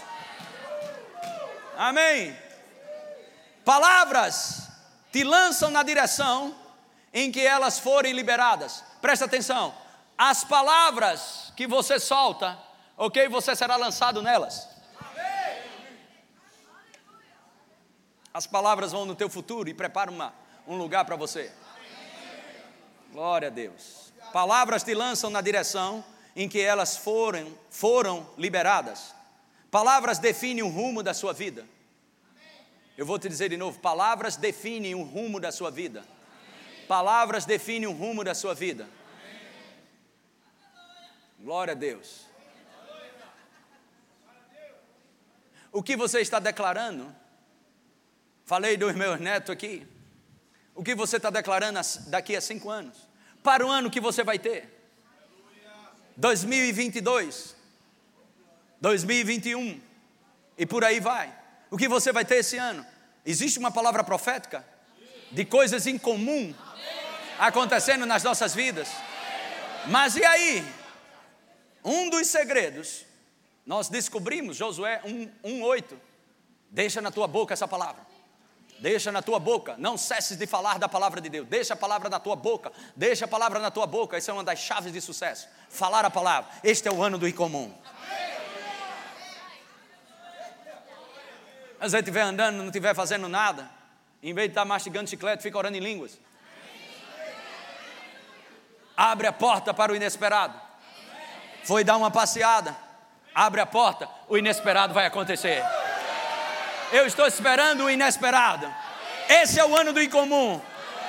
Amém. 1.76 2.36
Palavras 3.64 4.68
te 5.12 5.22
lançam 5.22 5.70
na 5.70 5.82
direção 5.82 6.54
em 7.12 7.30
que 7.30 7.44
elas 7.46 7.78
forem 7.78 8.12
liberadas. 8.12 8.82
Presta 9.00 9.26
atenção, 9.26 9.74
as 10.16 10.44
palavras 10.44 11.52
que 11.56 11.66
você 11.66 11.98
solta, 11.98 12.58
ok? 12.96 13.28
Você 13.28 13.54
será 13.56 13.76
lançado 13.76 14.22
nelas. 14.22 14.68
As 18.32 18.46
palavras 18.46 18.92
vão 18.92 19.04
no 19.04 19.14
teu 19.14 19.28
futuro 19.28 19.68
e 19.68 19.74
preparam 19.74 20.12
uma, 20.12 20.32
um 20.66 20.76
lugar 20.76 21.04
para 21.04 21.16
você. 21.16 21.50
Glória 23.12 23.48
a 23.48 23.50
Deus. 23.50 24.12
Palavras 24.32 24.84
te 24.84 24.94
lançam 24.94 25.30
na 25.30 25.40
direção 25.40 26.04
em 26.36 26.48
que 26.48 26.60
elas 26.60 26.96
foram, 26.96 27.52
foram 27.70 28.28
liberadas. 28.38 29.14
Palavras 29.70 30.18
definem 30.18 30.62
o 30.62 30.68
rumo 30.68 31.02
da 31.02 31.12
sua 31.12 31.32
vida. 31.32 31.66
Eu 32.96 33.04
vou 33.04 33.18
te 33.18 33.28
dizer 33.28 33.48
de 33.48 33.56
novo: 33.56 33.80
palavras 33.80 34.36
definem 34.36 34.94
o 34.94 35.02
rumo 35.02 35.40
da 35.40 35.50
sua 35.50 35.70
vida. 35.70 36.04
Palavras 36.86 37.44
definem 37.44 37.88
o 37.88 37.92
rumo 37.92 38.22
da 38.22 38.34
sua 38.34 38.54
vida. 38.54 38.88
Glória 41.40 41.72
a 41.72 41.74
Deus. 41.74 42.26
O 45.72 45.82
que 45.82 45.96
você 45.96 46.20
está 46.20 46.38
declarando? 46.38 47.14
Falei 48.50 48.76
dos 48.76 48.96
meus 48.96 49.20
netos 49.20 49.48
aqui. 49.48 49.86
O 50.74 50.82
que 50.82 50.92
você 50.92 51.18
está 51.18 51.30
declarando 51.30 51.78
daqui 52.08 52.34
a 52.34 52.40
cinco 52.40 52.68
anos? 52.68 52.96
Para 53.44 53.64
o 53.64 53.70
ano 53.70 53.88
que 53.88 54.00
você 54.00 54.24
vai 54.24 54.40
ter? 54.40 54.68
2022, 56.16 57.54
2021 58.80 59.80
e 60.58 60.66
por 60.66 60.84
aí 60.84 60.98
vai 60.98 61.32
o 61.70 61.76
que 61.76 61.86
você 61.86 62.10
vai 62.12 62.24
ter 62.24 62.38
esse 62.38 62.56
ano? 62.56 62.84
Existe 63.24 63.56
uma 63.60 63.70
palavra 63.70 64.02
profética 64.02 64.66
de 65.30 65.44
coisas 65.44 65.86
incomum 65.86 66.52
acontecendo 67.38 68.04
nas 68.04 68.24
nossas 68.24 68.52
vidas. 68.52 68.88
Mas 69.86 70.16
e 70.16 70.24
aí? 70.24 70.66
Um 71.84 72.10
dos 72.10 72.26
segredos, 72.26 73.06
nós 73.64 73.88
descobrimos, 73.88 74.56
Josué 74.56 75.00
1,8. 75.04 75.96
Deixa 76.68 77.00
na 77.00 77.12
tua 77.12 77.28
boca 77.28 77.54
essa 77.54 77.68
palavra. 77.68 78.09
Deixa 78.80 79.12
na 79.12 79.20
tua 79.20 79.38
boca, 79.38 79.74
não 79.76 79.98
cesses 79.98 80.38
de 80.38 80.46
falar 80.46 80.78
da 80.78 80.88
palavra 80.88 81.20
de 81.20 81.28
Deus. 81.28 81.46
Deixa 81.46 81.74
a 81.74 81.76
palavra 81.76 82.08
na 82.08 82.18
tua 82.18 82.34
boca, 82.34 82.72
deixa 82.96 83.26
a 83.26 83.28
palavra 83.28 83.58
na 83.58 83.70
tua 83.70 83.86
boca. 83.86 84.16
Essa 84.16 84.30
é 84.30 84.34
uma 84.34 84.42
das 84.42 84.58
chaves 84.58 84.90
de 84.90 85.00
sucesso. 85.02 85.48
Falar 85.68 86.02
a 86.06 86.10
palavra. 86.10 86.50
Este 86.64 86.88
é 86.88 86.92
o 86.92 87.02
ano 87.02 87.18
do 87.18 87.28
incomum. 87.28 87.70
Mas 91.78 91.92
você 91.92 91.98
estiver 91.98 92.22
andando, 92.22 92.56
não 92.56 92.66
estiver 92.66 92.94
fazendo 92.94 93.28
nada, 93.28 93.70
em 94.22 94.32
vez 94.32 94.48
de 94.48 94.52
estar 94.52 94.64
mastigando 94.64 95.10
chiclete, 95.10 95.42
fica 95.42 95.58
orando 95.58 95.76
em 95.76 95.80
línguas. 95.80 96.18
Abre 98.96 99.26
a 99.26 99.32
porta 99.32 99.74
para 99.74 99.92
o 99.92 99.96
inesperado. 99.96 100.58
Foi 101.64 101.84
dar 101.84 101.98
uma 101.98 102.10
passeada. 102.10 102.74
Abre 103.34 103.60
a 103.60 103.66
porta, 103.66 104.08
o 104.26 104.38
inesperado 104.38 104.94
vai 104.94 105.04
acontecer. 105.04 105.62
Eu 106.92 107.06
estou 107.06 107.26
esperando 107.26 107.84
o 107.84 107.90
inesperado. 107.90 108.72
Esse 109.28 109.60
é 109.60 109.64
o 109.64 109.76
ano 109.76 109.92
do 109.92 110.02
incomum. 110.02 110.60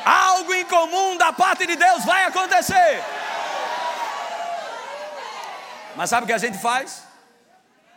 Algo 0.05 0.53
incomum 0.53 1.17
da 1.17 1.34
parte 1.34 1.65
de 1.65 1.75
Deus 1.75 2.05
vai 2.05 2.25
acontecer. 2.25 3.03
Mas 5.95 6.09
sabe 6.09 6.23
o 6.23 6.27
que 6.27 6.34
a 6.34 6.38
gente 6.38 6.57
faz? 6.57 7.03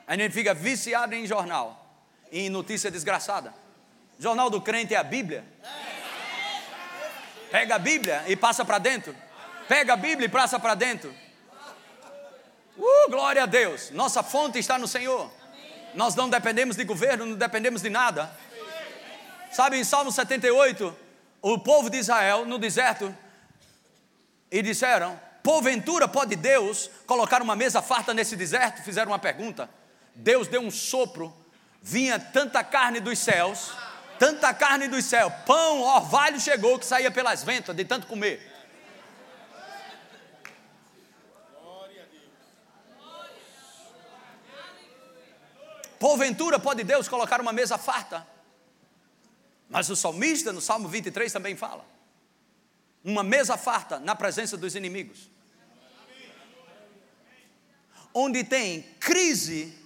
A 0.06 0.16
gente 0.16 0.32
fica 0.32 0.52
viciado 0.52 1.14
em 1.14 1.26
jornal 1.26 1.84
em 2.32 2.50
notícia 2.50 2.90
desgraçada. 2.90 3.54
Jornal 4.18 4.50
do 4.50 4.60
crente 4.60 4.94
é 4.94 4.96
a 4.96 5.04
Bíblia. 5.04 5.44
Pega 7.50 7.76
a 7.76 7.78
Bíblia 7.78 8.24
e 8.26 8.34
passa 8.34 8.64
para 8.64 8.78
dentro. 8.78 9.14
Pega 9.68 9.92
a 9.92 9.96
Bíblia 9.96 10.26
e 10.26 10.28
passa 10.28 10.58
para 10.58 10.74
dentro. 10.74 11.14
Uh, 12.76 13.10
glória 13.10 13.44
a 13.44 13.46
Deus. 13.46 13.90
Nossa 13.90 14.22
fonte 14.22 14.58
está 14.58 14.76
no 14.78 14.88
Senhor. 14.88 15.30
Nós 15.94 16.14
não 16.14 16.28
dependemos 16.28 16.76
de 16.76 16.84
governo, 16.84 17.26
não 17.26 17.36
dependemos 17.36 17.82
de 17.82 17.90
nada. 17.90 18.30
Sabe, 19.52 19.78
em 19.78 19.84
Salmo 19.84 20.10
78, 20.10 20.96
o 21.40 21.58
povo 21.58 21.88
de 21.88 21.98
Israel 21.98 22.44
no 22.44 22.58
deserto, 22.58 23.14
e 24.50 24.62
disseram: 24.62 25.18
Porventura 25.42 26.08
pode 26.08 26.36
Deus 26.36 26.90
colocar 27.06 27.42
uma 27.42 27.54
mesa 27.54 27.80
farta 27.80 28.12
nesse 28.12 28.36
deserto? 28.36 28.82
Fizeram 28.82 29.12
uma 29.12 29.18
pergunta. 29.18 29.70
Deus 30.14 30.48
deu 30.48 30.60
um 30.60 30.70
sopro 30.70 31.34
vinha 31.82 32.18
tanta 32.18 32.64
carne 32.64 32.98
dos 32.98 33.18
céus 33.18 33.72
Tanta 34.18 34.54
carne 34.54 34.86
do 34.86 35.02
céu, 35.02 35.30
pão, 35.44 35.80
orvalho 35.80 36.38
chegou 36.40 36.78
que 36.78 36.86
saía 36.86 37.10
pelas 37.10 37.42
ventas 37.42 37.74
de 37.74 37.84
tanto 37.84 38.06
comer. 38.06 38.53
Porventura 45.98 46.58
pode 46.58 46.84
Deus 46.84 47.08
colocar 47.08 47.40
uma 47.40 47.52
mesa 47.52 47.78
farta? 47.78 48.26
Mas 49.68 49.88
o 49.90 49.96
salmista, 49.96 50.52
no 50.52 50.60
Salmo 50.60 50.88
23, 50.88 51.32
também 51.32 51.56
fala: 51.56 51.84
uma 53.04 53.22
mesa 53.22 53.56
farta 53.56 53.98
na 53.98 54.14
presença 54.14 54.56
dos 54.56 54.74
inimigos. 54.74 55.30
Onde 58.12 58.44
tem 58.44 58.82
crise, 59.00 59.76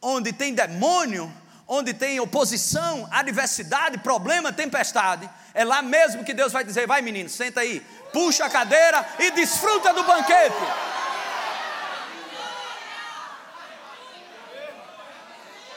onde 0.00 0.32
tem 0.32 0.54
demônio, 0.54 1.32
onde 1.68 1.92
tem 1.92 2.18
oposição, 2.20 3.06
adversidade, 3.10 3.98
problema, 3.98 4.52
tempestade, 4.52 5.28
é 5.52 5.64
lá 5.64 5.82
mesmo 5.82 6.24
que 6.24 6.34
Deus 6.34 6.52
vai 6.52 6.64
dizer: 6.64 6.86
vai 6.86 7.02
menino, 7.02 7.28
senta 7.28 7.60
aí, 7.60 7.80
puxa 8.12 8.44
a 8.44 8.50
cadeira 8.50 9.06
e 9.18 9.30
desfruta 9.32 9.92
do 9.92 10.04
banquete. 10.04 10.93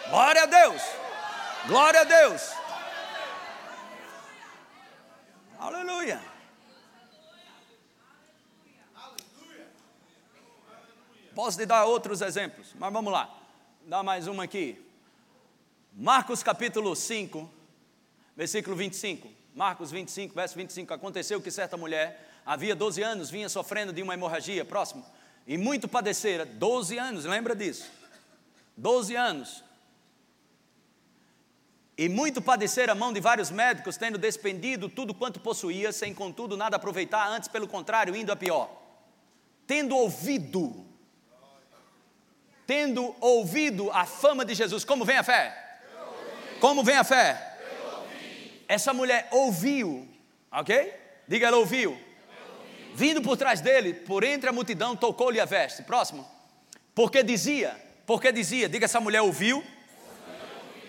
Glória 0.09 0.43
a 0.43 0.45
Deus, 0.45 0.81
glória 1.67 2.01
a 2.01 2.03
Deus. 2.05 2.41
Aleluia. 5.59 6.21
Posso 11.35 11.57
te 11.57 11.65
dar 11.65 11.83
outros 11.85 12.21
exemplos, 12.21 12.73
mas 12.75 12.93
vamos 12.93 13.11
lá. 13.11 13.29
Dá 13.81 14.01
mais 14.01 14.27
uma 14.27 14.45
aqui. 14.45 14.81
Marcos 15.93 16.41
capítulo 16.41 16.95
5, 16.95 17.51
versículo 18.35 18.77
25. 18.77 19.29
Marcos 19.53 19.91
25, 19.91 20.33
verso 20.33 20.55
25. 20.55 20.93
Aconteceu 20.93 21.41
que 21.41 21.51
certa 21.51 21.75
mulher, 21.75 22.31
havia 22.45 22.75
12 22.75 23.03
anos, 23.03 23.29
vinha 23.29 23.49
sofrendo 23.49 23.91
de 23.91 24.01
uma 24.01 24.13
hemorragia, 24.13 24.63
próximo, 24.63 25.05
e 25.45 25.57
muito 25.57 25.85
padecera. 25.87 26.45
12 26.45 26.97
anos, 26.97 27.25
lembra 27.25 27.53
disso? 27.53 27.91
12 28.77 29.13
anos. 29.15 29.66
E 31.97 32.07
muito 32.07 32.41
padecer 32.41 32.91
a 32.91 32.95
mão 32.95 33.11
de 33.11 33.19
vários 33.19 33.49
médicos, 33.49 33.97
tendo 33.97 34.19
despendido 34.19 34.87
tudo 34.87 35.15
quanto 35.15 35.39
possuía, 35.39 35.91
sem 35.91 36.13
contudo 36.13 36.55
nada 36.55 36.75
aproveitar, 36.75 37.27
antes 37.27 37.49
pelo 37.49 37.67
contrário, 37.67 38.15
indo 38.15 38.31
a 38.31 38.35
pior. 38.35 38.69
Tendo 39.65 39.95
ouvido, 39.97 40.85
tendo 42.67 43.15
ouvido 43.19 43.89
a 43.91 44.05
fama 44.05 44.45
de 44.45 44.53
Jesus, 44.53 44.85
como 44.85 45.03
vem 45.03 45.17
a 45.17 45.23
fé? 45.23 45.79
Como 46.59 46.83
vem 46.83 46.97
a 46.97 47.03
fé? 47.03 47.57
Essa 48.67 48.93
mulher 48.93 49.27
ouviu, 49.31 50.07
ok? 50.51 50.93
Diga, 51.27 51.47
ela 51.47 51.57
ouviu. 51.57 51.99
Vindo 52.93 53.21
por 53.21 53.37
trás 53.37 53.59
dele, 53.59 53.93
por 53.93 54.23
entre 54.23 54.49
a 54.49 54.53
multidão, 54.53 54.95
tocou-lhe 54.95 55.39
a 55.39 55.45
veste. 55.45 55.81
Próximo. 55.81 56.27
Porque 56.93 57.23
dizia, 57.23 57.75
porque 58.05 58.31
dizia, 58.31 58.69
diga, 58.69 58.85
essa 58.85 58.99
mulher 58.99 59.21
ouviu 59.21 59.63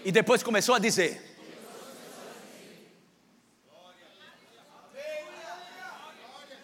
e 0.09 0.11
depois 0.11 0.43
começou 0.43 0.75
a 0.75 0.79
dizer. 0.79 1.23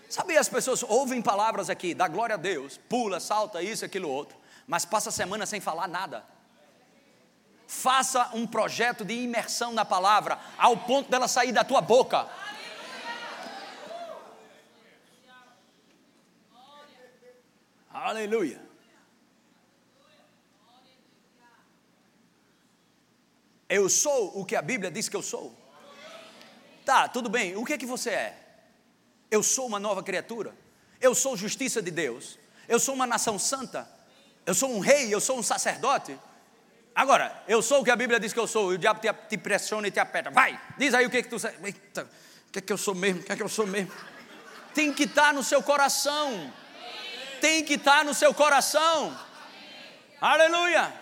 Sabe, 0.08 0.38
as 0.38 0.48
pessoas 0.48 0.82
ouvem 0.82 1.20
palavras 1.20 1.68
aqui, 1.68 1.92
dá 1.92 2.08
glória 2.08 2.36
a 2.36 2.38
Deus, 2.38 2.80
pula, 2.88 3.20
salta, 3.20 3.62
isso, 3.62 3.84
aquilo, 3.84 4.08
outro, 4.08 4.38
mas 4.66 4.86
passa 4.86 5.10
a 5.10 5.12
semana 5.12 5.44
sem 5.44 5.60
falar 5.60 5.86
nada. 5.86 6.24
Faça 7.66 8.30
um 8.32 8.46
projeto 8.46 9.04
de 9.04 9.12
imersão 9.12 9.74
na 9.74 9.84
palavra, 9.84 10.38
ao 10.56 10.78
ponto 10.78 11.10
dela 11.10 11.28
sair 11.28 11.52
da 11.52 11.62
tua 11.62 11.82
boca. 11.82 12.26
Aleluia. 17.92 18.63
Eu 23.74 23.88
sou 23.88 24.38
o 24.38 24.44
que 24.44 24.54
a 24.54 24.62
Bíblia 24.62 24.88
diz 24.88 25.08
que 25.08 25.16
eu 25.16 25.22
sou. 25.22 25.52
Tá, 26.84 27.08
tudo 27.08 27.28
bem. 27.28 27.56
O 27.56 27.64
que 27.64 27.72
é 27.72 27.78
que 27.78 27.84
você 27.84 28.10
é? 28.10 28.38
Eu 29.28 29.42
sou 29.42 29.66
uma 29.66 29.80
nova 29.80 30.00
criatura. 30.00 30.54
Eu 31.00 31.12
sou 31.12 31.36
justiça 31.36 31.82
de 31.82 31.90
Deus. 31.90 32.38
Eu 32.68 32.78
sou 32.78 32.94
uma 32.94 33.04
nação 33.04 33.36
santa. 33.36 33.88
Eu 34.46 34.54
sou 34.54 34.70
um 34.70 34.78
rei, 34.78 35.12
eu 35.12 35.20
sou 35.20 35.36
um 35.36 35.42
sacerdote. 35.42 36.16
Agora, 36.94 37.42
eu 37.48 37.60
sou 37.60 37.80
o 37.80 37.84
que 37.84 37.90
a 37.90 37.96
Bíblia 37.96 38.20
diz 38.20 38.32
que 38.32 38.38
eu 38.38 38.46
sou, 38.46 38.72
e 38.72 38.76
o 38.76 38.78
diabo 38.78 39.00
te, 39.00 39.12
te 39.28 39.36
pressiona 39.36 39.88
e 39.88 39.90
te 39.90 39.98
aperta. 39.98 40.30
Vai, 40.30 40.56
diz 40.78 40.94
aí 40.94 41.04
o 41.04 41.10
que, 41.10 41.24
que 41.24 41.28
tu. 41.28 41.36
Eita, 41.64 42.08
o 42.46 42.52
que 42.52 42.60
é 42.60 42.62
que 42.62 42.72
eu 42.72 42.78
sou 42.78 42.94
mesmo? 42.94 43.22
O 43.22 43.24
que 43.24 43.32
é 43.32 43.36
que 43.36 43.42
eu 43.42 43.48
sou 43.48 43.66
mesmo? 43.66 43.90
Tem 44.72 44.92
que 44.92 45.02
estar 45.02 45.22
tá 45.22 45.32
no 45.32 45.42
seu 45.42 45.60
coração. 45.60 46.52
Tem 47.40 47.64
que 47.64 47.74
estar 47.74 47.98
tá 47.98 48.04
no 48.04 48.14
seu 48.14 48.32
coração. 48.32 49.18
Aleluia. 50.20 50.94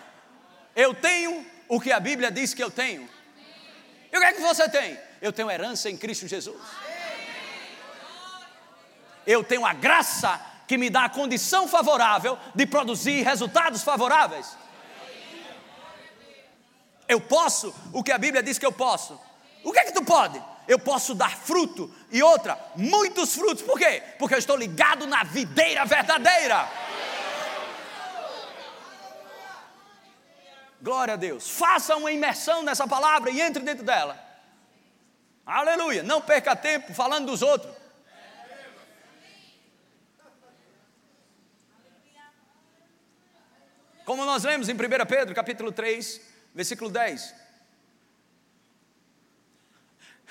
Eu 0.75 0.95
tenho 0.95 1.52
o 1.75 1.79
que 1.79 1.91
a 1.91 1.99
Bíblia 1.99 2.29
diz 2.29 2.53
que 2.53 2.63
eu 2.63 2.69
tenho. 2.69 3.09
E 4.11 4.15
o 4.15 4.19
que 4.19 4.25
é 4.25 4.33
que 4.33 4.41
você 4.41 4.69
tem? 4.69 4.99
Eu 5.19 5.33
tenho 5.33 5.49
herança 5.49 5.89
em 5.89 5.97
Cristo 5.97 6.27
Jesus. 6.27 6.61
Eu 9.25 9.43
tenho 9.43 9.65
a 9.65 9.73
graça 9.73 10.39
que 10.67 10.77
me 10.77 10.89
dá 10.89 11.05
a 11.05 11.09
condição 11.09 11.67
favorável 11.67 12.37
de 12.53 12.67
produzir 12.67 13.23
resultados 13.23 13.81
favoráveis. 13.81 14.55
Eu 17.07 17.19
posso 17.19 17.73
o 17.91 18.03
que 18.03 18.11
a 18.11 18.19
Bíblia 18.19 18.43
diz 18.43 18.59
que 18.59 18.65
eu 18.65 18.71
posso. 18.71 19.19
O 19.63 19.71
que 19.71 19.79
é 19.79 19.85
que 19.85 19.93
tu 19.93 20.03
pode? 20.03 20.39
Eu 20.67 20.77
posso 20.77 21.15
dar 21.15 21.35
fruto 21.35 21.91
e 22.11 22.21
outra, 22.21 22.57
muitos 22.75 23.33
frutos. 23.33 23.63
Por 23.63 23.79
quê? 23.79 24.03
Porque 24.19 24.35
eu 24.35 24.39
estou 24.39 24.55
ligado 24.55 25.07
na 25.07 25.23
videira 25.23 25.85
verdadeira. 25.85 26.69
Glória 30.83 31.13
a 31.13 31.17
Deus. 31.17 31.49
Faça 31.49 31.95
uma 31.95 32.11
imersão 32.11 32.61
nessa 32.61 32.85
palavra 32.85 33.31
e 33.31 33.39
entre 33.39 33.63
dentro 33.63 33.85
dela. 33.85 34.21
Aleluia. 35.45 36.03
Não 36.03 36.21
perca 36.21 36.57
tempo 36.57 36.93
falando 36.93 37.27
dos 37.27 37.41
outros. 37.41 37.73
Como 44.03 44.25
nós 44.25 44.43
lemos 44.43 44.67
em 44.67 44.73
1 44.73 44.77
Pedro, 45.07 45.33
capítulo 45.33 45.71
3, 45.71 46.19
versículo 46.53 46.91
10. 46.91 47.33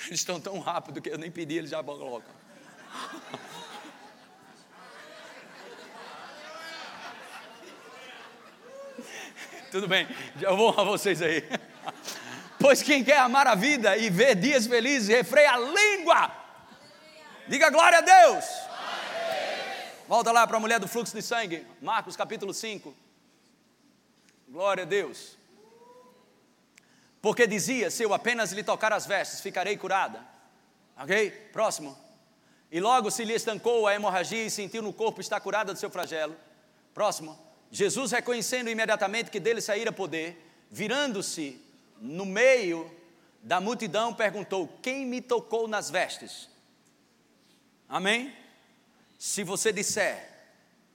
Eles 0.09 0.21
estão 0.21 0.39
tão 0.39 0.59
rápido 0.59 1.01
que 1.01 1.09
eu 1.09 1.17
nem 1.17 1.31
pedi, 1.31 1.57
eles 1.57 1.71
já 1.71 1.83
colocam. 1.83 2.35
Tudo 9.73 9.89
bem, 9.89 10.07
já 10.37 10.53
vou 10.53 10.68
a 10.68 10.85
vocês 10.85 11.23
aí. 11.23 11.43
Pois 12.61 12.83
quem 12.83 13.03
quer 13.03 13.16
amar 13.20 13.47
a 13.47 13.55
vida 13.55 13.97
e 13.97 14.11
ver 14.11 14.35
dias 14.35 14.66
felizes, 14.66 15.09
refreia 15.09 15.53
a 15.53 15.59
língua. 15.59 16.31
Diga 17.49 17.70
glória 17.70 17.97
a 17.97 18.01
Deus. 18.03 18.45
Volta 20.07 20.31
lá 20.31 20.47
para 20.47 20.59
a 20.59 20.61
mulher 20.61 20.79
do 20.79 20.87
fluxo 20.87 21.16
de 21.16 21.23
sangue, 21.23 21.66
Marcos 21.81 22.14
capítulo 22.14 22.53
5. 22.53 22.95
Glória 24.47 24.83
a 24.83 24.87
Deus. 24.87 25.39
Porque 27.23 27.47
dizia: 27.47 27.91
Se 27.91 28.03
eu 28.03 28.12
apenas 28.12 28.53
lhe 28.53 28.62
tocar 28.62 28.93
as 28.93 29.07
vestes, 29.07 29.41
ficarei 29.41 29.79
curada. 29.79 30.20
Ok? 30.99 31.31
Próximo. 31.51 31.99
E 32.70 32.79
logo 32.79 33.11
se 33.11 33.25
lhe 33.25 33.33
estancou 33.33 33.87
a 33.87 33.95
hemorragia 33.95 34.45
e 34.45 34.51
sentiu 34.51 34.83
no 34.83 34.93
corpo 34.93 35.23
estar 35.23 35.41
curada 35.41 35.73
do 35.73 35.79
seu 35.79 35.89
flagelo. 35.89 36.37
Próximo. 36.93 37.52
Jesus, 37.75 38.12
reconhecendo 38.12 38.68
imediatamente 38.68 39.31
que 39.31 39.41
dele 39.41 39.62
saíra 39.62 39.91
poder, 39.91 40.37
virando-se 40.70 41.59
no 41.99 42.27
meio 42.27 42.95
da 43.43 43.62
multidão, 43.62 44.12
perguntou: 44.12 44.68
Quem 44.83 45.07
me 45.07 45.23
tocou 45.23 45.66
nas 45.66 45.89
vestes? 45.89 46.51
Amém? 47.89 48.31
Se 49.18 49.43
você 49.43 49.73
disser, 49.73 50.29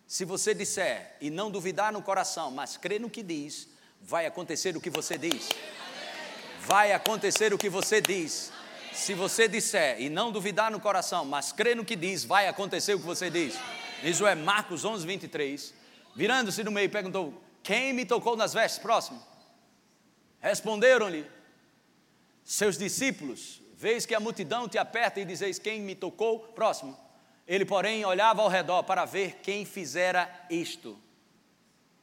se 0.06 0.24
você 0.24 0.54
disser 0.54 1.16
e 1.20 1.32
não 1.32 1.50
duvidar 1.50 1.92
no 1.92 2.02
coração, 2.04 2.52
mas 2.52 2.78
crer 2.78 3.02
no 3.02 3.10
que 3.10 3.24
diz, 3.24 3.68
vai 4.00 4.28
acontecer 4.28 4.78
o 4.78 4.82
que 4.82 4.92
você 4.92 5.18
diz. 5.18 5.50
Vai 6.62 6.92
acontecer 6.92 7.52
o 7.54 7.58
que 7.58 7.70
você 7.70 8.00
diz. 8.00 8.52
Se 8.94 9.16
você 9.16 9.48
disser 9.48 10.00
e 10.00 10.10
não 10.10 10.32
duvidar 10.32 10.70
no 10.70 10.80
coração, 10.80 11.26
mas 11.26 11.52
crer 11.52 11.76
no 11.76 11.86
que 11.86 11.96
diz, 11.96 12.24
vai 12.24 12.48
acontecer 12.48 12.94
o 12.94 13.00
que 13.00 13.06
você 13.06 13.32
diz. 13.32 13.56
Isso 14.04 14.28
é 14.28 14.36
Marcos 14.36 14.86
11, 14.86 15.08
23. 15.08 15.77
Virando-se 16.18 16.64
no 16.64 16.72
meio, 16.72 16.90
perguntou: 16.90 17.32
Quem 17.62 17.94
me 17.94 18.04
tocou 18.04 18.36
nas 18.36 18.52
vestes? 18.52 18.80
Próximo. 18.80 19.22
Responderam-lhe 20.40 21.30
seus 22.44 22.76
discípulos: 22.76 23.62
Vês 23.76 24.04
que 24.04 24.16
a 24.16 24.20
multidão 24.20 24.68
te 24.68 24.80
aperta 24.80 25.20
e 25.20 25.26
dizeis: 25.26 25.60
Quem 25.60 25.80
me 25.80 25.94
tocou? 25.94 26.40
Próximo. 26.40 26.98
Ele, 27.48 27.64
porém, 27.64 28.04
olhava 28.04 28.42
ao 28.42 28.50
redor 28.50 28.82
para 28.82 29.06
ver 29.06 29.42
quem 29.44 29.64
fizera 29.64 30.28
isto. 30.50 31.00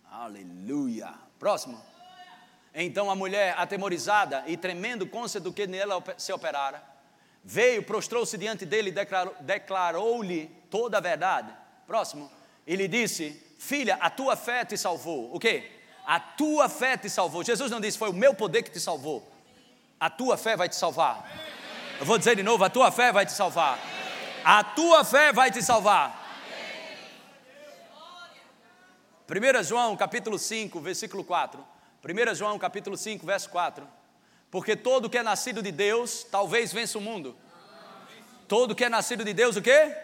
Aleluia. 0.09 1.13
Próximo. 1.37 1.83
Então 2.73 3.11
a 3.11 3.17
mulher, 3.17 3.57
atemorizada 3.59 4.45
e 4.47 4.57
tremendo, 4.57 5.09
côncia 5.09 5.41
do 5.41 5.53
que 5.53 5.67
nela 5.67 6.01
se 6.17 6.33
operara, 6.33 6.81
veio, 7.43 7.83
prostrou-se 7.83 8.39
diante 8.39 8.65
dele 8.65 8.91
e 8.91 9.43
declarou-lhe 9.43 10.47
toda 10.71 10.99
a 10.99 11.01
verdade. 11.01 11.53
Próximo. 11.85 12.31
E 12.65 12.77
lhe 12.77 12.87
disse: 12.87 13.44
Filha, 13.65 13.97
a 13.99 14.11
tua 14.11 14.37
fé 14.37 14.63
te 14.63 14.77
salvou. 14.77 15.35
O 15.35 15.41
quê? 15.41 15.71
A 16.07 16.21
tua 16.21 16.69
fé 16.69 16.99
te 16.99 17.09
salvou. 17.09 17.43
Jesus 17.43 17.71
não 17.71 17.81
disse: 17.81 17.97
Foi 17.97 18.11
o 18.11 18.13
meu 18.13 18.35
poder 18.35 18.63
que 18.63 18.71
te 18.71 18.79
salvou. 18.79 19.27
A 19.99 20.11
tua 20.11 20.37
fé 20.37 20.55
vai 20.55 20.69
te 20.69 20.77
salvar. 20.77 21.27
Eu 21.99 22.05
vou 22.05 22.19
dizer 22.19 22.37
de 22.37 22.43
novo: 22.43 22.63
A 22.63 22.69
tua 22.69 22.93
fé 22.93 23.11
vai 23.11 23.25
te 23.25 23.33
salvar. 23.33 23.79
A 24.45 24.63
tua 24.63 25.03
fé 25.03 25.33
vai 25.33 25.51
te 25.51 25.63
salvar. 25.63 26.23
1 29.27 29.63
João 29.63 29.97
capítulo 29.97 30.39
5, 30.39 30.79
versículo 30.83 31.25
4. 31.25 31.67
1 32.05 32.35
João 32.35 32.59
capítulo 32.59 32.99
5, 32.99 33.25
verso 33.25 33.49
4. 33.49 33.89
Porque 34.51 34.77
todo 34.77 35.09
que 35.09 35.17
é 35.17 35.23
nascido 35.23 35.63
de 35.63 35.73
Deus, 35.73 36.23
talvez 36.31 36.71
vença 36.71 36.99
o 36.99 37.01
mundo. 37.01 37.35
Todo 38.47 38.75
que 38.75 38.85
é 38.85 38.91
nascido 38.91 39.25
de 39.25 39.33
Deus, 39.33 39.57
o 39.57 39.63
quê? 39.63 39.97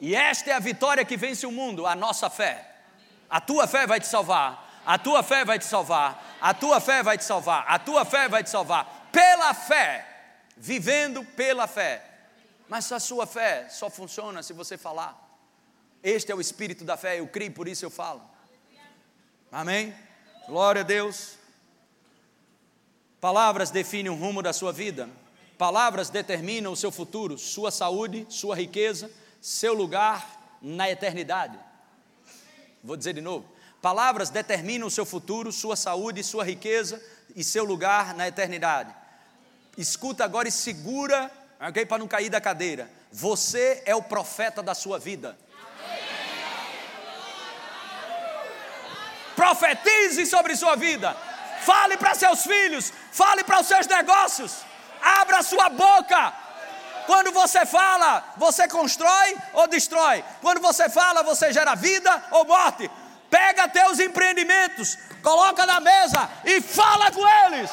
E 0.00 0.14
esta 0.14 0.50
é 0.50 0.52
a 0.52 0.58
vitória 0.58 1.04
que 1.04 1.16
vence 1.16 1.46
o 1.46 1.52
mundo, 1.52 1.86
a 1.86 1.94
nossa 1.94 2.28
fé. 2.28 2.70
A 3.28 3.40
tua 3.40 3.66
fé 3.66 3.86
vai 3.86 4.00
te 4.00 4.06
salvar. 4.06 4.82
A 4.84 4.98
tua 4.98 5.22
fé 5.22 5.44
vai 5.44 5.58
te 5.58 5.64
salvar. 5.64 6.36
A 6.40 6.52
tua 6.52 6.80
fé 6.80 7.02
vai 7.02 7.16
te 7.16 7.24
salvar. 7.24 7.64
A 7.66 7.78
tua 7.78 8.04
fé 8.04 8.28
vai 8.28 8.44
te 8.44 8.50
salvar. 8.50 9.08
Pela 9.10 9.54
fé. 9.54 10.06
Vivendo 10.56 11.24
pela 11.24 11.66
fé. 11.66 12.04
Mas 12.68 12.90
a 12.92 13.00
sua 13.00 13.26
fé 13.26 13.68
só 13.70 13.88
funciona 13.90 14.42
se 14.42 14.52
você 14.52 14.76
falar. 14.76 15.20
Este 16.02 16.30
é 16.30 16.34
o 16.34 16.40
espírito 16.40 16.84
da 16.84 16.96
fé, 16.96 17.18
eu 17.18 17.26
creio, 17.26 17.52
por 17.52 17.66
isso 17.66 17.84
eu 17.84 17.90
falo. 17.90 18.22
Amém? 19.50 19.94
Glória 20.46 20.82
a 20.82 20.84
Deus. 20.84 21.38
Palavras 23.20 23.70
definem 23.70 24.12
o 24.12 24.14
rumo 24.14 24.42
da 24.42 24.52
sua 24.52 24.70
vida. 24.70 25.08
Palavras 25.56 26.10
determinam 26.10 26.72
o 26.72 26.76
seu 26.76 26.90
futuro, 26.90 27.38
sua 27.38 27.70
saúde, 27.70 28.26
sua 28.28 28.54
riqueza, 28.54 29.10
seu 29.44 29.74
lugar 29.74 30.26
na 30.62 30.88
eternidade. 30.88 31.58
Vou 32.82 32.96
dizer 32.96 33.12
de 33.12 33.20
novo. 33.20 33.46
Palavras 33.82 34.30
determinam 34.30 34.86
o 34.86 34.90
seu 34.90 35.04
futuro, 35.04 35.52
sua 35.52 35.76
saúde, 35.76 36.24
sua 36.24 36.42
riqueza 36.42 36.98
e 37.36 37.44
seu 37.44 37.62
lugar 37.62 38.14
na 38.14 38.26
eternidade. 38.26 38.94
Escuta 39.76 40.24
agora 40.24 40.48
e 40.48 40.50
segura, 40.50 41.30
ok? 41.60 41.84
Para 41.84 41.98
não 41.98 42.08
cair 42.08 42.30
da 42.30 42.40
cadeira. 42.40 42.90
Você 43.12 43.82
é 43.84 43.94
o 43.94 44.02
profeta 44.02 44.62
da 44.62 44.74
sua 44.74 44.98
vida. 44.98 45.36
profetize 49.36 50.24
sobre 50.26 50.56
sua 50.56 50.76
vida, 50.76 51.12
fale 51.62 51.96
para 51.96 52.14
seus 52.14 52.44
filhos, 52.44 52.92
fale 53.10 53.42
para 53.42 53.60
os 53.60 53.66
seus 53.66 53.84
negócios, 53.88 54.62
abra 55.02 55.42
sua 55.42 55.68
boca. 55.68 56.43
Quando 57.06 57.32
você 57.32 57.66
fala, 57.66 58.34
você 58.36 58.66
constrói 58.68 59.36
ou 59.52 59.68
destrói. 59.68 60.24
Quando 60.40 60.60
você 60.60 60.88
fala, 60.88 61.22
você 61.22 61.52
gera 61.52 61.74
vida 61.74 62.24
ou 62.30 62.44
morte. 62.44 62.90
Pega 63.30 63.68
teus 63.68 63.98
empreendimentos, 63.98 64.96
coloca 65.22 65.66
na 65.66 65.80
mesa 65.80 66.30
e 66.44 66.60
fala 66.60 67.10
com 67.10 67.26
eles. 67.26 67.70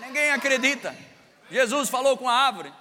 Ninguém 0.00 0.32
acredita. 0.32 0.96
Jesus 1.50 1.88
falou 1.88 2.16
com 2.16 2.28
a 2.28 2.34
árvore. 2.34 2.72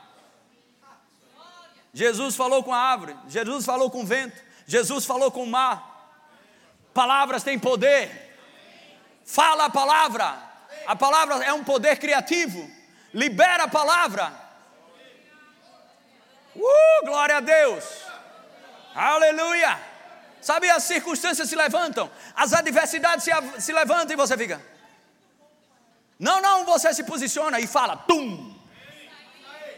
Jesus 1.94 2.36
falou 2.36 2.64
com 2.64 2.74
a 2.74 2.80
árvore. 2.80 3.16
Jesus 3.28 3.66
falou 3.66 3.90
com 3.90 4.02
o 4.02 4.06
vento. 4.06 4.42
Jesus 4.66 5.06
falou 5.06 5.32
com 5.32 5.44
o 5.44 5.48
mar. 5.48 6.16
Palavras 6.94 7.44
têm 7.44 7.60
poder. 7.60 8.36
Fala 9.26 9.66
a 9.66 9.70
palavra. 9.70 10.47
A 10.88 10.96
palavra 10.96 11.44
é 11.44 11.52
um 11.52 11.66
poder 11.66 11.98
criativo. 11.98 12.72
Libera 13.14 13.66
a 13.66 13.68
palavra. 13.68 14.32
Uh, 16.56 17.06
glória 17.06 17.38
a 17.38 17.40
Deus. 17.42 17.84
Aleluia. 18.96 19.78
Sabe, 20.42 20.70
as 20.70 20.84
circunstâncias 20.84 21.50
se 21.50 21.56
levantam, 21.56 22.10
as 22.34 22.54
adversidades 22.54 23.26
se, 23.26 23.32
se 23.60 23.74
levantam 23.74 24.14
e 24.14 24.16
você 24.16 24.38
fica. 24.38 24.62
Não, 26.18 26.42
não, 26.42 26.64
você 26.64 26.94
se 26.94 27.04
posiciona 27.04 27.60
e 27.60 27.68
fala, 27.68 27.98
tum. 27.98 28.56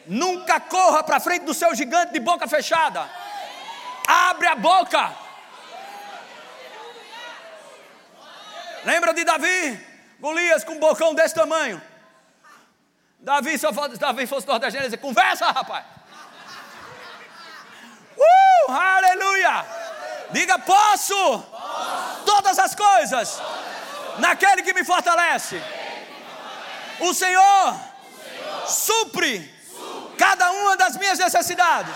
Nunca 0.05 0.59
corra 0.59 1.03
para 1.03 1.19
frente 1.19 1.43
do 1.43 1.53
seu 1.55 1.73
gigante 1.73 2.13
de 2.13 2.19
boca 2.19 2.47
fechada. 2.47 3.09
Abre 4.07 4.47
a 4.47 4.55
boca. 4.55 5.11
Lembra 8.85 9.13
de 9.13 9.23
Davi? 9.23 9.88
Golias 10.19 10.63
com 10.63 10.73
um 10.73 10.79
bocão 10.79 11.13
desse 11.13 11.35
tamanho. 11.35 11.81
Davi, 13.19 13.57
se 13.57 13.65
Davi 13.97 14.27
fosse 14.27 14.47
nordestino, 14.47 14.83
ele 14.83 14.89
dizia, 14.89 14.97
conversa, 14.97 15.51
rapaz. 15.51 15.85
Uh, 18.21 18.71
aleluia. 18.71 19.65
Diga, 20.31 20.59
posso, 20.59 21.15
posso. 21.39 22.23
todas 22.25 22.59
as 22.59 22.75
coisas 22.75 23.39
posso. 23.39 24.19
naquele 24.19 24.61
que 24.61 24.73
me 24.73 24.83
fortalece. 24.83 25.61
O 26.99 27.13
Senhor, 27.13 27.73
o 27.73 27.77
Senhor. 28.21 28.67
Supre, 28.67 29.55
supre 29.73 30.15
cada 30.17 30.51
uma 30.51 30.75
das 30.75 30.97
minhas 30.97 31.17
necessidades 31.17 31.95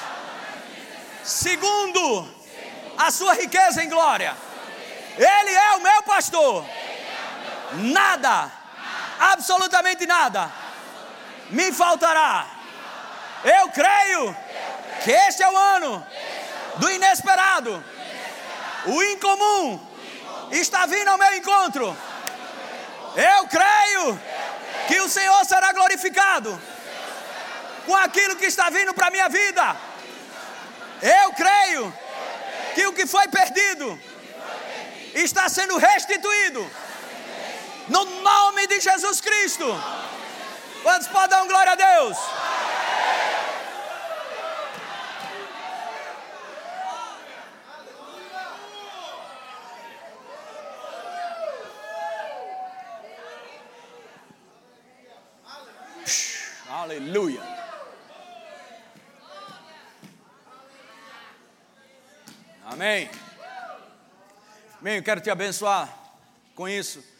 segundo 1.24 2.28
a 2.98 3.10
sua 3.10 3.34
riqueza 3.34 3.84
em 3.84 3.90
glória. 3.90 4.36
Ele 5.18 5.52
é 5.52 5.72
o 5.76 5.82
meu 5.82 6.04
pastor. 6.04 6.66
Nada, 7.76 8.52
absolutamente 9.20 10.06
nada, 10.06 10.52
me 11.50 11.72
faltará. 11.72 12.46
Eu 13.44 13.70
creio 13.70 14.36
que 15.04 15.12
este 15.12 15.44
é 15.44 15.50
o 15.50 15.58
ano 15.58 16.06
do 16.78 16.90
inesperado. 16.90 17.84
O 18.86 19.04
incomum 19.04 19.80
está 20.52 20.86
vindo 20.86 21.08
ao 21.08 21.18
meu 21.18 21.36
encontro. 21.36 21.98
Eu 23.16 23.48
creio 23.48 24.20
que 24.88 25.00
o 25.02 25.10
Senhor 25.10 25.46
será 25.46 25.72
glorificado 25.72 26.60
com 27.86 27.96
aquilo 27.96 28.36
que 28.36 28.46
está 28.46 28.70
vindo 28.70 28.94
para 28.94 29.08
a 29.08 29.12
minha 29.12 29.30
vida. 29.30 29.76
Eu 31.02 31.34
creio 31.34 31.94
que 32.74 32.88
o 32.88 32.94
que 32.94 33.06
foi 33.06 33.28
perdido 33.28 34.00
está 35.14 35.50
sendo 35.50 35.78
restituído. 35.78 36.70
De 38.74 38.80
Jesus 38.82 39.22
Cristo. 39.22 39.66
Quantos 40.82 41.08
podem 41.08 41.30
dar 41.30 41.46
glória 41.46 41.74
a 41.74 41.76
Deus? 41.76 42.18
Aleluia. 56.68 57.44
Amém. 62.66 63.08
Amém. 64.80 64.96
Eu 64.96 65.04
quero 65.04 65.22
te 65.22 65.30
abençoar 65.30 65.96
com 66.56 66.68
isso. 66.68 67.13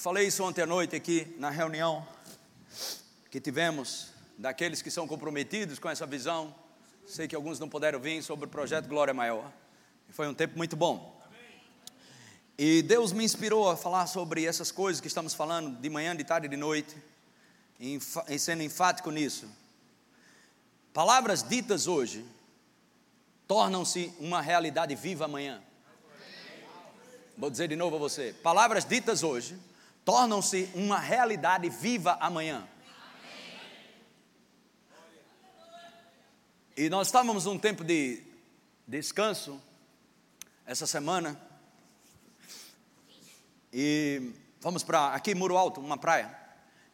Falei 0.00 0.28
isso 0.28 0.42
ontem 0.42 0.62
à 0.62 0.66
noite 0.66 0.96
aqui 0.96 1.30
na 1.38 1.50
reunião 1.50 2.08
que 3.30 3.38
tivemos 3.38 4.06
daqueles 4.38 4.80
que 4.80 4.90
são 4.90 5.06
comprometidos 5.06 5.78
com 5.78 5.90
essa 5.90 6.06
visão. 6.06 6.54
Sei 7.06 7.28
que 7.28 7.36
alguns 7.36 7.60
não 7.60 7.68
puderam 7.68 8.00
vir 8.00 8.22
sobre 8.22 8.46
o 8.46 8.48
projeto 8.48 8.88
Glória 8.88 9.12
Maior. 9.12 9.52
Foi 10.08 10.26
um 10.26 10.32
tempo 10.32 10.56
muito 10.56 10.74
bom. 10.74 11.20
E 12.56 12.80
Deus 12.80 13.12
me 13.12 13.22
inspirou 13.22 13.68
a 13.68 13.76
falar 13.76 14.06
sobre 14.06 14.46
essas 14.46 14.72
coisas 14.72 15.02
que 15.02 15.06
estamos 15.06 15.34
falando 15.34 15.78
de 15.78 15.90
manhã, 15.90 16.16
de 16.16 16.24
tarde 16.24 16.46
e 16.46 16.48
de 16.48 16.56
noite, 16.56 16.96
em 17.78 18.00
sendo 18.38 18.62
enfático 18.62 19.10
nisso. 19.10 19.46
Palavras 20.94 21.42
ditas 21.42 21.86
hoje 21.86 22.24
tornam-se 23.46 24.14
uma 24.18 24.40
realidade 24.40 24.94
viva 24.94 25.26
amanhã. 25.26 25.60
Vou 27.36 27.50
dizer 27.50 27.68
de 27.68 27.76
novo 27.76 27.96
a 27.96 27.98
você: 27.98 28.32
palavras 28.42 28.86
ditas 28.86 29.22
hoje 29.22 29.68
tornam-se 30.04 30.70
uma 30.74 30.98
realidade 30.98 31.68
viva 31.68 32.16
amanhã. 32.20 32.66
E 36.76 36.88
nós 36.88 37.08
estávamos 37.08 37.44
num 37.44 37.58
tempo 37.58 37.84
de 37.84 38.22
descanso 38.86 39.60
essa 40.64 40.86
semana. 40.86 41.38
E 43.72 44.32
vamos 44.60 44.82
para 44.82 45.14
aqui 45.14 45.34
Muro 45.34 45.56
Alto, 45.56 45.80
uma 45.80 45.98
praia. 45.98 46.34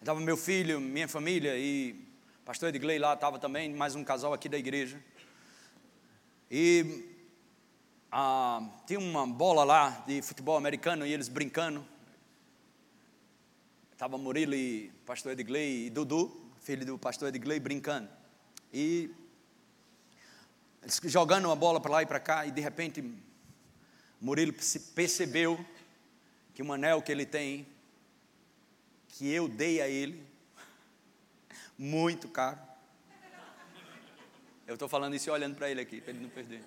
Estava 0.01 0.21
meu 0.21 0.37
filho, 0.37 0.81
minha 0.81 1.09
família 1.09 1.57
e 1.57 1.95
pastor 2.45 2.69
Edgley 2.69 2.99
lá 2.99 3.15
estava 3.15 3.39
também, 3.39 3.75
mais 3.75 3.95
um 3.95 4.05
casal 4.05 4.33
aqui 4.33 4.49
da 4.49 4.59
igreja. 4.59 5.01
E 6.51 7.05
ah, 8.11 8.63
tinha 8.87 8.99
uma 8.99 9.27
bola 9.27 9.65
lá 9.65 10.05
de 10.07 10.23
futebol 10.23 10.57
americano 10.57 11.07
e 11.07 11.13
eles 11.13 11.29
brincando. 11.29 11.87
Estava 13.97 14.19
Murilo 14.19 14.55
e 14.55 14.93
pastor 15.07 15.33
Edgley 15.33 15.87
e 15.87 15.91
Dudu, 15.91 16.53
filho 16.61 16.85
do 16.85 16.99
pastor 16.99 17.29
Edgley, 17.29 17.59
brincando. 17.59 18.07
E 18.71 19.11
eles 20.83 21.01
jogando 21.05 21.47
uma 21.47 21.57
bola 21.57 21.81
para 21.81 21.91
lá 21.91 22.03
e 22.03 22.07
para 22.07 22.21
cá, 22.21 22.45
e 22.45 22.51
de 22.51 22.61
repente 22.61 23.03
Murilo 24.21 24.53
percebeu 24.95 25.59
que 26.53 26.63
o 26.63 26.71
anel 26.75 27.01
que 27.01 27.11
ele 27.11 27.25
tem, 27.25 27.67
que 29.09 29.33
eu 29.33 29.49
dei 29.49 29.81
a 29.81 29.89
ele, 29.89 30.23
muito 31.79 32.29
caro. 32.29 32.61
Eu 34.67 34.75
estou 34.75 34.91
falando 34.91 35.17
isso 35.17 35.33
olhando 35.33 35.57
para 35.57 35.71
ele 35.71 35.81
aqui, 35.81 36.03
para 36.03 36.11
ele 36.11 36.21
não 36.21 36.29
perder. 36.29 36.63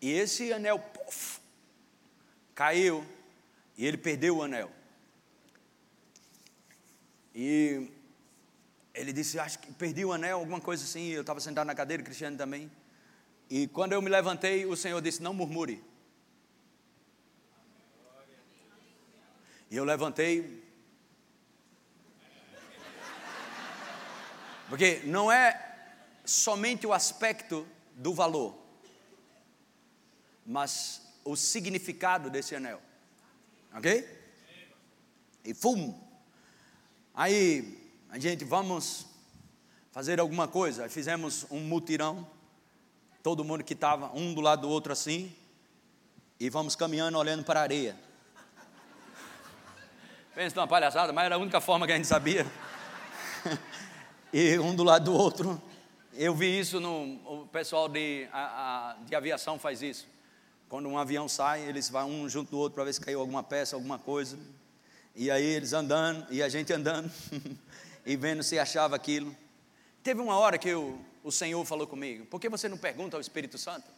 E 0.00 0.10
esse 0.10 0.54
anel, 0.54 0.78
puff, 0.78 1.38
caiu, 2.54 3.04
e 3.76 3.84
ele 3.84 3.98
perdeu 3.98 4.38
o 4.38 4.42
anel. 4.42 4.77
E 7.40 7.88
ele 8.92 9.12
disse: 9.12 9.38
Acho 9.38 9.60
que 9.60 9.72
perdi 9.72 10.04
o 10.04 10.12
anel, 10.12 10.40
alguma 10.40 10.60
coisa 10.60 10.82
assim. 10.82 11.06
Eu 11.10 11.20
estava 11.20 11.38
sentado 11.38 11.68
na 11.68 11.74
cadeira, 11.74 12.02
Cristiano 12.02 12.36
também. 12.36 12.68
E 13.48 13.68
quando 13.68 13.92
eu 13.92 14.02
me 14.02 14.10
levantei, 14.10 14.66
o 14.66 14.76
Senhor 14.76 15.00
disse: 15.00 15.22
Não 15.22 15.32
murmure. 15.32 15.80
E 19.70 19.76
eu 19.76 19.84
levantei. 19.84 20.64
Porque 24.68 25.02
não 25.04 25.30
é 25.30 25.94
somente 26.24 26.88
o 26.88 26.92
aspecto 26.92 27.64
do 27.94 28.12
valor, 28.12 28.58
mas 30.44 31.02
o 31.24 31.36
significado 31.36 32.28
desse 32.30 32.56
anel. 32.56 32.82
Ok? 33.72 34.04
E 35.44 35.54
fum. 35.54 36.07
Aí 37.18 37.76
a 38.10 38.16
gente 38.16 38.44
vamos 38.44 39.04
fazer 39.90 40.20
alguma 40.20 40.46
coisa. 40.46 40.88
Fizemos 40.88 41.44
um 41.50 41.58
mutirão 41.58 42.24
todo 43.24 43.42
mundo 43.42 43.64
que 43.64 43.72
estava 43.72 44.16
um 44.16 44.32
do 44.32 44.40
lado 44.40 44.62
do 44.62 44.68
outro 44.68 44.92
assim, 44.92 45.34
e 46.38 46.48
vamos 46.48 46.76
caminhando 46.76 47.18
olhando 47.18 47.42
para 47.42 47.58
a 47.58 47.62
areia. 47.64 47.96
Pensa 50.32 50.54
numa 50.54 50.68
palhaçada, 50.68 51.12
mas 51.12 51.24
era 51.24 51.34
a 51.34 51.38
única 51.38 51.60
forma 51.60 51.86
que 51.86 51.92
a 51.92 51.96
gente 51.96 52.06
sabia. 52.06 52.46
e 54.32 54.56
um 54.60 54.72
do 54.76 54.84
lado 54.84 55.06
do 55.06 55.12
outro. 55.12 55.60
Eu 56.14 56.36
vi 56.36 56.56
isso 56.56 56.78
no 56.78 57.16
o 57.26 57.48
pessoal 57.48 57.88
de, 57.88 58.28
a, 58.32 58.92
a, 58.92 58.96
de 59.02 59.16
aviação 59.16 59.58
faz 59.58 59.82
isso. 59.82 60.06
Quando 60.68 60.88
um 60.88 60.96
avião 60.96 61.28
sai, 61.28 61.62
eles 61.62 61.90
vão 61.90 62.08
um 62.08 62.28
junto 62.28 62.52
do 62.52 62.58
outro 62.58 62.76
para 62.76 62.84
ver 62.84 62.92
se 62.92 63.00
caiu 63.00 63.18
alguma 63.18 63.42
peça, 63.42 63.74
alguma 63.74 63.98
coisa. 63.98 64.38
E 65.20 65.32
aí 65.32 65.44
eles 65.44 65.72
andando, 65.72 66.32
e 66.32 66.40
a 66.40 66.48
gente 66.48 66.72
andando, 66.72 67.10
e 68.06 68.16
vendo 68.16 68.40
se 68.44 68.56
achava 68.56 68.94
aquilo. 68.94 69.36
Teve 70.00 70.20
uma 70.20 70.38
hora 70.38 70.56
que 70.56 70.72
o 70.72 71.32
Senhor 71.32 71.64
falou 71.64 71.88
comigo: 71.88 72.24
por 72.26 72.40
que 72.40 72.48
você 72.48 72.68
não 72.68 72.78
pergunta 72.78 73.16
ao 73.16 73.20
Espírito 73.20 73.58
Santo? 73.58 73.90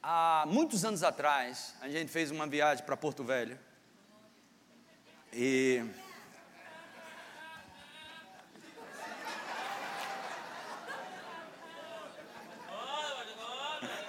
Há 0.00 0.44
muitos 0.46 0.84
anos 0.84 1.02
atrás, 1.02 1.74
a 1.80 1.88
gente 1.88 2.12
fez 2.12 2.30
uma 2.30 2.46
viagem 2.46 2.84
para 2.84 2.96
Porto 2.96 3.24
Velho. 3.24 3.58
E. 5.32 5.84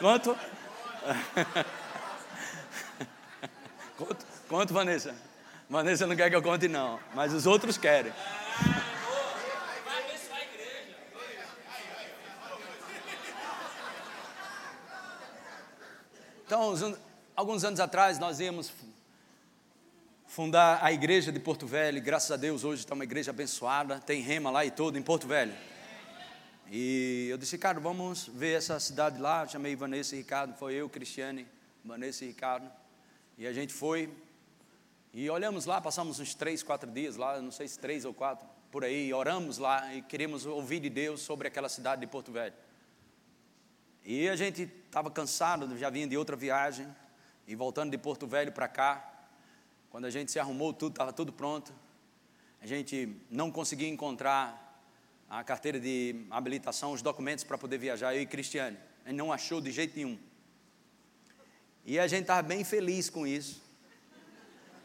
Quanto? 0.03 0.35
Quanto, 3.95 4.25
quanto 4.49 4.73
Vanessa? 4.73 5.15
Vanessa 5.69 6.05
não 6.05 6.13
quer 6.13 6.29
que 6.29 6.35
eu 6.35 6.43
conte, 6.43 6.67
não, 6.67 6.99
mas 7.15 7.31
os 7.31 7.45
outros 7.45 7.77
querem. 7.77 8.11
Então, 16.45 16.75
alguns 17.33 17.63
anos 17.63 17.79
atrás, 17.79 18.19
nós 18.19 18.41
íamos 18.41 18.73
fundar 20.27 20.83
a 20.83 20.91
igreja 20.91 21.31
de 21.31 21.39
Porto 21.39 21.65
Velho. 21.65 22.01
Graças 22.01 22.29
a 22.29 22.35
Deus, 22.35 22.65
hoje 22.65 22.81
está 22.81 22.93
uma 22.93 23.05
igreja 23.05 23.31
abençoada. 23.31 24.01
Tem 24.01 24.21
rema 24.21 24.51
lá 24.51 24.65
e 24.65 24.71
tudo 24.71 24.97
em 24.97 25.01
Porto 25.01 25.27
Velho. 25.27 25.53
E 26.75 27.27
eu 27.29 27.37
disse, 27.37 27.55
Ricardo, 27.55 27.79
vamos 27.79 28.27
ver 28.29 28.57
essa 28.57 28.79
cidade 28.79 29.21
lá. 29.21 29.47
chamei 29.47 29.75
Vanessa 29.75 30.15
e 30.15 30.17
Ricardo, 30.17 30.55
foi 30.55 30.73
eu, 30.73 30.89
Cristiane, 30.89 31.45
Vanessa 31.85 32.25
e 32.25 32.29
Ricardo. 32.29 32.67
E 33.37 33.45
a 33.45 33.53
gente 33.53 33.71
foi, 33.71 34.11
e 35.13 35.29
olhamos 35.29 35.67
lá, 35.67 35.79
passamos 35.79 36.19
uns 36.19 36.33
três, 36.33 36.63
quatro 36.63 36.89
dias 36.89 37.15
lá, 37.15 37.39
não 37.39 37.51
sei 37.51 37.67
se 37.67 37.77
três 37.77 38.05
ou 38.05 38.11
quatro, 38.11 38.47
por 38.71 38.83
aí, 38.83 39.13
oramos 39.13 39.59
lá 39.59 39.93
e 39.93 40.01
queríamos 40.01 40.47
ouvir 40.47 40.79
de 40.79 40.89
Deus 40.89 41.21
sobre 41.21 41.47
aquela 41.47 41.69
cidade 41.69 42.01
de 42.01 42.07
Porto 42.07 42.31
Velho. 42.31 42.55
E 44.03 44.27
a 44.27 44.35
gente 44.35 44.63
estava 44.63 45.11
cansado, 45.11 45.77
já 45.77 45.91
vinha 45.91 46.07
de 46.07 46.17
outra 46.17 46.35
viagem, 46.35 46.87
e 47.47 47.53
voltando 47.53 47.91
de 47.91 47.99
Porto 47.99 48.25
Velho 48.25 48.51
para 48.51 48.67
cá, 48.67 49.27
quando 49.91 50.05
a 50.05 50.09
gente 50.09 50.31
se 50.31 50.39
arrumou 50.39 50.73
tudo, 50.73 50.93
estava 50.93 51.13
tudo 51.13 51.31
pronto, 51.31 51.71
a 52.59 52.65
gente 52.65 53.15
não 53.29 53.51
conseguia 53.51 53.89
encontrar 53.89 54.62
a 55.39 55.43
carteira 55.43 55.79
de 55.79 56.27
habilitação, 56.29 56.91
os 56.91 57.01
documentos 57.01 57.43
para 57.43 57.57
poder 57.57 57.79
viajar, 57.79 58.13
eu 58.13 58.21
e 58.21 58.25
Cristiane. 58.25 58.77
A 59.03 59.09
gente 59.09 59.17
não 59.17 59.33
achou 59.33 59.59
de 59.59 59.71
jeito 59.71 59.95
nenhum. 59.95 60.15
E 61.83 61.97
a 61.97 62.05
gente 62.05 62.21
estava 62.21 62.43
bem 62.43 62.63
feliz 62.63 63.09
com 63.09 63.25
isso. 63.25 63.59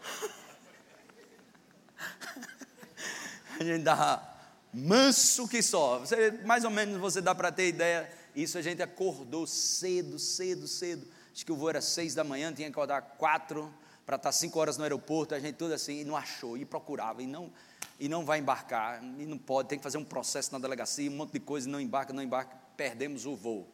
a 3.61 3.63
gente 3.63 3.83
dá 3.83 4.37
manso 4.73 5.47
que 5.47 5.61
só. 5.61 5.99
Você, 5.99 6.31
mais 6.47 6.65
ou 6.65 6.71
menos 6.71 6.99
você 6.99 7.21
dá 7.21 7.35
para 7.35 7.53
ter 7.53 7.69
ideia. 7.69 8.11
Isso 8.35 8.57
a 8.57 8.63
gente 8.63 8.83
acordou 8.83 9.47
cedo, 9.47 10.19
cedo, 10.19 10.67
cedo. 10.67 11.07
Acho 11.31 11.45
que 11.45 11.53
o 11.53 11.57
voo 11.57 11.69
era 11.69 11.83
seis 11.83 12.15
da 12.15 12.25
manhã, 12.25 12.55
tinha 12.55 12.69
que 12.69 12.73
acordar 12.73 13.03
quatro 13.03 13.71
para 14.07 14.17
estar 14.17 14.33
cinco 14.33 14.59
horas 14.59 14.79
no 14.79 14.83
aeroporto. 14.83 15.35
A 15.35 15.41
gente 15.41 15.57
tudo 15.57 15.75
assim, 15.75 16.01
e 16.01 16.05
não 16.05 16.17
achou, 16.17 16.57
e 16.57 16.65
procurava, 16.65 17.23
e 17.23 17.27
não, 17.27 17.53
e 17.99 18.09
não 18.09 18.25
vai 18.25 18.39
embarcar, 18.39 19.03
e 19.03 19.27
não 19.27 19.37
pode, 19.37 19.69
tem 19.69 19.79
que 19.79 19.83
fazer 19.83 19.99
um 19.99 20.05
processo 20.05 20.53
na 20.53 20.59
delegacia, 20.59 21.11
um 21.11 21.15
monte 21.15 21.33
de 21.33 21.41
coisa, 21.41 21.69
não 21.69 21.81
embarca, 21.81 22.13
não 22.13 22.23
embarca. 22.23 22.57
Perdemos 22.77 23.27
o 23.27 23.35
voo. 23.35 23.69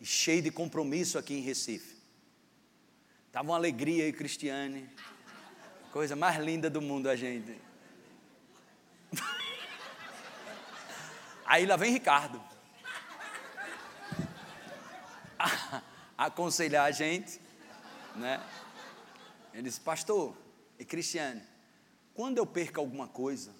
E 0.00 0.04
cheio 0.04 0.42
de 0.42 0.50
compromisso 0.50 1.18
aqui 1.18 1.34
em 1.34 1.40
Recife. 1.40 1.96
Estava 3.28 3.48
uma 3.48 3.56
alegria 3.56 4.04
aí, 4.04 4.12
Cristiane. 4.12 4.88
Coisa 5.92 6.16
mais 6.16 6.38
linda 6.42 6.68
do 6.68 6.82
mundo 6.82 7.08
a 7.08 7.16
gente. 7.16 7.56
Aí 11.46 11.64
lá 11.64 11.76
vem 11.76 11.92
Ricardo. 11.92 12.42
aconselhar 16.16 16.86
a 16.86 16.90
gente, 16.90 17.40
né? 18.14 18.42
Ele 19.52 19.62
disse, 19.64 19.80
pastor 19.80 20.36
e 20.78 20.84
Cristiane, 20.84 21.42
quando 22.16 22.38
eu 22.38 22.46
perco 22.46 22.80
alguma 22.80 23.06
coisa, 23.06 23.50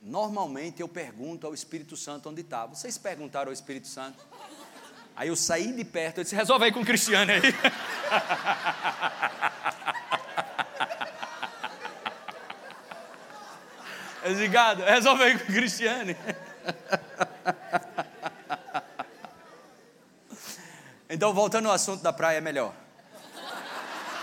normalmente 0.00 0.80
eu 0.80 0.86
pergunto 0.86 1.44
ao 1.44 1.52
Espírito 1.52 1.96
Santo 1.96 2.28
onde 2.28 2.42
está. 2.42 2.64
Vocês 2.64 2.96
perguntaram 2.96 3.48
ao 3.48 3.52
Espírito 3.52 3.88
Santo? 3.88 4.24
Aí 5.16 5.28
eu 5.28 5.34
saí 5.34 5.72
de 5.72 5.84
perto, 5.84 6.18
eu 6.18 6.24
disse, 6.24 6.36
resolve 6.36 6.66
aí 6.66 6.72
com 6.72 6.80
o 6.80 6.84
Cristiano 6.84 7.32
aí. 7.32 7.40
Eu 14.22 14.34
disse, 14.34 14.48
gado, 14.48 14.82
resolve 14.82 15.22
aí 15.22 15.38
com 15.38 15.44
o 15.44 15.54
Cristiano. 15.54 16.16
Então, 21.08 21.32
voltando 21.32 21.68
ao 21.68 21.74
assunto 21.74 22.02
da 22.02 22.12
praia, 22.12 22.38
é 22.38 22.40
melhor. 22.40 22.74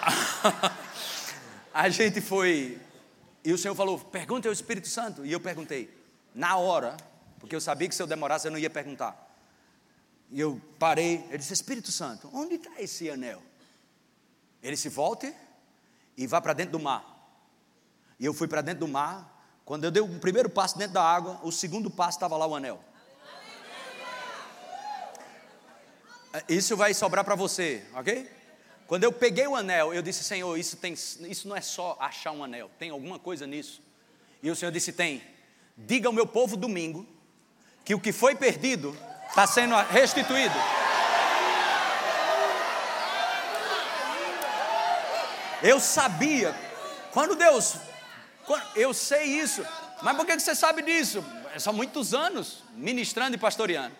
A 1.73 1.89
gente 1.89 2.21
foi, 2.21 2.77
e 3.43 3.51
o 3.51 3.57
Senhor 3.57 3.75
falou, 3.75 3.99
pergunta 3.99 4.47
ao 4.47 4.53
Espírito 4.53 4.87
Santo. 4.87 5.25
E 5.25 5.31
eu 5.31 5.39
perguntei, 5.39 5.93
na 6.33 6.57
hora, 6.57 6.95
porque 7.39 7.55
eu 7.55 7.61
sabia 7.61 7.89
que 7.89 7.95
se 7.95 8.01
eu 8.01 8.07
demorasse 8.07 8.47
eu 8.47 8.51
não 8.51 8.57
ia 8.57 8.69
perguntar. 8.69 9.19
E 10.31 10.39
eu 10.39 10.61
parei, 10.79 11.25
ele 11.27 11.37
disse: 11.37 11.53
Espírito 11.53 11.91
Santo, 11.91 12.29
onde 12.33 12.55
está 12.55 12.81
esse 12.81 13.09
anel? 13.09 13.41
Ele 14.61 14.77
se 14.77 14.87
volte 14.87 15.33
e 16.15 16.25
vá 16.25 16.39
para 16.39 16.53
dentro 16.53 16.71
do 16.71 16.79
mar. 16.79 17.05
E 18.17 18.25
eu 18.25 18.33
fui 18.33 18.47
para 18.47 18.61
dentro 18.61 18.85
do 18.85 18.87
mar. 18.87 19.29
Quando 19.65 19.83
eu 19.83 19.91
dei 19.91 20.01
o 20.01 20.19
primeiro 20.19 20.49
passo 20.49 20.77
dentro 20.77 20.93
da 20.93 21.03
água, 21.03 21.39
o 21.43 21.51
segundo 21.51 21.91
passo 21.91 22.17
estava 22.17 22.37
lá 22.37 22.47
o 22.47 22.55
anel. 22.55 22.83
Isso 26.49 26.75
vai 26.75 26.93
sobrar 26.93 27.23
para 27.23 27.35
você, 27.35 27.85
ok? 27.93 28.29
Quando 28.87 29.03
eu 29.03 29.11
peguei 29.11 29.47
o 29.47 29.55
anel, 29.55 29.93
eu 29.93 30.01
disse: 30.01 30.23
Senhor, 30.23 30.57
isso, 30.57 30.77
tem, 30.77 30.93
isso 30.93 31.47
não 31.47 31.55
é 31.55 31.61
só 31.61 31.97
achar 31.99 32.31
um 32.31 32.43
anel, 32.43 32.69
tem 32.77 32.89
alguma 32.89 33.17
coisa 33.17 33.47
nisso. 33.47 33.81
E 34.41 34.49
o 34.49 34.55
Senhor 34.55 34.71
disse: 34.71 34.91
Tem. 34.91 35.21
Diga 35.75 36.07
ao 36.07 36.13
meu 36.13 36.27
povo 36.27 36.55
domingo 36.55 37.07
que 37.83 37.95
o 37.95 37.99
que 37.99 38.11
foi 38.11 38.35
perdido 38.35 38.95
está 39.29 39.47
sendo 39.47 39.75
restituído. 39.75 40.55
Eu 45.63 45.79
sabia, 45.79 46.53
quando 47.11 47.35
Deus, 47.35 47.77
quando, 48.45 48.63
eu 48.75 48.93
sei 48.93 49.23
isso, 49.23 49.65
mas 50.01 50.15
por 50.17 50.25
que 50.25 50.37
você 50.37 50.53
sabe 50.53 50.81
disso? 50.81 51.23
São 51.57 51.71
muitos 51.71 52.13
anos 52.13 52.63
ministrando 52.75 53.35
e 53.35 53.39
pastoreando. 53.39 53.95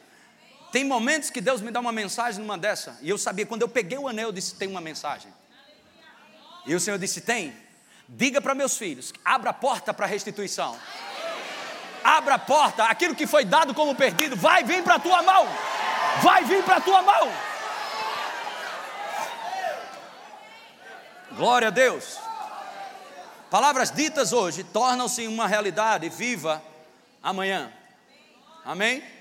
Tem 0.73 0.83
momentos 0.83 1.29
que 1.29 1.39
Deus 1.39 1.61
me 1.61 1.69
dá 1.69 1.79
uma 1.79 1.91
mensagem 1.91 2.41
numa 2.41 2.57
dessa, 2.57 2.97
e 2.99 3.07
eu 3.07 3.15
sabia, 3.15 3.45
quando 3.45 3.61
eu 3.61 3.69
peguei 3.69 3.95
o 3.95 4.07
anel, 4.07 4.29
eu 4.29 4.31
disse: 4.31 4.55
tem 4.55 4.67
uma 4.67 4.81
mensagem. 4.81 5.31
E 6.65 6.73
o 6.73 6.79
Senhor 6.79 6.97
disse: 6.97 7.21
tem. 7.21 7.55
Diga 8.09 8.41
para 8.41 8.55
meus 8.55 8.75
filhos, 8.75 9.13
abra 9.23 9.51
a 9.51 9.53
porta 9.53 9.93
para 9.93 10.07
a 10.07 10.09
restituição. 10.09 10.75
Abra 12.03 12.35
a 12.35 12.39
porta, 12.39 12.85
aquilo 12.85 13.13
que 13.15 13.27
foi 13.27 13.45
dado 13.45 13.73
como 13.75 13.93
perdido, 13.93 14.35
vai 14.35 14.63
vir 14.63 14.83
para 14.83 14.95
a 14.95 14.99
tua 14.99 15.21
mão. 15.21 15.47
Vai 16.23 16.43
vir 16.43 16.63
para 16.63 16.77
a 16.77 16.81
tua 16.81 17.03
mão. 17.03 17.31
Glória 21.33 21.67
a 21.67 21.71
Deus. 21.71 22.19
Palavras 23.51 23.91
ditas 23.91 24.33
hoje 24.33 24.63
tornam-se 24.63 25.27
uma 25.27 25.47
realidade 25.47 26.09
viva 26.09 26.61
amanhã. 27.21 27.71
Amém? 28.65 29.12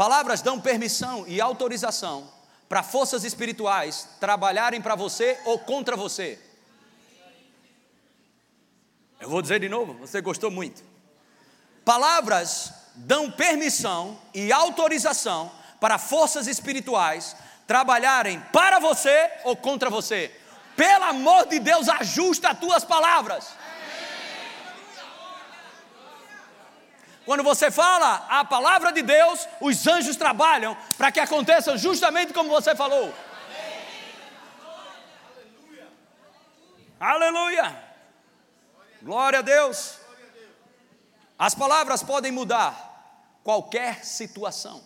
Palavras 0.00 0.40
dão 0.40 0.58
permissão 0.58 1.26
e 1.28 1.42
autorização 1.42 2.26
para 2.66 2.82
forças 2.82 3.22
espirituais 3.22 4.08
trabalharem 4.18 4.80
para 4.80 4.94
você 4.94 5.38
ou 5.44 5.58
contra 5.58 5.94
você. 5.94 6.38
Eu 9.20 9.28
vou 9.28 9.42
dizer 9.42 9.60
de 9.60 9.68
novo, 9.68 9.92
você 9.92 10.22
gostou 10.22 10.50
muito. 10.50 10.82
Palavras 11.84 12.72
dão 12.94 13.30
permissão 13.30 14.18
e 14.32 14.50
autorização 14.50 15.52
para 15.78 15.98
forças 15.98 16.46
espirituais 16.46 17.36
trabalharem 17.66 18.40
para 18.54 18.78
você 18.78 19.30
ou 19.44 19.54
contra 19.54 19.90
você. 19.90 20.34
Pelo 20.76 21.04
amor 21.04 21.46
de 21.46 21.58
Deus, 21.58 21.90
ajusta 21.90 22.48
as 22.48 22.58
tuas 22.58 22.84
palavras. 22.86 23.48
Quando 27.30 27.44
você 27.44 27.70
fala 27.70 28.26
a 28.28 28.44
palavra 28.44 28.92
de 28.92 29.02
Deus, 29.02 29.46
os 29.60 29.86
anjos 29.86 30.16
trabalham 30.16 30.76
para 30.98 31.12
que 31.12 31.20
aconteça 31.20 31.78
justamente 31.78 32.32
como 32.32 32.50
você 32.50 32.74
falou. 32.74 33.14
Aleluia! 36.98 37.84
Glória 39.00 39.38
a 39.38 39.42
Deus! 39.42 39.98
As 41.38 41.54
palavras 41.54 42.02
podem 42.02 42.32
mudar 42.32 43.38
qualquer 43.44 44.04
situação. 44.04 44.82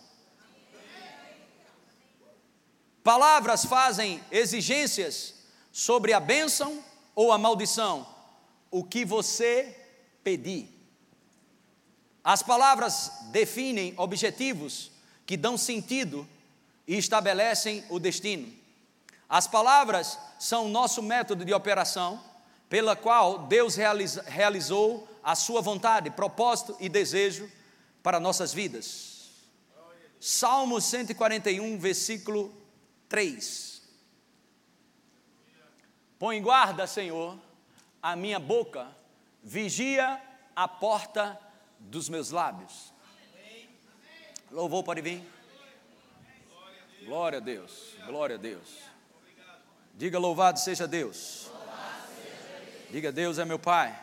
Palavras 3.02 3.64
fazem 3.64 4.22
exigências 4.30 5.34
sobre 5.72 6.12
a 6.12 6.20
bênção 6.20 6.84
ou 7.14 7.32
a 7.32 7.38
maldição, 7.38 8.06
o 8.70 8.84
que 8.84 9.02
você 9.02 9.74
pedir. 10.22 10.73
As 12.24 12.42
palavras 12.42 13.12
definem 13.24 13.92
objetivos 13.98 14.90
que 15.26 15.36
dão 15.36 15.58
sentido 15.58 16.26
e 16.88 16.96
estabelecem 16.96 17.84
o 17.90 17.98
destino. 17.98 18.50
As 19.28 19.46
palavras 19.46 20.18
são 20.38 20.64
o 20.64 20.70
nosso 20.70 21.02
método 21.02 21.44
de 21.44 21.52
operação, 21.52 22.18
pela 22.68 22.96
qual 22.96 23.40
Deus 23.40 23.76
realizou 23.76 25.06
a 25.22 25.34
sua 25.34 25.60
vontade, 25.60 26.10
propósito 26.10 26.74
e 26.80 26.88
desejo 26.88 27.50
para 28.02 28.18
nossas 28.18 28.54
vidas. 28.54 29.30
Salmo 30.18 30.80
141, 30.80 31.78
versículo 31.78 32.54
3. 33.08 33.82
Põe 36.18 36.40
guarda, 36.40 36.86
Senhor, 36.86 37.38
a 38.02 38.16
minha 38.16 38.38
boca, 38.38 38.88
vigia 39.42 40.18
a 40.56 40.66
porta 40.66 41.38
dos 41.84 42.08
meus 42.08 42.30
lábios. 42.30 42.92
Louvou 44.50 44.82
pode 44.82 45.00
vir? 45.00 45.22
Glória 47.04 47.38
a 47.38 47.40
Deus, 47.40 47.96
glória 48.06 48.36
a 48.36 48.38
Deus. 48.38 48.78
Diga 49.94 50.18
louvado 50.18 50.58
seja 50.58 50.88
Deus. 50.88 51.50
Diga 52.90 53.12
Deus 53.12 53.38
é 53.38 53.44
meu 53.44 53.58
Pai. 53.58 54.02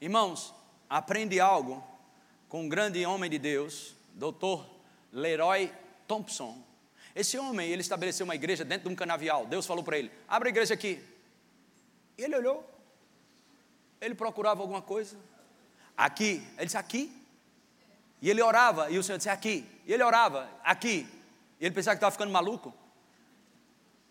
Irmãos, 0.00 0.54
aprende 0.88 1.40
algo 1.40 1.82
com 2.48 2.62
um 2.62 2.68
grande 2.68 3.04
homem 3.04 3.30
de 3.30 3.38
Deus, 3.38 3.94
Dr. 4.14 4.64
Leroy 5.12 5.72
Thompson. 6.06 6.62
Esse 7.14 7.38
homem, 7.38 7.70
ele 7.70 7.80
estabeleceu 7.80 8.24
uma 8.24 8.34
igreja 8.34 8.64
dentro 8.64 8.88
de 8.88 8.92
um 8.92 8.96
canavial. 8.96 9.46
Deus 9.46 9.66
falou 9.66 9.82
para 9.82 9.98
ele: 9.98 10.10
abre 10.28 10.48
a 10.48 10.52
igreja 10.52 10.74
aqui. 10.74 11.02
E 12.18 12.22
ele 12.22 12.36
olhou, 12.36 12.75
ele 14.06 14.14
procurava 14.14 14.62
alguma 14.62 14.80
coisa. 14.80 15.16
Aqui, 15.96 16.46
ele 16.56 16.66
disse 16.66 16.76
aqui. 16.76 17.12
E 18.22 18.30
ele 18.30 18.40
orava, 18.40 18.90
e 18.90 18.98
o 18.98 19.02
Senhor 19.02 19.18
disse 19.18 19.28
aqui. 19.28 19.68
E 19.84 19.92
ele 19.92 20.02
orava, 20.02 20.48
aqui. 20.64 21.06
E 21.60 21.66
ele 21.66 21.74
pensava 21.74 21.94
que 21.94 21.98
estava 21.98 22.12
ficando 22.12 22.32
maluco. 22.32 22.72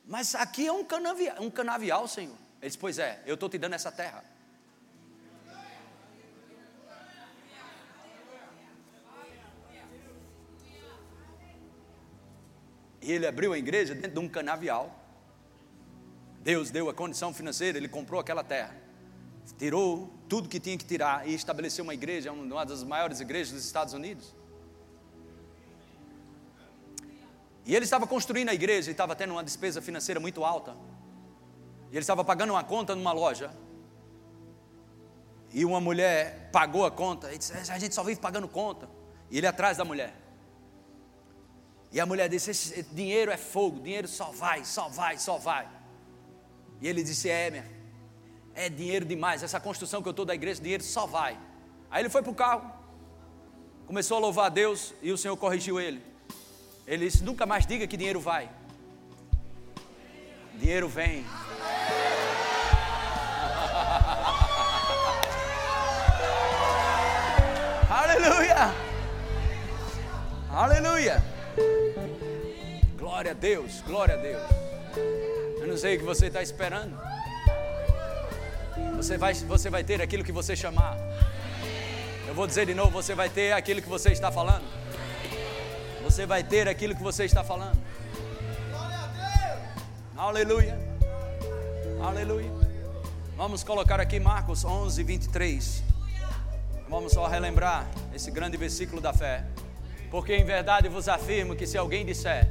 Mas 0.06 0.36
aqui 0.36 0.68
é 0.68 0.72
um 0.72 0.84
canavial, 0.84 1.42
um 1.42 1.50
canavial, 1.50 2.08
Senhor. 2.08 2.36
Ele 2.62 2.70
disse: 2.70 2.78
Pois 2.78 3.00
é, 3.00 3.24
eu 3.26 3.34
estou 3.34 3.50
te 3.50 3.58
dando 3.58 3.74
essa 3.74 3.92
terra. 3.92 4.24
E 13.02 13.12
ele 13.12 13.28
abriu 13.28 13.54
a 13.54 13.58
igreja 13.58 13.94
dentro 13.96 14.12
de 14.12 14.20
um 14.20 14.28
canavial. 14.28 14.94
Deus 16.42 16.70
deu 16.70 16.90
a 16.90 16.94
condição 16.94 17.34
financeira, 17.34 17.78
ele 17.78 17.88
comprou 17.88 18.20
aquela 18.20 18.44
terra 18.44 18.85
tirou 19.54 20.12
tudo 20.28 20.50
que 20.50 20.60
tinha 20.60 20.78
que 20.78 20.86
tirar 20.86 21.28
e 21.28 21.34
estabeleceu 21.34 21.84
uma 21.84 21.94
igreja, 21.94 22.32
uma 22.32 22.66
das 22.66 22.84
maiores 22.84 23.20
igrejas 23.20 23.54
dos 23.54 23.66
Estados 23.66 23.94
Unidos. 23.94 24.34
E 27.66 27.76
ele 27.76 27.86
estava 27.86 28.06
construindo 28.06 28.50
a 28.50 28.54
igreja 28.54 28.90
e 28.90 28.92
estava 28.92 29.16
tendo 29.16 29.32
uma 29.32 29.44
despesa 29.44 29.82
financeira 29.82 30.20
muito 30.20 30.44
alta. 30.44 30.76
E 31.92 31.96
ele 31.96 32.00
estava 32.00 32.24
pagando 32.24 32.52
uma 32.52 32.64
conta 32.64 32.96
numa 32.96 33.12
loja. 33.12 33.52
E 35.52 35.64
uma 35.64 35.80
mulher 35.80 36.50
pagou 36.52 36.86
a 36.86 36.92
conta 36.92 37.34
e 37.34 37.38
disse: 37.38 37.54
A 37.72 37.80
gente 37.80 37.96
só 37.96 38.04
vive 38.04 38.20
pagando 38.20 38.48
conta. 38.48 38.90
E 39.32 39.38
ele 39.38 39.48
atrás 39.48 39.78
da 39.78 39.86
mulher. 39.86 40.14
E 41.92 42.00
a 42.00 42.06
mulher 42.06 42.30
disse: 42.30 42.52
Esse 42.52 42.84
dinheiro 42.84 43.32
é 43.32 43.38
fogo, 43.38 43.80
dinheiro 43.80 44.08
só 44.08 44.26
vai, 44.32 44.64
só 44.64 44.88
vai, 44.90 45.18
só 45.18 45.38
vai. 45.38 45.68
E 46.82 46.88
ele 46.88 47.04
disse: 47.04 47.30
É, 47.30 47.50
minha 47.50 47.76
é 48.56 48.70
dinheiro 48.70 49.06
demais, 49.06 49.44
essa 49.44 49.60
construção 49.60 50.02
que 50.02 50.08
eu 50.08 50.12
estou 50.12 50.26
da 50.26 50.34
igreja, 50.34 50.62
dinheiro 50.62 50.82
só 50.84 51.06
vai. 51.06 51.38
Aí 51.92 52.02
ele 52.02 52.10
foi 52.10 52.22
para 52.22 52.32
o 52.32 52.36
carro, 52.36 52.72
começou 53.86 54.16
a 54.18 54.20
louvar 54.20 54.46
a 54.46 54.50
Deus 54.50 54.94
e 55.02 55.12
o 55.12 55.18
Senhor 55.18 55.36
corrigiu 55.36 55.80
ele. 55.80 56.02
Ele 56.88 57.06
disse: 57.06 57.24
Nunca 57.24 57.46
mais 57.46 57.66
diga 57.66 57.86
que 57.86 57.98
dinheiro 57.98 58.20
vai. 58.22 58.50
Dinheiro 60.56 60.88
vem. 60.88 61.26
Aleluia! 67.90 68.74
Aleluia! 70.50 71.22
Glória 72.98 73.32
a 73.32 73.34
Deus, 73.34 73.82
glória 73.82 74.16
a 74.16 74.18
Deus. 74.18 74.44
Eu 75.60 75.68
não 75.68 75.78
sei 75.78 75.96
o 75.96 76.00
que 76.00 76.06
você 76.06 76.28
está 76.28 76.42
esperando. 76.42 77.15
Você 78.98 79.18
vai, 79.18 79.34
você 79.34 79.70
vai 79.70 79.84
ter 79.84 80.02
aquilo 80.02 80.24
que 80.24 80.32
você 80.32 80.56
chamar. 80.56 80.98
Eu 82.28 82.34
vou 82.34 82.48
dizer 82.48 82.66
de 82.66 82.74
novo: 82.74 82.92
você 82.92 83.14
vai 83.14 83.30
ter 83.30 83.52
aquilo 83.52 83.82
que 83.82 83.90
você 83.90 84.12
está 84.12 84.32
falando. 84.32 84.64
Você 86.04 86.26
vai 86.26 86.44
ter 86.44 86.68
aquilo 86.68 86.96
que 86.96 87.04
você 87.04 87.26
está 87.26 87.44
falando. 87.44 87.78
Aleluia. 90.18 90.80
Aleluia. 92.02 92.52
Vamos 93.36 93.64
colocar 93.64 94.00
aqui 94.00 94.20
Marcos 94.20 94.64
11, 94.64 95.04
23. 95.04 95.84
Vamos 96.88 97.12
só 97.12 97.28
relembrar 97.28 97.86
esse 98.14 98.32
grande 98.32 98.56
versículo 98.56 99.02
da 99.02 99.12
fé. 99.12 99.44
Porque 100.10 100.34
em 100.34 100.46
verdade 100.46 100.88
vos 100.88 101.10
afirmo 101.10 101.56
que 101.56 101.68
se 101.68 101.78
alguém 101.78 102.06
disser, 102.06 102.48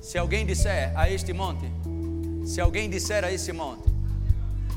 se 0.00 0.16
alguém 0.16 0.46
disser 0.46 0.92
a 0.96 1.10
este 1.10 1.32
monte, 1.32 1.66
se 2.46 2.60
alguém 2.60 2.88
disser 2.88 3.24
a 3.24 3.32
esse 3.32 3.52
monte, 3.52 3.89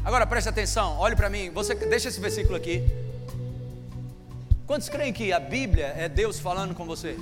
Agora 0.05 0.27
preste 0.27 0.49
atenção, 0.49 0.97
olhe 0.99 1.15
para 1.15 1.29
mim, 1.29 1.49
você 1.49 1.73
deixa 1.73 2.09
esse 2.09 2.19
versículo 2.19 2.57
aqui. 2.57 2.83
Quantos 4.67 4.89
creem 4.89 5.13
que 5.13 5.31
a 5.31 5.39
Bíblia 5.39 5.93
é 5.97 6.09
Deus 6.09 6.39
falando 6.39 6.75
com 6.75 6.85
você? 6.85 7.17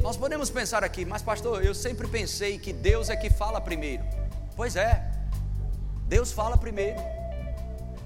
Nós 0.00 0.16
podemos 0.16 0.50
pensar 0.50 0.84
aqui, 0.84 1.04
mas 1.04 1.20
pastor, 1.20 1.64
eu 1.64 1.74
sempre 1.74 2.06
pensei 2.06 2.58
que 2.58 2.72
Deus 2.72 3.10
é 3.10 3.16
que 3.16 3.28
fala 3.28 3.60
primeiro. 3.60 4.04
Pois 4.54 4.76
é, 4.76 5.04
Deus 6.06 6.30
fala 6.30 6.56
primeiro. 6.56 7.00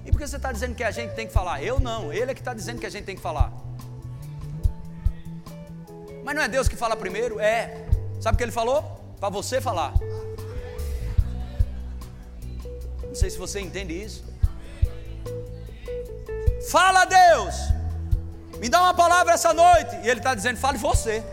E 0.03 0.11
por 0.11 0.19
que 0.19 0.27
você 0.27 0.37
está 0.37 0.51
dizendo 0.51 0.73
que 0.73 0.83
a 0.83 0.91
gente 0.91 1.13
tem 1.13 1.27
que 1.27 1.33
falar? 1.33 1.61
Eu 1.61 1.79
não, 1.79 2.11
Ele 2.11 2.31
é 2.31 2.33
que 2.33 2.41
está 2.41 2.55
dizendo 2.55 2.79
que 2.79 2.87
a 2.87 2.89
gente 2.89 3.05
tem 3.05 3.15
que 3.15 3.21
falar. 3.21 3.53
Mas 6.23 6.35
não 6.35 6.41
é 6.41 6.47
Deus 6.47 6.67
que 6.67 6.75
fala 6.75 6.95
primeiro? 6.95 7.39
É. 7.39 7.85
Sabe 8.19 8.35
o 8.35 8.37
que 8.37 8.43
Ele 8.43 8.51
falou? 8.51 8.81
Para 9.19 9.29
você 9.29 9.61
falar. 9.61 9.93
Não 13.17 13.21
sei 13.21 13.31
se 13.31 13.39
você 13.39 13.59
entende 13.59 13.99
isso. 13.99 14.23
Fala 16.69 17.03
Deus, 17.03 17.55
me 18.59 18.69
dá 18.69 18.79
uma 18.79 18.93
palavra 18.93 19.33
essa 19.33 19.55
noite. 19.55 19.95
E 20.03 20.07
Ele 20.07 20.19
está 20.19 20.35
dizendo: 20.35 20.59
fale 20.59 20.77
você. 20.77 21.23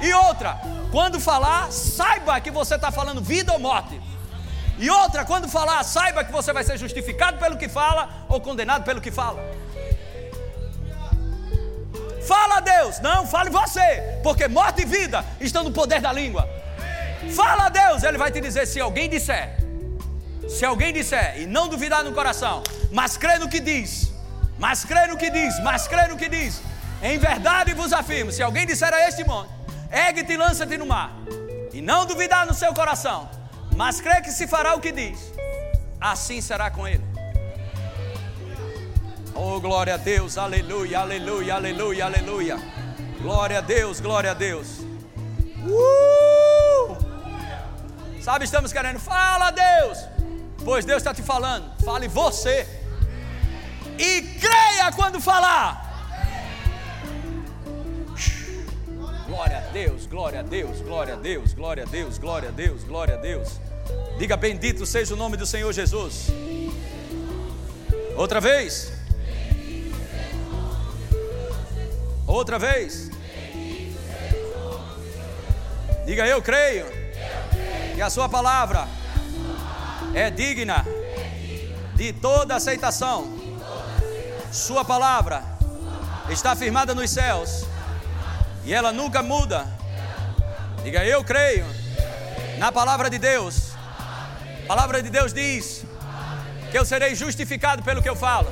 E 0.00 0.12
outra, 0.12 0.60
quando 0.90 1.20
falar, 1.20 1.70
saiba 1.70 2.40
que 2.40 2.50
você 2.50 2.74
está 2.74 2.90
falando 2.90 3.20
vida 3.20 3.52
ou 3.52 3.60
morte. 3.60 4.00
E 4.80 4.90
outra, 4.90 5.24
quando 5.24 5.48
falar, 5.48 5.80
saiba 5.84 6.24
que 6.24 6.32
você 6.32 6.52
vai 6.52 6.64
ser 6.64 6.76
justificado 6.76 7.38
pelo 7.38 7.56
que 7.56 7.68
fala 7.68 8.26
ou 8.28 8.40
condenado 8.40 8.82
pelo 8.82 9.00
que 9.00 9.12
fala. 9.12 9.40
Fala 12.26 12.56
a 12.56 12.60
Deus, 12.60 12.98
não, 12.98 13.28
fale 13.28 13.48
você, 13.48 14.18
porque 14.24 14.48
morte 14.48 14.82
e 14.82 14.86
vida 14.86 15.24
estão 15.40 15.62
no 15.62 15.70
poder 15.70 16.00
da 16.00 16.12
língua. 16.12 16.48
Fala 17.32 17.66
a 17.66 17.68
Deus, 17.68 18.02
Ele 18.02 18.18
vai 18.18 18.32
te 18.32 18.40
dizer 18.40 18.66
se 18.66 18.80
alguém 18.80 19.08
disser, 19.08 19.61
se 20.48 20.64
alguém 20.64 20.92
disser 20.92 21.40
e 21.40 21.46
não 21.46 21.68
duvidar 21.68 22.02
no 22.02 22.12
coração, 22.12 22.62
mas 22.90 23.16
crê 23.16 23.38
no 23.38 23.48
que 23.48 23.60
diz, 23.60 24.12
mas 24.58 24.84
crê 24.84 25.06
no 25.06 25.16
que 25.16 25.30
diz, 25.30 25.58
mas 25.62 25.88
crê 25.88 26.06
no 26.08 26.16
que 26.16 26.28
diz, 26.28 26.60
em 27.02 27.18
verdade 27.18 27.74
vos 27.74 27.92
afirmo: 27.92 28.32
se 28.32 28.42
alguém 28.42 28.66
disser 28.66 28.92
a 28.92 29.08
este 29.08 29.24
monte, 29.24 29.50
ergue-te 29.90 30.32
e 30.32 30.36
lança-te 30.36 30.76
no 30.76 30.86
mar, 30.86 31.12
e 31.72 31.80
não 31.80 32.06
duvidar 32.06 32.46
no 32.46 32.54
seu 32.54 32.72
coração, 32.74 33.28
mas 33.76 34.00
crê 34.00 34.20
que 34.20 34.30
se 34.30 34.46
fará 34.46 34.74
o 34.74 34.80
que 34.80 34.92
diz, 34.92 35.32
assim 36.00 36.40
será 36.40 36.70
com 36.70 36.86
ele. 36.86 37.04
Oh, 39.34 39.58
glória 39.60 39.94
a 39.94 39.96
Deus, 39.96 40.36
aleluia, 40.36 40.98
aleluia, 41.00 41.54
aleluia, 41.54 42.04
aleluia. 42.04 42.56
Glória 43.22 43.58
a 43.58 43.60
Deus, 43.62 43.98
glória 43.98 44.32
a 44.32 44.34
Deus. 44.34 44.80
Uh! 45.64 46.96
Sabe, 48.20 48.44
estamos 48.44 48.72
querendo, 48.72 49.00
fala 49.00 49.50
Deus, 49.50 49.98
pois 50.64 50.84
Deus 50.84 50.98
está 50.98 51.12
te 51.14 51.22
falando, 51.22 51.72
fale 51.84 52.08
você, 52.08 52.66
e 53.98 54.22
creia 54.40 54.92
quando 54.94 55.20
falar. 55.20 55.90
Glória 59.26 59.58
a 59.58 59.72
Deus, 59.72 60.06
glória 60.06 60.40
a 60.40 60.42
Deus, 60.42 60.80
glória 60.80 61.14
a 61.14 61.16
Deus, 61.16 61.54
glória 61.54 61.84
a 61.84 61.86
Deus, 61.86 62.18
glória 62.18 62.48
a 62.48 62.52
Deus, 62.52 62.84
glória 62.84 63.14
a 63.14 63.18
Deus. 63.18 63.60
Diga 64.18 64.36
bendito 64.36 64.84
seja 64.84 65.14
o 65.14 65.16
nome 65.16 65.36
do 65.36 65.46
Senhor 65.46 65.72
Jesus. 65.72 66.28
Outra 68.16 68.40
vez. 68.40 68.92
Outra 72.26 72.58
vez. 72.58 73.10
Diga 76.04 76.26
eu 76.26 76.42
creio 76.42 76.86
que 77.94 78.02
a 78.02 78.10
sua 78.10 78.28
palavra 78.28 78.86
é 80.14 80.30
digna 80.30 80.84
de 81.94 82.12
toda 82.12 82.56
aceitação. 82.56 83.32
Sua 84.50 84.84
palavra 84.84 85.42
está 86.28 86.54
firmada 86.54 86.94
nos 86.94 87.10
céus 87.10 87.64
e 88.64 88.74
ela 88.74 88.92
nunca 88.92 89.22
muda. 89.22 89.66
Diga 90.84 91.04
eu 91.04 91.24
creio 91.24 91.64
na 92.58 92.70
palavra 92.70 93.08
de 93.08 93.18
Deus. 93.18 93.72
A 94.64 94.66
palavra 94.66 95.02
de 95.02 95.10
Deus 95.10 95.32
diz 95.32 95.84
que 96.70 96.78
eu 96.78 96.84
serei 96.84 97.14
justificado 97.14 97.82
pelo 97.82 98.02
que 98.02 98.08
eu 98.08 98.16
falo. 98.16 98.48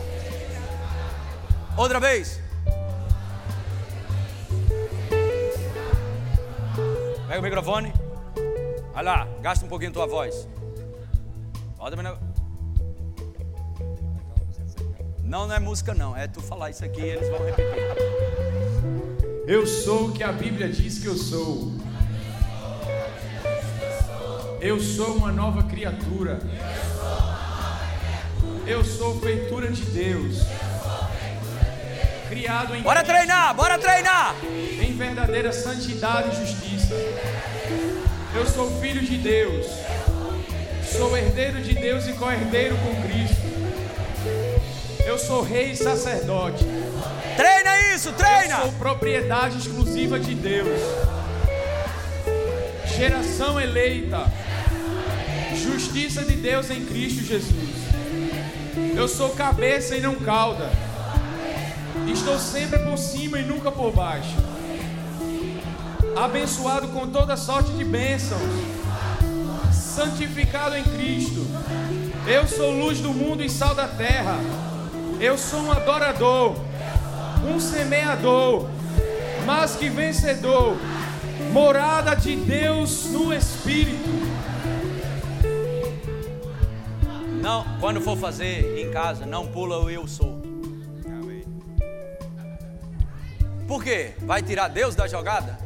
Outra 1.76 2.00
vez. 2.00 2.40
Pega 7.28 7.38
o 7.38 7.42
microfone. 7.42 7.92
Vai 8.92 9.04
lá, 9.04 9.28
gasta 9.40 9.64
um 9.64 9.68
pouquinho 9.68 9.92
tua 9.92 10.06
voz. 10.06 10.46
Bota 11.80 11.96
Não, 15.24 15.48
não 15.48 15.54
é 15.54 15.58
música 15.58 15.94
não, 15.94 16.14
é 16.14 16.28
tu 16.28 16.42
falar 16.42 16.68
isso 16.68 16.84
aqui 16.84 17.00
e 17.00 17.08
eles 17.08 17.26
vão 17.30 17.42
repetir. 17.42 17.82
Eu 19.46 19.66
sou 19.66 20.08
o 20.08 20.12
que 20.12 20.22
a 20.22 20.30
Bíblia 20.30 20.68
diz 20.68 20.98
que 20.98 21.06
eu 21.06 21.16
sou. 21.16 21.72
Eu 24.60 24.78
sou 24.78 25.16
uma 25.16 25.32
nova 25.32 25.62
criatura. 25.62 26.38
Eu 28.66 28.84
sou 28.84 29.18
feitura 29.18 29.72
de 29.72 29.82
Deus. 29.86 30.42
Criado 32.28 32.76
em 32.76 32.82
Bora 32.82 33.02
treinar, 33.02 33.54
bora 33.54 33.78
treinar. 33.78 34.34
Em 34.44 34.94
verdadeira 34.98 35.50
santidade 35.50 36.28
e 36.28 36.46
justiça. 36.46 36.94
Eu 38.34 38.46
sou 38.46 38.70
filho 38.82 39.00
de 39.00 39.16
Deus. 39.16 39.66
Sou 40.96 41.16
herdeiro 41.16 41.62
de 41.62 41.74
Deus 41.74 42.06
e 42.06 42.12
co-herdeiro 42.12 42.76
com 42.76 43.02
Cristo. 43.02 43.40
Eu 45.06 45.18
sou 45.18 45.42
rei 45.42 45.72
e 45.72 45.76
sacerdote. 45.76 46.64
Treina 47.36 47.94
isso, 47.94 48.12
treina. 48.12 48.56
Eu 48.56 48.62
sou 48.62 48.72
propriedade 48.72 49.58
exclusiva 49.58 50.18
de 50.18 50.34
Deus. 50.34 50.80
Geração 52.96 53.60
eleita 53.60 54.30
justiça 55.56 56.24
de 56.24 56.36
Deus 56.36 56.70
em 56.70 56.84
Cristo 56.84 57.22
Jesus. 57.24 57.70
Eu 58.96 59.08
sou 59.08 59.30
cabeça 59.30 59.96
e 59.96 60.00
não 60.00 60.14
cauda. 60.16 60.70
Estou 62.12 62.38
sempre 62.38 62.78
por 62.80 62.98
cima 62.98 63.38
e 63.38 63.44
nunca 63.44 63.70
por 63.70 63.92
baixo. 63.92 64.36
Abençoado 66.16 66.88
com 66.88 67.08
toda 67.08 67.36
sorte 67.36 67.72
de 67.72 67.84
bênçãos. 67.84 68.40
Santificado 69.94 70.76
em 70.76 70.84
Cristo. 70.84 71.46
Eu 72.26 72.46
sou 72.46 72.70
luz 72.70 73.00
do 73.00 73.12
mundo 73.12 73.42
e 73.42 73.50
sal 73.50 73.74
da 73.74 73.88
terra. 73.88 74.38
Eu 75.20 75.36
sou 75.36 75.60
um 75.60 75.72
adorador, 75.72 76.56
um 77.44 77.60
semeador, 77.60 78.68
mas 79.44 79.76
que 79.76 79.88
vencedor. 79.88 80.76
Morada 81.52 82.14
de 82.14 82.36
Deus 82.36 83.06
no 83.06 83.34
Espírito 83.34 84.08
Não, 87.40 87.64
quando 87.80 88.02
for 88.02 88.18
fazer 88.18 88.78
em 88.78 88.90
casa, 88.90 89.24
não 89.24 89.46
pula 89.46 89.82
o 89.82 89.88
eu 89.88 90.06
sou. 90.06 90.40
Por 93.66 93.82
quê? 93.82 94.12
Vai 94.18 94.42
tirar 94.42 94.68
Deus 94.68 94.94
da 94.94 95.08
jogada? 95.08 95.58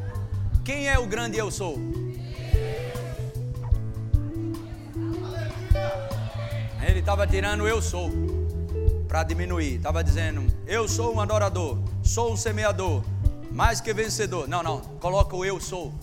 Quem 0.64 0.88
é 0.88 0.98
o 0.98 1.06
grande 1.06 1.36
eu 1.36 1.50
sou? 1.50 1.76
Ele 6.86 7.00
estava 7.00 7.26
tirando 7.26 7.66
eu 7.66 7.80
sou 7.80 8.10
para 9.08 9.22
diminuir. 9.22 9.76
Estava 9.76 10.04
dizendo, 10.04 10.46
eu 10.66 10.86
sou 10.86 11.14
um 11.14 11.20
adorador, 11.20 11.78
sou 12.02 12.32
um 12.32 12.36
semeador, 12.36 13.02
mais 13.50 13.80
que 13.80 13.92
vencedor. 13.94 14.46
Não, 14.46 14.62
não, 14.62 14.80
coloca 15.00 15.34
o 15.34 15.44
eu 15.44 15.58
sou. 15.58 15.94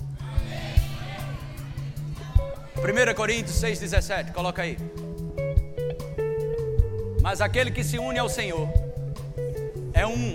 1 2.77 3.13
Coríntios 3.15 3.61
6,17, 3.61 4.31
coloca 4.31 4.63
aí. 4.63 4.75
Mas 7.21 7.41
aquele 7.41 7.69
que 7.69 7.83
se 7.83 7.99
une 7.99 8.17
ao 8.17 8.27
Senhor 8.27 8.67
é 9.93 10.07
um. 10.07 10.33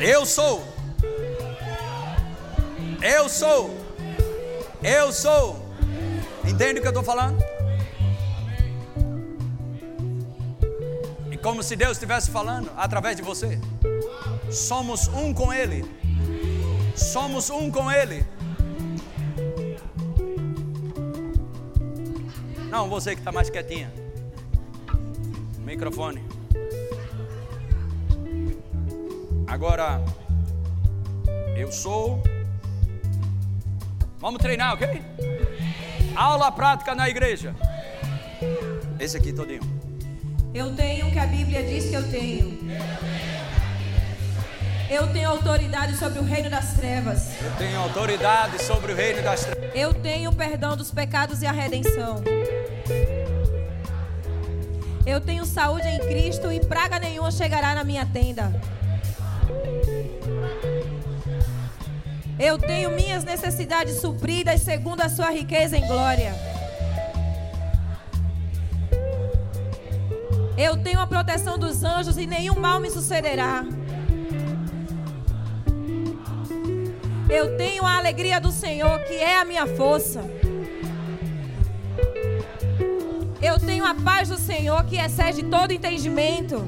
Eu 0.00 0.24
sou. 0.24 0.64
Eu 3.02 3.28
sou. 3.28 3.70
Eu 4.82 5.12
sou. 5.12 5.63
Entende 6.54 6.78
o 6.78 6.82
que 6.82 6.86
eu 6.86 6.90
estou 6.90 7.02
falando? 7.02 7.42
E 11.28 11.36
como 11.36 11.64
se 11.64 11.74
Deus 11.74 11.92
estivesse 11.96 12.30
falando 12.30 12.70
através 12.76 13.16
de 13.16 13.22
você. 13.22 13.58
Somos 14.52 15.08
um 15.08 15.34
com 15.34 15.52
Ele. 15.52 15.84
Somos 16.94 17.50
um 17.50 17.72
com 17.72 17.90
Ele. 17.90 18.24
Não, 22.70 22.88
você 22.88 23.16
que 23.16 23.20
está 23.20 23.32
mais 23.32 23.50
quietinha. 23.50 23.92
Microfone. 25.58 26.22
Agora, 29.48 30.00
eu 31.56 31.72
sou. 31.72 32.22
Vamos 34.20 34.40
treinar, 34.40 34.74
ok? 34.74 35.02
Aula 36.14 36.52
prática 36.52 36.94
na 36.94 37.08
igreja. 37.08 37.54
Esse 39.00 39.16
aqui 39.16 39.32
todinho. 39.32 39.62
Eu 40.54 40.74
tenho 40.74 41.08
o 41.08 41.10
que 41.10 41.18
a 41.18 41.26
Bíblia 41.26 41.62
diz 41.64 41.86
que 41.86 41.94
eu 41.94 42.08
tenho. 42.08 42.58
Eu 44.88 45.12
tenho 45.12 45.28
autoridade 45.28 45.96
sobre 45.96 46.20
o 46.20 46.22
reino 46.22 46.48
das 46.48 46.74
trevas. 46.74 47.42
Eu 47.42 47.50
tenho 47.58 47.80
autoridade 47.80 48.62
sobre 48.62 48.92
o 48.92 48.96
reino 48.96 49.22
das 49.22 49.44
trevas. 49.44 49.70
Eu 49.74 49.92
tenho 49.92 50.32
perdão 50.32 50.76
dos 50.76 50.92
pecados 50.92 51.42
e 51.42 51.46
a 51.46 51.52
redenção. 51.52 52.22
Eu 55.04 55.20
tenho 55.20 55.44
saúde 55.44 55.88
em 55.88 55.98
Cristo 55.98 56.52
e 56.52 56.60
praga 56.60 57.00
nenhuma 57.00 57.32
chegará 57.32 57.74
na 57.74 57.82
minha 57.82 58.06
tenda. 58.06 58.52
Eu 62.46 62.58
tenho 62.58 62.90
minhas 62.90 63.24
necessidades 63.24 64.02
supridas 64.02 64.60
segundo 64.60 65.00
a 65.00 65.08
sua 65.08 65.30
riqueza 65.30 65.78
em 65.78 65.86
glória. 65.86 66.34
Eu 70.54 70.76
tenho 70.76 71.00
a 71.00 71.06
proteção 71.06 71.58
dos 71.58 71.82
anjos 71.82 72.18
e 72.18 72.26
nenhum 72.26 72.60
mal 72.60 72.78
me 72.80 72.90
sucederá. 72.90 73.64
Eu 77.30 77.56
tenho 77.56 77.86
a 77.86 77.96
alegria 77.96 78.38
do 78.38 78.52
Senhor, 78.52 78.98
que 79.04 79.14
é 79.14 79.38
a 79.38 79.44
minha 79.46 79.66
força. 79.66 80.20
Eu 83.40 83.58
tenho 83.58 83.86
a 83.86 83.94
paz 83.94 84.28
do 84.28 84.36
Senhor, 84.36 84.84
que 84.84 84.98
excede 84.98 85.44
todo 85.44 85.72
entendimento. 85.72 86.62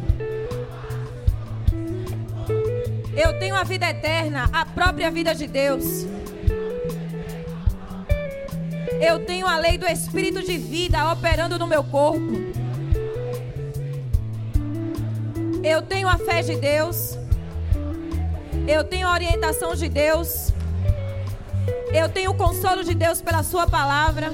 Eu 3.17 3.39
tenho 3.39 3.57
a 3.57 3.65
vida 3.65 3.89
eterna, 3.89 4.51
a 4.53 4.67
própria 4.67 5.11
vida 5.11 5.35
de 5.35 5.47
Deus. 5.47 6.07
Eu 9.01 9.25
tenho 9.25 9.47
a 9.47 9.57
lei 9.59 9.79
do 9.79 9.87
Espírito 9.87 10.43
de 10.43 10.59
vida 10.59 11.11
operando 11.11 11.59
no 11.59 11.67
meu 11.67 11.83
corpo. 11.83 12.33
Eu 15.65 15.81
tenho 15.81 16.07
a 16.09 16.19
fé 16.19 16.43
de 16.43 16.57
Deus. 16.57 17.19
Eu 18.69 18.85
tenho 18.85 19.09
a 19.09 19.13
orientação 19.13 19.75
de 19.75 19.89
Deus. 19.89 20.53
Eu 21.95 22.11
tenho 22.11 22.33
o 22.33 22.35
consolo 22.35 22.85
de 22.85 22.95
Deus 22.95 23.23
pela 23.23 23.43
Sua 23.43 23.67
palavra. 23.67 24.31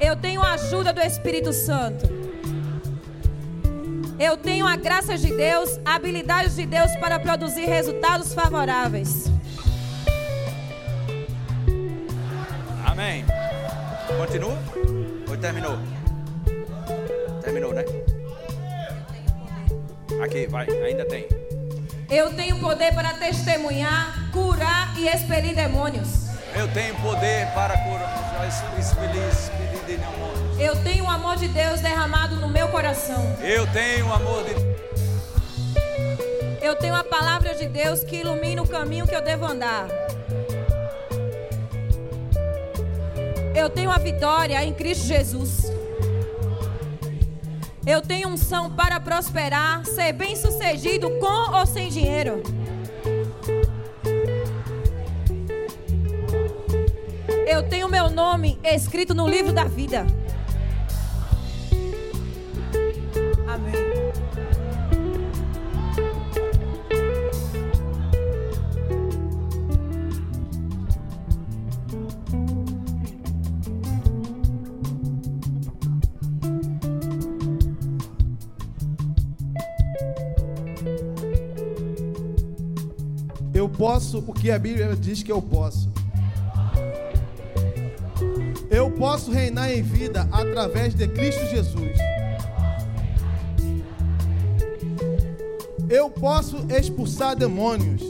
Eu 0.00 0.16
tenho 0.16 0.40
a 0.40 0.52
ajuda 0.52 0.94
do 0.94 1.00
Espírito 1.00 1.52
Santo. 1.52 2.21
Eu 4.22 4.36
tenho 4.36 4.68
a 4.68 4.76
graça 4.76 5.18
de 5.18 5.34
Deus, 5.34 5.80
a 5.84 5.96
habilidade 5.96 6.54
de 6.54 6.64
Deus 6.64 6.94
para 6.94 7.18
produzir 7.18 7.64
resultados 7.64 8.32
favoráveis. 8.32 9.24
Amém. 12.86 13.24
Continua? 14.16 14.56
Ou 15.28 15.36
terminou? 15.36 15.76
Terminou, 17.42 17.74
né? 17.74 17.82
Aqui, 20.22 20.46
vai, 20.46 20.70
ainda 20.70 21.04
tem. 21.04 21.26
Eu 22.08 22.32
tenho 22.36 22.60
poder 22.60 22.94
para 22.94 23.14
testemunhar, 23.14 24.30
curar 24.30 24.96
e 25.00 25.08
expelir 25.08 25.56
demônios. 25.56 26.28
Eu 26.54 26.68
tenho 26.68 26.94
poder 27.00 27.48
para 27.54 27.76
curar, 27.76 28.46
expelir, 28.78 29.28
expelir. 29.28 29.61
Eu 30.58 30.76
tenho 30.82 31.04
o 31.04 31.10
amor 31.10 31.36
de 31.36 31.48
Deus 31.48 31.80
derramado 31.80 32.36
no 32.36 32.48
meu 32.48 32.68
coração. 32.68 33.36
Eu 33.40 33.66
tenho 33.68 34.06
o 34.06 34.12
amor 34.12 34.44
de 34.44 34.54
Eu 36.64 36.76
tenho 36.76 36.94
a 36.94 37.02
palavra 37.02 37.54
de 37.54 37.66
Deus 37.66 38.04
que 38.04 38.16
ilumina 38.16 38.62
o 38.62 38.68
caminho 38.68 39.06
que 39.06 39.14
eu 39.14 39.22
devo 39.22 39.44
andar. 39.44 39.88
Eu 43.54 43.68
tenho 43.68 43.90
a 43.90 43.98
vitória 43.98 44.64
em 44.64 44.72
Cristo 44.72 45.06
Jesus. 45.06 45.70
Eu 47.84 48.00
tenho 48.00 48.28
unção 48.28 48.70
para 48.70 49.00
prosperar, 49.00 49.84
ser 49.84 50.12
bem-sucedido 50.12 51.10
com 51.18 51.56
ou 51.56 51.66
sem 51.66 51.88
dinheiro. 51.88 52.42
Eu 57.46 57.62
tenho 57.68 57.88
meu 57.88 58.08
nome 58.08 58.58
escrito 58.62 59.14
no 59.14 59.28
livro 59.28 59.52
da 59.52 59.64
vida. 59.64 60.06
Posso 84.12 84.18
o 84.18 84.34
que 84.34 84.50
a 84.50 84.58
Bíblia 84.58 84.94
diz 84.94 85.22
que 85.22 85.32
eu 85.32 85.40
posso. 85.40 85.90
Eu 88.68 88.90
posso 88.90 89.30
reinar 89.30 89.70
em 89.70 89.82
vida 89.82 90.28
através 90.30 90.94
de 90.94 91.08
Cristo 91.08 91.46
Jesus. 91.46 91.96
Eu 95.88 96.10
posso 96.10 96.66
expulsar 96.70 97.36
demônios. 97.36 98.02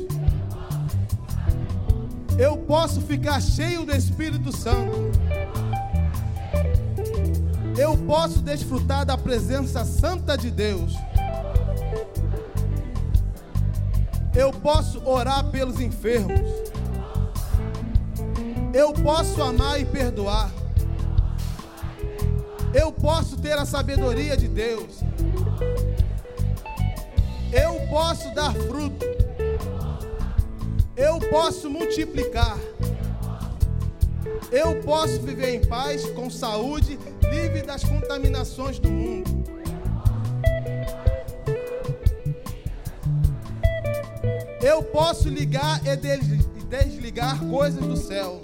Eu 2.38 2.56
posso 2.56 3.00
ficar 3.02 3.40
cheio 3.40 3.84
do 3.84 3.94
Espírito 3.94 4.56
Santo. 4.56 5.10
Eu 7.78 7.96
posso 7.98 8.40
desfrutar 8.40 9.04
da 9.04 9.16
presença 9.16 9.84
santa 9.84 10.36
de 10.36 10.50
Deus. 10.50 10.94
Eu 14.34 14.50
posso 14.50 15.06
orar 15.06 15.44
pelos 15.50 15.80
enfermos. 15.80 16.40
Eu 18.72 18.92
posso 18.94 19.42
amar 19.42 19.80
e 19.80 19.84
perdoar. 19.84 20.50
Eu 22.72 22.90
posso 22.90 23.36
ter 23.36 23.52
a 23.52 23.66
sabedoria 23.66 24.34
de 24.34 24.48
Deus. 24.48 25.00
Eu 27.52 27.86
posso 27.90 28.34
dar 28.34 28.54
fruto. 28.54 29.04
Eu 30.96 31.18
posso 31.30 31.68
multiplicar. 31.68 32.56
Eu 34.50 34.80
posso 34.82 35.20
viver 35.20 35.56
em 35.56 35.66
paz, 35.66 36.06
com 36.10 36.30
saúde, 36.30 36.98
livre 37.30 37.62
das 37.62 37.84
contaminações 37.84 38.78
do 38.78 38.90
mundo. 38.90 39.31
Eu 44.62 44.80
posso 44.80 45.28
ligar 45.28 45.80
e 45.84 45.96
desligar 45.96 47.40
coisas 47.46 47.84
do 47.84 47.96
céu. 47.96 48.40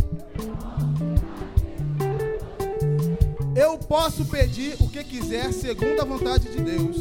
Eu 3.55 3.79
posso 3.79 4.25
pedir 4.25 4.77
o 4.81 4.89
que 4.89 5.05
quiser 5.05 5.53
segundo 5.53 6.01
a 6.01 6.05
vontade 6.05 6.51
de 6.51 6.61
Deus. 6.61 6.97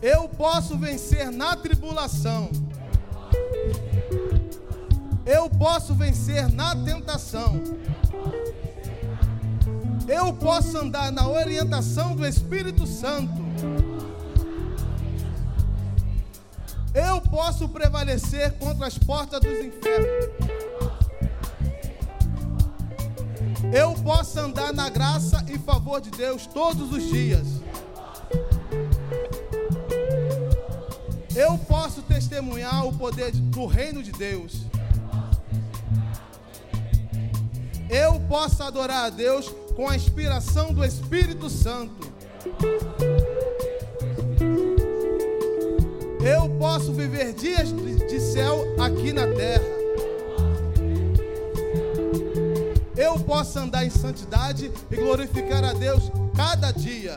Eu 0.00 0.28
posso 0.28 0.78
vencer 0.78 1.32
na 1.32 1.56
tribulação. 1.56 2.50
Eu 5.26 5.50
posso 5.50 5.94
vencer 5.94 6.48
na 6.52 6.76
tentação. 6.76 7.60
Eu 10.06 10.32
posso 10.32 10.78
andar 10.78 11.10
na 11.10 11.28
orientação 11.28 12.14
do 12.14 12.24
Espírito 12.24 12.86
Santo. 12.86 13.47
Posso 17.30 17.68
prevalecer 17.68 18.52
contra 18.58 18.86
as 18.86 18.98
portas 18.98 19.40
dos 19.40 19.58
infernos. 19.64 20.58
Eu 23.72 23.92
posso 24.02 24.38
andar 24.40 24.72
na 24.72 24.88
graça 24.88 25.44
e 25.48 25.58
favor 25.58 26.00
de 26.00 26.10
Deus 26.10 26.46
todos 26.46 26.92
os 26.92 27.02
dias. 27.10 27.46
Eu 31.34 31.56
posso 31.58 32.02
testemunhar 32.02 32.86
o 32.86 32.92
poder 32.92 33.30
do 33.32 33.66
reino 33.66 34.02
de 34.02 34.10
Deus. 34.12 34.62
Eu 37.88 38.20
posso 38.28 38.62
adorar 38.62 39.06
a 39.06 39.10
Deus 39.10 39.48
com 39.76 39.88
a 39.88 39.94
inspiração 39.94 40.72
do 40.72 40.84
Espírito 40.84 41.48
Santo. 41.48 42.12
Eu 46.30 46.46
posso 46.58 46.92
viver 46.92 47.32
dias 47.32 47.72
de 48.06 48.20
céu 48.20 48.62
aqui 48.78 49.14
na 49.14 49.26
terra. 49.28 49.64
Eu 52.94 53.18
posso 53.20 53.58
andar 53.58 53.86
em 53.86 53.88
santidade 53.88 54.70
e 54.90 54.96
glorificar 54.96 55.64
a 55.64 55.72
Deus 55.72 56.12
cada 56.36 56.70
dia. 56.70 57.16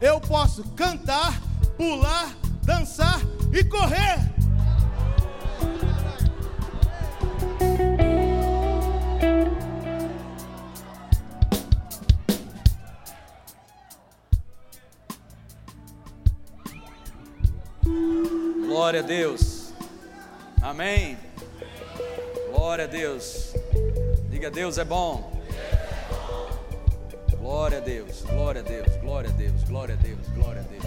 Eu 0.00 0.20
posso 0.20 0.62
cantar, 0.76 1.42
pular, 1.76 2.32
dançar 2.62 3.20
e 3.52 3.64
correr. 3.64 4.27
Glória 18.88 19.00
a 19.02 19.06
Deus. 19.06 19.70
Amém. 20.62 21.18
Glória 22.50 22.84
a 22.84 22.86
Deus. 22.86 23.52
Diga, 24.30 24.50
Deus 24.50 24.78
é 24.78 24.84
bom. 24.84 25.30
Glória 27.38 27.76
a 27.76 27.80
Deus, 27.82 28.22
glória 28.22 28.62
a 28.62 28.64
Deus, 28.64 28.96
glória 29.02 29.28
a 29.28 29.32
Deus, 29.34 29.62
glória 29.64 29.94
a 29.94 29.98
Deus, 29.98 30.28
glória 30.28 30.62
a 30.62 30.64
Deus. 30.64 30.84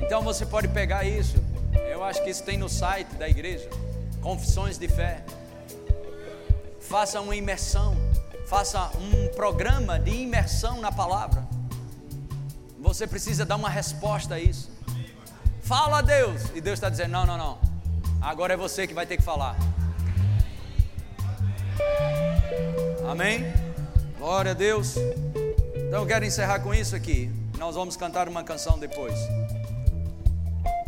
Então 0.00 0.20
você 0.20 0.44
pode 0.44 0.68
pegar 0.68 1.02
isso. 1.02 1.42
Eu 1.90 2.04
acho 2.04 2.22
que 2.22 2.28
isso 2.28 2.44
tem 2.44 2.58
no 2.58 2.68
site 2.68 3.14
da 3.14 3.26
igreja. 3.26 3.70
Confissões 4.20 4.76
de 4.76 4.86
fé. 4.86 5.24
Faça 6.78 7.22
uma 7.22 7.34
imersão. 7.34 7.96
Faça 8.46 8.90
um 8.98 9.28
programa 9.28 9.98
de 9.98 10.10
imersão 10.10 10.78
na 10.78 10.92
palavra. 10.92 11.42
Você 12.78 13.06
precisa 13.06 13.46
dar 13.46 13.56
uma 13.56 13.70
resposta 13.70 14.34
a 14.34 14.38
isso. 14.38 14.76
Fala 15.68 15.98
a 15.98 16.00
Deus. 16.00 16.44
E 16.54 16.62
Deus 16.62 16.78
está 16.78 16.88
dizendo: 16.88 17.10
não, 17.10 17.26
não, 17.26 17.36
não. 17.36 17.58
Agora 18.22 18.54
é 18.54 18.56
você 18.56 18.86
que 18.86 18.94
vai 18.94 19.04
ter 19.04 19.18
que 19.18 19.22
falar. 19.22 19.54
Amém? 23.06 23.44
Glória 24.16 24.52
a 24.52 24.54
Deus. 24.54 24.96
Então 24.96 26.00
eu 26.00 26.06
quero 26.06 26.24
encerrar 26.24 26.60
com 26.60 26.74
isso 26.74 26.96
aqui. 26.96 27.30
Nós 27.58 27.74
vamos 27.74 27.98
cantar 27.98 28.30
uma 28.30 28.42
canção 28.42 28.78
depois. 28.78 29.14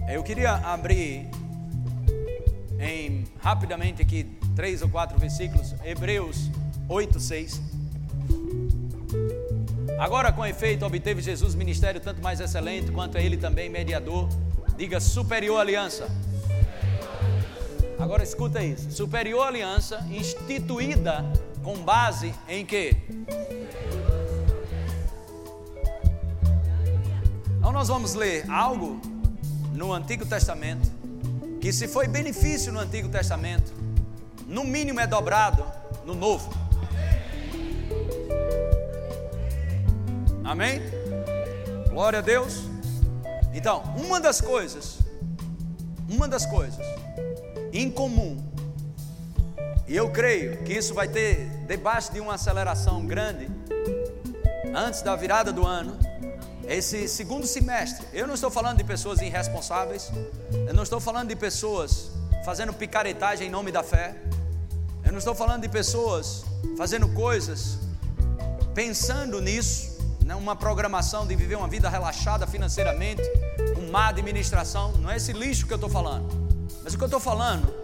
Eu 0.09 0.23
queria 0.23 0.55
abrir 0.55 1.28
em 2.78 3.24
rapidamente 3.39 4.01
aqui 4.01 4.24
três 4.57 4.81
ou 4.81 4.89
quatro 4.89 5.19
versículos, 5.19 5.74
Hebreus 5.85 6.51
8, 6.89 7.20
6. 7.20 7.61
Agora, 9.98 10.32
com 10.32 10.47
efeito, 10.47 10.86
obteve 10.86 11.20
Jesus 11.20 11.55
ministério 11.55 12.01
tanto 12.01 12.23
mais 12.23 12.40
excelente 12.40 12.90
quanto 12.90 13.19
é 13.19 13.23
ele 13.23 13.36
também 13.36 13.69
mediador. 13.69 14.27
Diga 14.81 14.98
superior 14.98 15.59
aliança. 15.61 16.09
Agora 17.98 18.23
escuta 18.23 18.65
isso. 18.65 18.90
Superior 18.90 19.47
aliança 19.47 20.02
instituída 20.11 21.23
com 21.62 21.77
base 21.77 22.35
em 22.48 22.65
quê? 22.65 22.97
Então 27.59 27.70
nós 27.73 27.89
vamos 27.89 28.15
ler 28.15 28.51
algo 28.51 28.98
no 29.74 29.93
Antigo 29.93 30.24
Testamento 30.24 30.90
que 31.61 31.74
se 31.74 31.86
foi 31.86 32.09
benefício 32.09 32.73
no 32.73 32.78
Antigo 32.78 33.11
Testamento, 33.11 33.70
no 34.47 34.65
mínimo 34.65 34.98
é 34.98 35.07
dobrado 35.07 35.62
no 36.07 36.15
Novo. 36.15 36.51
Amém? 40.43 40.81
Glória 41.90 42.20
a 42.20 42.23
Deus. 42.23 42.80
Então, 43.52 43.82
uma 43.97 44.20
das 44.20 44.40
coisas, 44.40 44.98
uma 46.09 46.28
das 46.28 46.47
coisas 46.47 46.85
em 47.72 47.90
comum, 47.90 48.43
e 49.86 49.97
eu 49.97 50.10
creio 50.10 50.59
que 50.59 50.72
isso 50.72 50.94
vai 50.94 51.09
ter 51.09 51.48
debaixo 51.66 52.12
de 52.12 52.20
uma 52.20 52.35
aceleração 52.35 53.05
grande 53.05 53.48
antes 54.74 55.02
da 55.02 55.16
virada 55.16 55.52
do 55.52 55.66
ano, 55.66 55.98
esse 56.68 57.09
segundo 57.09 57.47
semestre. 57.47 58.06
Eu 58.12 58.27
não 58.27 58.35
estou 58.35 58.51
falando 58.51 58.78
de 58.78 58.85
pessoas 58.85 59.20
irresponsáveis, 59.20 60.10
eu 60.68 60.72
não 60.72 60.85
estou 60.85 61.01
falando 61.01 61.28
de 61.28 61.36
pessoas 61.36 62.10
fazendo 62.44 62.72
picaretagem 62.72 63.48
em 63.48 63.51
nome 63.51 63.72
da 63.72 63.82
fé, 63.82 64.14
eu 65.05 65.10
não 65.10 65.18
estou 65.18 65.35
falando 65.35 65.62
de 65.62 65.68
pessoas 65.68 66.44
fazendo 66.77 67.09
coisas 67.09 67.78
pensando 68.74 69.40
nisso 69.40 69.89
né, 70.31 70.36
uma 70.36 70.55
programação 70.55 71.27
de 71.27 71.35
viver 71.35 71.57
uma 71.57 71.66
vida 71.66 71.89
relaxada 71.89 72.47
financeiramente, 72.47 73.20
com 73.74 73.90
má 73.90 74.07
administração, 74.07 74.93
não 74.93 75.11
é 75.11 75.16
esse 75.16 75.32
lixo 75.32 75.66
que 75.66 75.73
eu 75.73 75.77
estou 75.77 75.90
falando. 75.90 76.28
Mas 76.85 76.94
o 76.94 76.97
que 76.97 77.02
eu 77.02 77.07
estou 77.07 77.19
falando, 77.19 77.74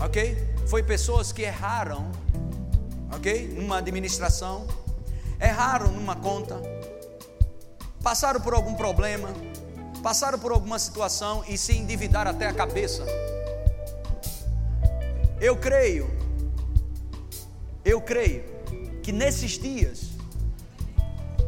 ok? 0.00 0.34
Foi 0.66 0.82
pessoas 0.82 1.30
que 1.30 1.42
erraram, 1.42 2.10
ok? 3.14 3.48
Numa 3.48 3.76
administração, 3.76 4.66
erraram 5.38 5.92
numa 5.92 6.16
conta, 6.16 6.58
passaram 8.02 8.40
por 8.40 8.54
algum 8.54 8.74
problema, 8.74 9.28
passaram 10.02 10.38
por 10.38 10.52
alguma 10.52 10.78
situação 10.78 11.44
e 11.46 11.58
se 11.58 11.76
endividaram 11.76 12.30
até 12.30 12.46
a 12.46 12.54
cabeça. 12.54 13.04
Eu 15.38 15.54
creio, 15.54 16.10
eu 17.84 18.00
creio 18.00 18.42
que 19.02 19.12
nesses 19.12 19.58
dias 19.58 20.13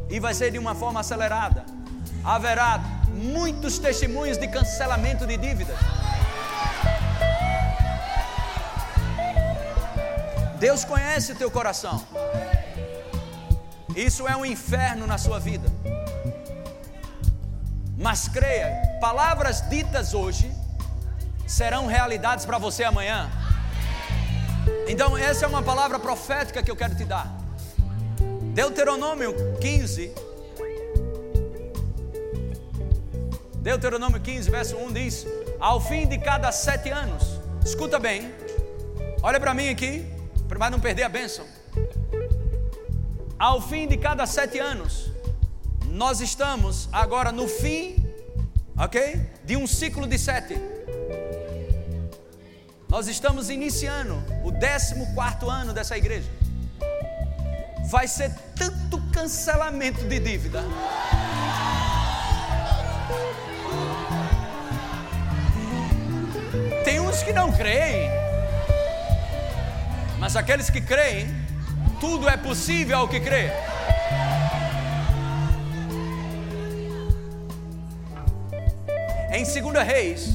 e 0.09 0.19
vai 0.19 0.33
ser 0.33 0.51
de 0.51 0.59
uma 0.59 0.73
forma 0.75 0.99
acelerada. 0.99 1.65
Haverá 2.23 2.79
muitos 3.09 3.79
testemunhos 3.79 4.37
de 4.37 4.47
cancelamento 4.47 5.25
de 5.25 5.37
dívidas. 5.37 5.77
Deus 10.59 10.83
conhece 10.83 11.31
o 11.33 11.35
teu 11.35 11.51
coração. 11.51 12.03
Isso 13.95 14.27
é 14.27 14.35
um 14.35 14.45
inferno 14.45 15.07
na 15.07 15.17
sua 15.17 15.39
vida. 15.39 15.69
Mas 17.97 18.27
creia, 18.27 18.97
palavras 19.01 19.67
ditas 19.69 20.13
hoje 20.13 20.51
serão 21.47 21.87
realidades 21.87 22.45
para 22.45 22.57
você 22.57 22.83
amanhã. 22.83 23.29
Então, 24.87 25.17
essa 25.17 25.45
é 25.45 25.47
uma 25.47 25.63
palavra 25.63 25.97
profética 25.97 26.61
que 26.61 26.69
eu 26.69 26.75
quero 26.75 26.95
te 26.95 27.05
dar. 27.05 27.46
Deuteronômio 28.57 29.35
15. 29.61 30.11
Deuteronômio 33.57 34.19
15, 34.19 34.49
verso 34.49 34.75
1 34.77 34.93
diz: 34.93 35.27
Ao 35.59 35.79
fim 35.79 36.07
de 36.07 36.17
cada 36.17 36.51
sete 36.51 36.89
anos, 36.89 37.39
escuta 37.63 37.99
bem, 37.99 38.33
olha 39.21 39.39
para 39.39 39.53
mim 39.53 39.69
aqui, 39.69 40.07
para 40.49 40.71
não 40.71 40.79
perder 40.79 41.03
a 41.03 41.09
bênção. 41.09 41.45
Ao 43.37 43.61
fim 43.61 43.87
de 43.87 43.95
cada 43.95 44.25
sete 44.25 44.57
anos, 44.57 45.11
nós 45.85 46.19
estamos 46.19 46.89
agora 46.91 47.31
no 47.31 47.47
fim, 47.47 47.95
ok? 48.75 49.21
De 49.45 49.55
um 49.55 49.67
ciclo 49.67 50.07
de 50.07 50.17
sete. 50.17 50.55
Nós 52.89 53.07
estamos 53.07 53.51
iniciando 53.51 54.15
o 54.43 54.51
14 54.51 55.13
quarto 55.13 55.47
ano 55.47 55.73
dessa 55.73 55.95
igreja 55.95 56.46
vai 57.87 58.05
ser 58.05 58.29
tanto 58.53 59.01
cancelamento 59.13 60.03
de 60.03 60.19
dívida. 60.19 60.61
Tem 66.83 66.99
uns 66.99 67.23
que 67.23 67.31
não 67.31 67.49
creem, 67.51 68.09
mas 70.19 70.35
aqueles 70.35 70.69
que 70.69 70.81
creem, 70.81 71.27
tudo 72.01 72.27
é 72.27 72.35
possível 72.35 72.97
ao 72.97 73.07
que 73.07 73.21
crê. 73.21 73.51
Em 79.31 79.43
2 79.43 79.87
Reis, 79.87 80.27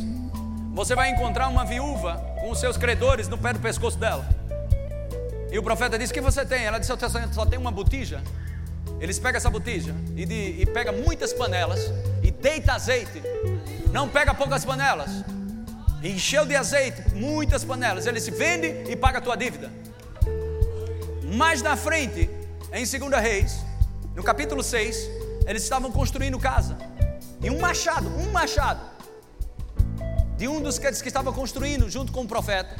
você 0.72 0.94
vai 0.94 1.10
encontrar 1.10 1.48
uma 1.48 1.66
viúva 1.66 2.16
com 2.40 2.50
os 2.50 2.58
seus 2.58 2.78
credores 2.78 3.28
no 3.28 3.36
pé 3.36 3.52
do 3.52 3.60
pescoço 3.60 3.98
dela. 3.98 4.41
E 5.52 5.58
o 5.58 5.62
profeta 5.62 5.98
disse: 5.98 6.10
O 6.10 6.14
que 6.14 6.20
você 6.20 6.46
tem? 6.46 6.64
Ela 6.64 6.78
disse: 6.78 6.90
Eu 6.90 6.98
só 7.30 7.44
tenho 7.44 7.60
uma 7.60 7.70
botija. 7.70 8.22
Eles 8.98 9.18
pegam 9.18 9.36
essa 9.36 9.50
botija 9.50 9.94
e, 10.16 10.24
de, 10.24 10.62
e 10.62 10.66
pega 10.66 10.90
muitas 10.90 11.32
panelas 11.32 11.92
e 12.22 12.30
deita 12.30 12.72
azeite. 12.72 13.22
Não 13.92 14.08
pega 14.08 14.32
poucas 14.32 14.64
panelas. 14.64 15.10
Encheu 16.02 16.46
de 16.46 16.56
azeite 16.56 17.02
muitas 17.14 17.64
panelas. 17.64 18.06
Ele 18.06 18.18
se 18.18 18.30
vende 18.30 18.90
e 18.90 18.96
paga 18.96 19.18
a 19.18 19.20
tua 19.20 19.36
dívida. 19.36 19.70
Mais 21.34 21.60
na 21.60 21.76
frente, 21.76 22.30
em 22.72 22.84
2 22.84 23.22
Reis, 23.22 23.60
no 24.14 24.22
capítulo 24.22 24.62
6, 24.62 25.10
eles 25.46 25.62
estavam 25.62 25.92
construindo 25.92 26.38
casa. 26.38 26.78
E 27.42 27.50
um 27.50 27.58
machado, 27.58 28.08
um 28.08 28.30
machado, 28.30 28.80
de 30.38 30.48
um 30.48 30.60
dos 30.60 30.78
que 30.78 30.90
que 30.90 31.08
estavam 31.08 31.32
construindo 31.32 31.90
junto 31.90 32.10
com 32.12 32.22
o 32.22 32.28
profeta, 32.28 32.74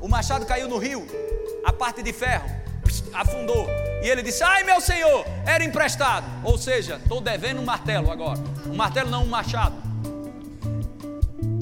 o 0.00 0.08
machado 0.08 0.44
caiu 0.44 0.68
no 0.68 0.78
rio 0.78 1.06
a 1.66 1.72
parte 1.72 2.00
de 2.00 2.12
ferro 2.12 2.48
afundou. 3.12 3.66
E 4.02 4.08
ele 4.08 4.22
disse: 4.22 4.44
Ai, 4.44 4.62
meu 4.62 4.80
senhor, 4.80 5.26
era 5.44 5.64
emprestado. 5.64 6.24
Ou 6.44 6.56
seja, 6.56 7.00
estou 7.02 7.20
devendo 7.20 7.60
um 7.60 7.64
martelo 7.64 8.10
agora. 8.10 8.38
Um 8.66 8.76
martelo, 8.76 9.10
não 9.10 9.24
um 9.24 9.28
machado. 9.28 9.74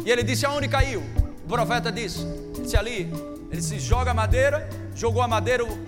E 0.05 0.11
ele 0.11 0.23
disse: 0.23 0.45
Aonde 0.45 0.69
caiu? 0.69 1.03
O 1.43 1.49
profeta 1.49 1.91
disse: 1.91 2.27
Disse 2.61 2.77
ali. 2.77 3.11
Ele 3.51 3.63
se 3.63 3.79
joga 3.79 4.11
a 4.11 4.15
madeira, 4.15 4.69
jogou 4.97 5.23
a 5.23 5.29
madeira, 5.29 5.65
o, 5.65 5.79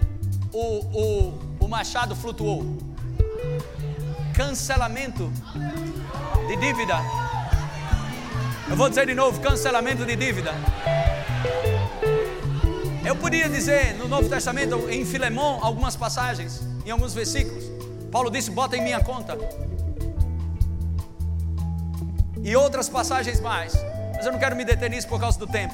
o, 0.52 1.38
o 1.58 1.68
machado 1.68 2.14
flutuou. 2.14 2.78
Cancelamento 4.32 5.30
de 6.46 6.56
dívida. 6.56 6.96
Eu 8.68 8.76
vou 8.76 8.88
dizer 8.88 9.06
de 9.06 9.14
novo: 9.14 9.40
cancelamento 9.40 10.06
de 10.06 10.16
dívida. 10.16 10.52
Eu 13.06 13.14
podia 13.14 13.48
dizer 13.48 13.94
no 13.94 14.08
Novo 14.08 14.28
Testamento, 14.28 14.90
em 14.90 15.06
Filemão, 15.06 15.60
algumas 15.62 15.94
passagens, 15.94 16.60
em 16.84 16.90
alguns 16.90 17.14
versículos. 17.14 17.62
Paulo 18.10 18.28
disse: 18.28 18.50
bota 18.50 18.76
em 18.76 18.82
minha 18.82 18.98
conta. 18.98 19.38
E 22.42 22.56
outras 22.56 22.88
passagens 22.88 23.40
mais. 23.40 23.74
Mas 24.16 24.26
eu 24.26 24.32
não 24.32 24.40
quero 24.40 24.56
me 24.56 24.64
deter 24.64 24.90
nisso 24.90 25.06
por 25.06 25.20
causa 25.20 25.38
do 25.38 25.46
tempo. 25.46 25.72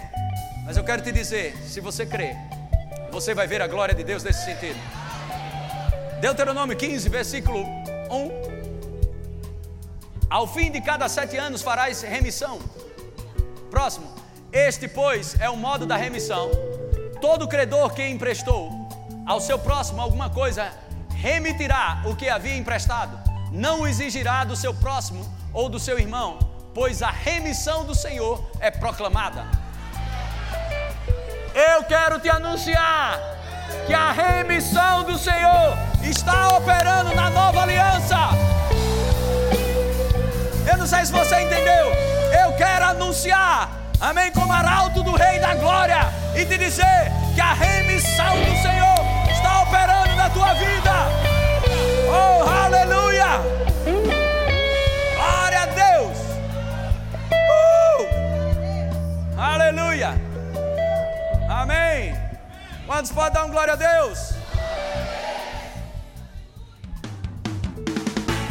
Mas 0.66 0.76
eu 0.76 0.84
quero 0.84 1.00
te 1.00 1.10
dizer: 1.10 1.56
se 1.66 1.80
você 1.80 2.04
crer, 2.04 2.36
você 3.10 3.32
vai 3.32 3.46
ver 3.46 3.62
a 3.62 3.66
glória 3.66 3.94
de 3.94 4.04
Deus 4.04 4.22
nesse 4.22 4.44
sentido. 4.44 4.78
Deuteronômio 6.20 6.76
15, 6.76 7.08
versículo 7.08 7.64
1. 7.64 8.52
Ao 10.28 10.46
fim 10.46 10.70
de 10.70 10.82
cada 10.82 11.08
sete 11.08 11.38
anos 11.38 11.62
farás 11.62 12.02
remissão. 12.02 12.58
Próximo. 13.70 14.06
Este, 14.52 14.86
pois, 14.86 15.34
é 15.40 15.48
o 15.48 15.56
modo 15.56 15.86
da 15.86 15.96
remissão. 15.96 16.50
Todo 17.22 17.46
credor 17.46 17.94
que 17.94 18.04
emprestou 18.06 18.72
ao 19.24 19.40
seu 19.40 19.56
próximo 19.56 20.02
alguma 20.02 20.28
coisa 20.28 20.72
remitirá 21.14 22.02
o 22.04 22.16
que 22.16 22.28
havia 22.28 22.56
emprestado. 22.56 23.16
Não 23.52 23.86
exigirá 23.86 24.42
do 24.42 24.56
seu 24.56 24.74
próximo 24.74 25.24
ou 25.52 25.68
do 25.68 25.78
seu 25.78 26.00
irmão, 26.00 26.40
pois 26.74 27.00
a 27.00 27.12
remissão 27.12 27.84
do 27.84 27.94
Senhor 27.94 28.44
é 28.58 28.72
proclamada. 28.72 29.46
Eu 31.54 31.84
quero 31.84 32.18
te 32.18 32.28
anunciar 32.28 33.20
que 33.86 33.94
a 33.94 34.10
remissão 34.10 35.04
do 35.04 35.16
Senhor 35.16 35.78
está 36.02 36.48
operando 36.56 37.14
na 37.14 37.30
nova 37.30 37.62
aliança. 37.62 38.18
Eu 40.68 40.76
não 40.76 40.88
sei 40.88 41.06
se 41.06 41.12
você 41.12 41.40
entendeu. 41.40 41.86
Eu 42.44 42.56
quero 42.56 42.84
anunciar, 42.86 43.70
amém, 44.02 44.32
como 44.32 44.52
arauto 44.52 45.02
do 45.02 45.12
Rei 45.12 45.38
da 45.38 45.54
Glória, 45.54 46.12
e 46.34 46.44
te 46.44 46.58
dizer 46.58 47.12
que 47.34 47.40
a 47.40 47.54
remissão 47.54 48.34
do 48.34 48.60
Senhor 48.60 48.96
está 49.30 49.62
operando 49.62 50.14
na 50.16 50.28
tua 50.28 50.52
vida. 50.54 50.92
Oh, 52.10 52.42
aleluia! 52.48 53.40
Glória 55.14 55.62
a 55.62 55.66
Deus! 55.66 56.18
Uh! 57.30 58.08
Aleluia! 59.38 60.14
Amém! 61.48 62.16
Quantos 62.86 63.12
podem 63.12 63.32
dar 63.32 63.44
um 63.44 63.50
glória 63.50 63.74
a 63.74 63.76
Deus? 63.76 64.41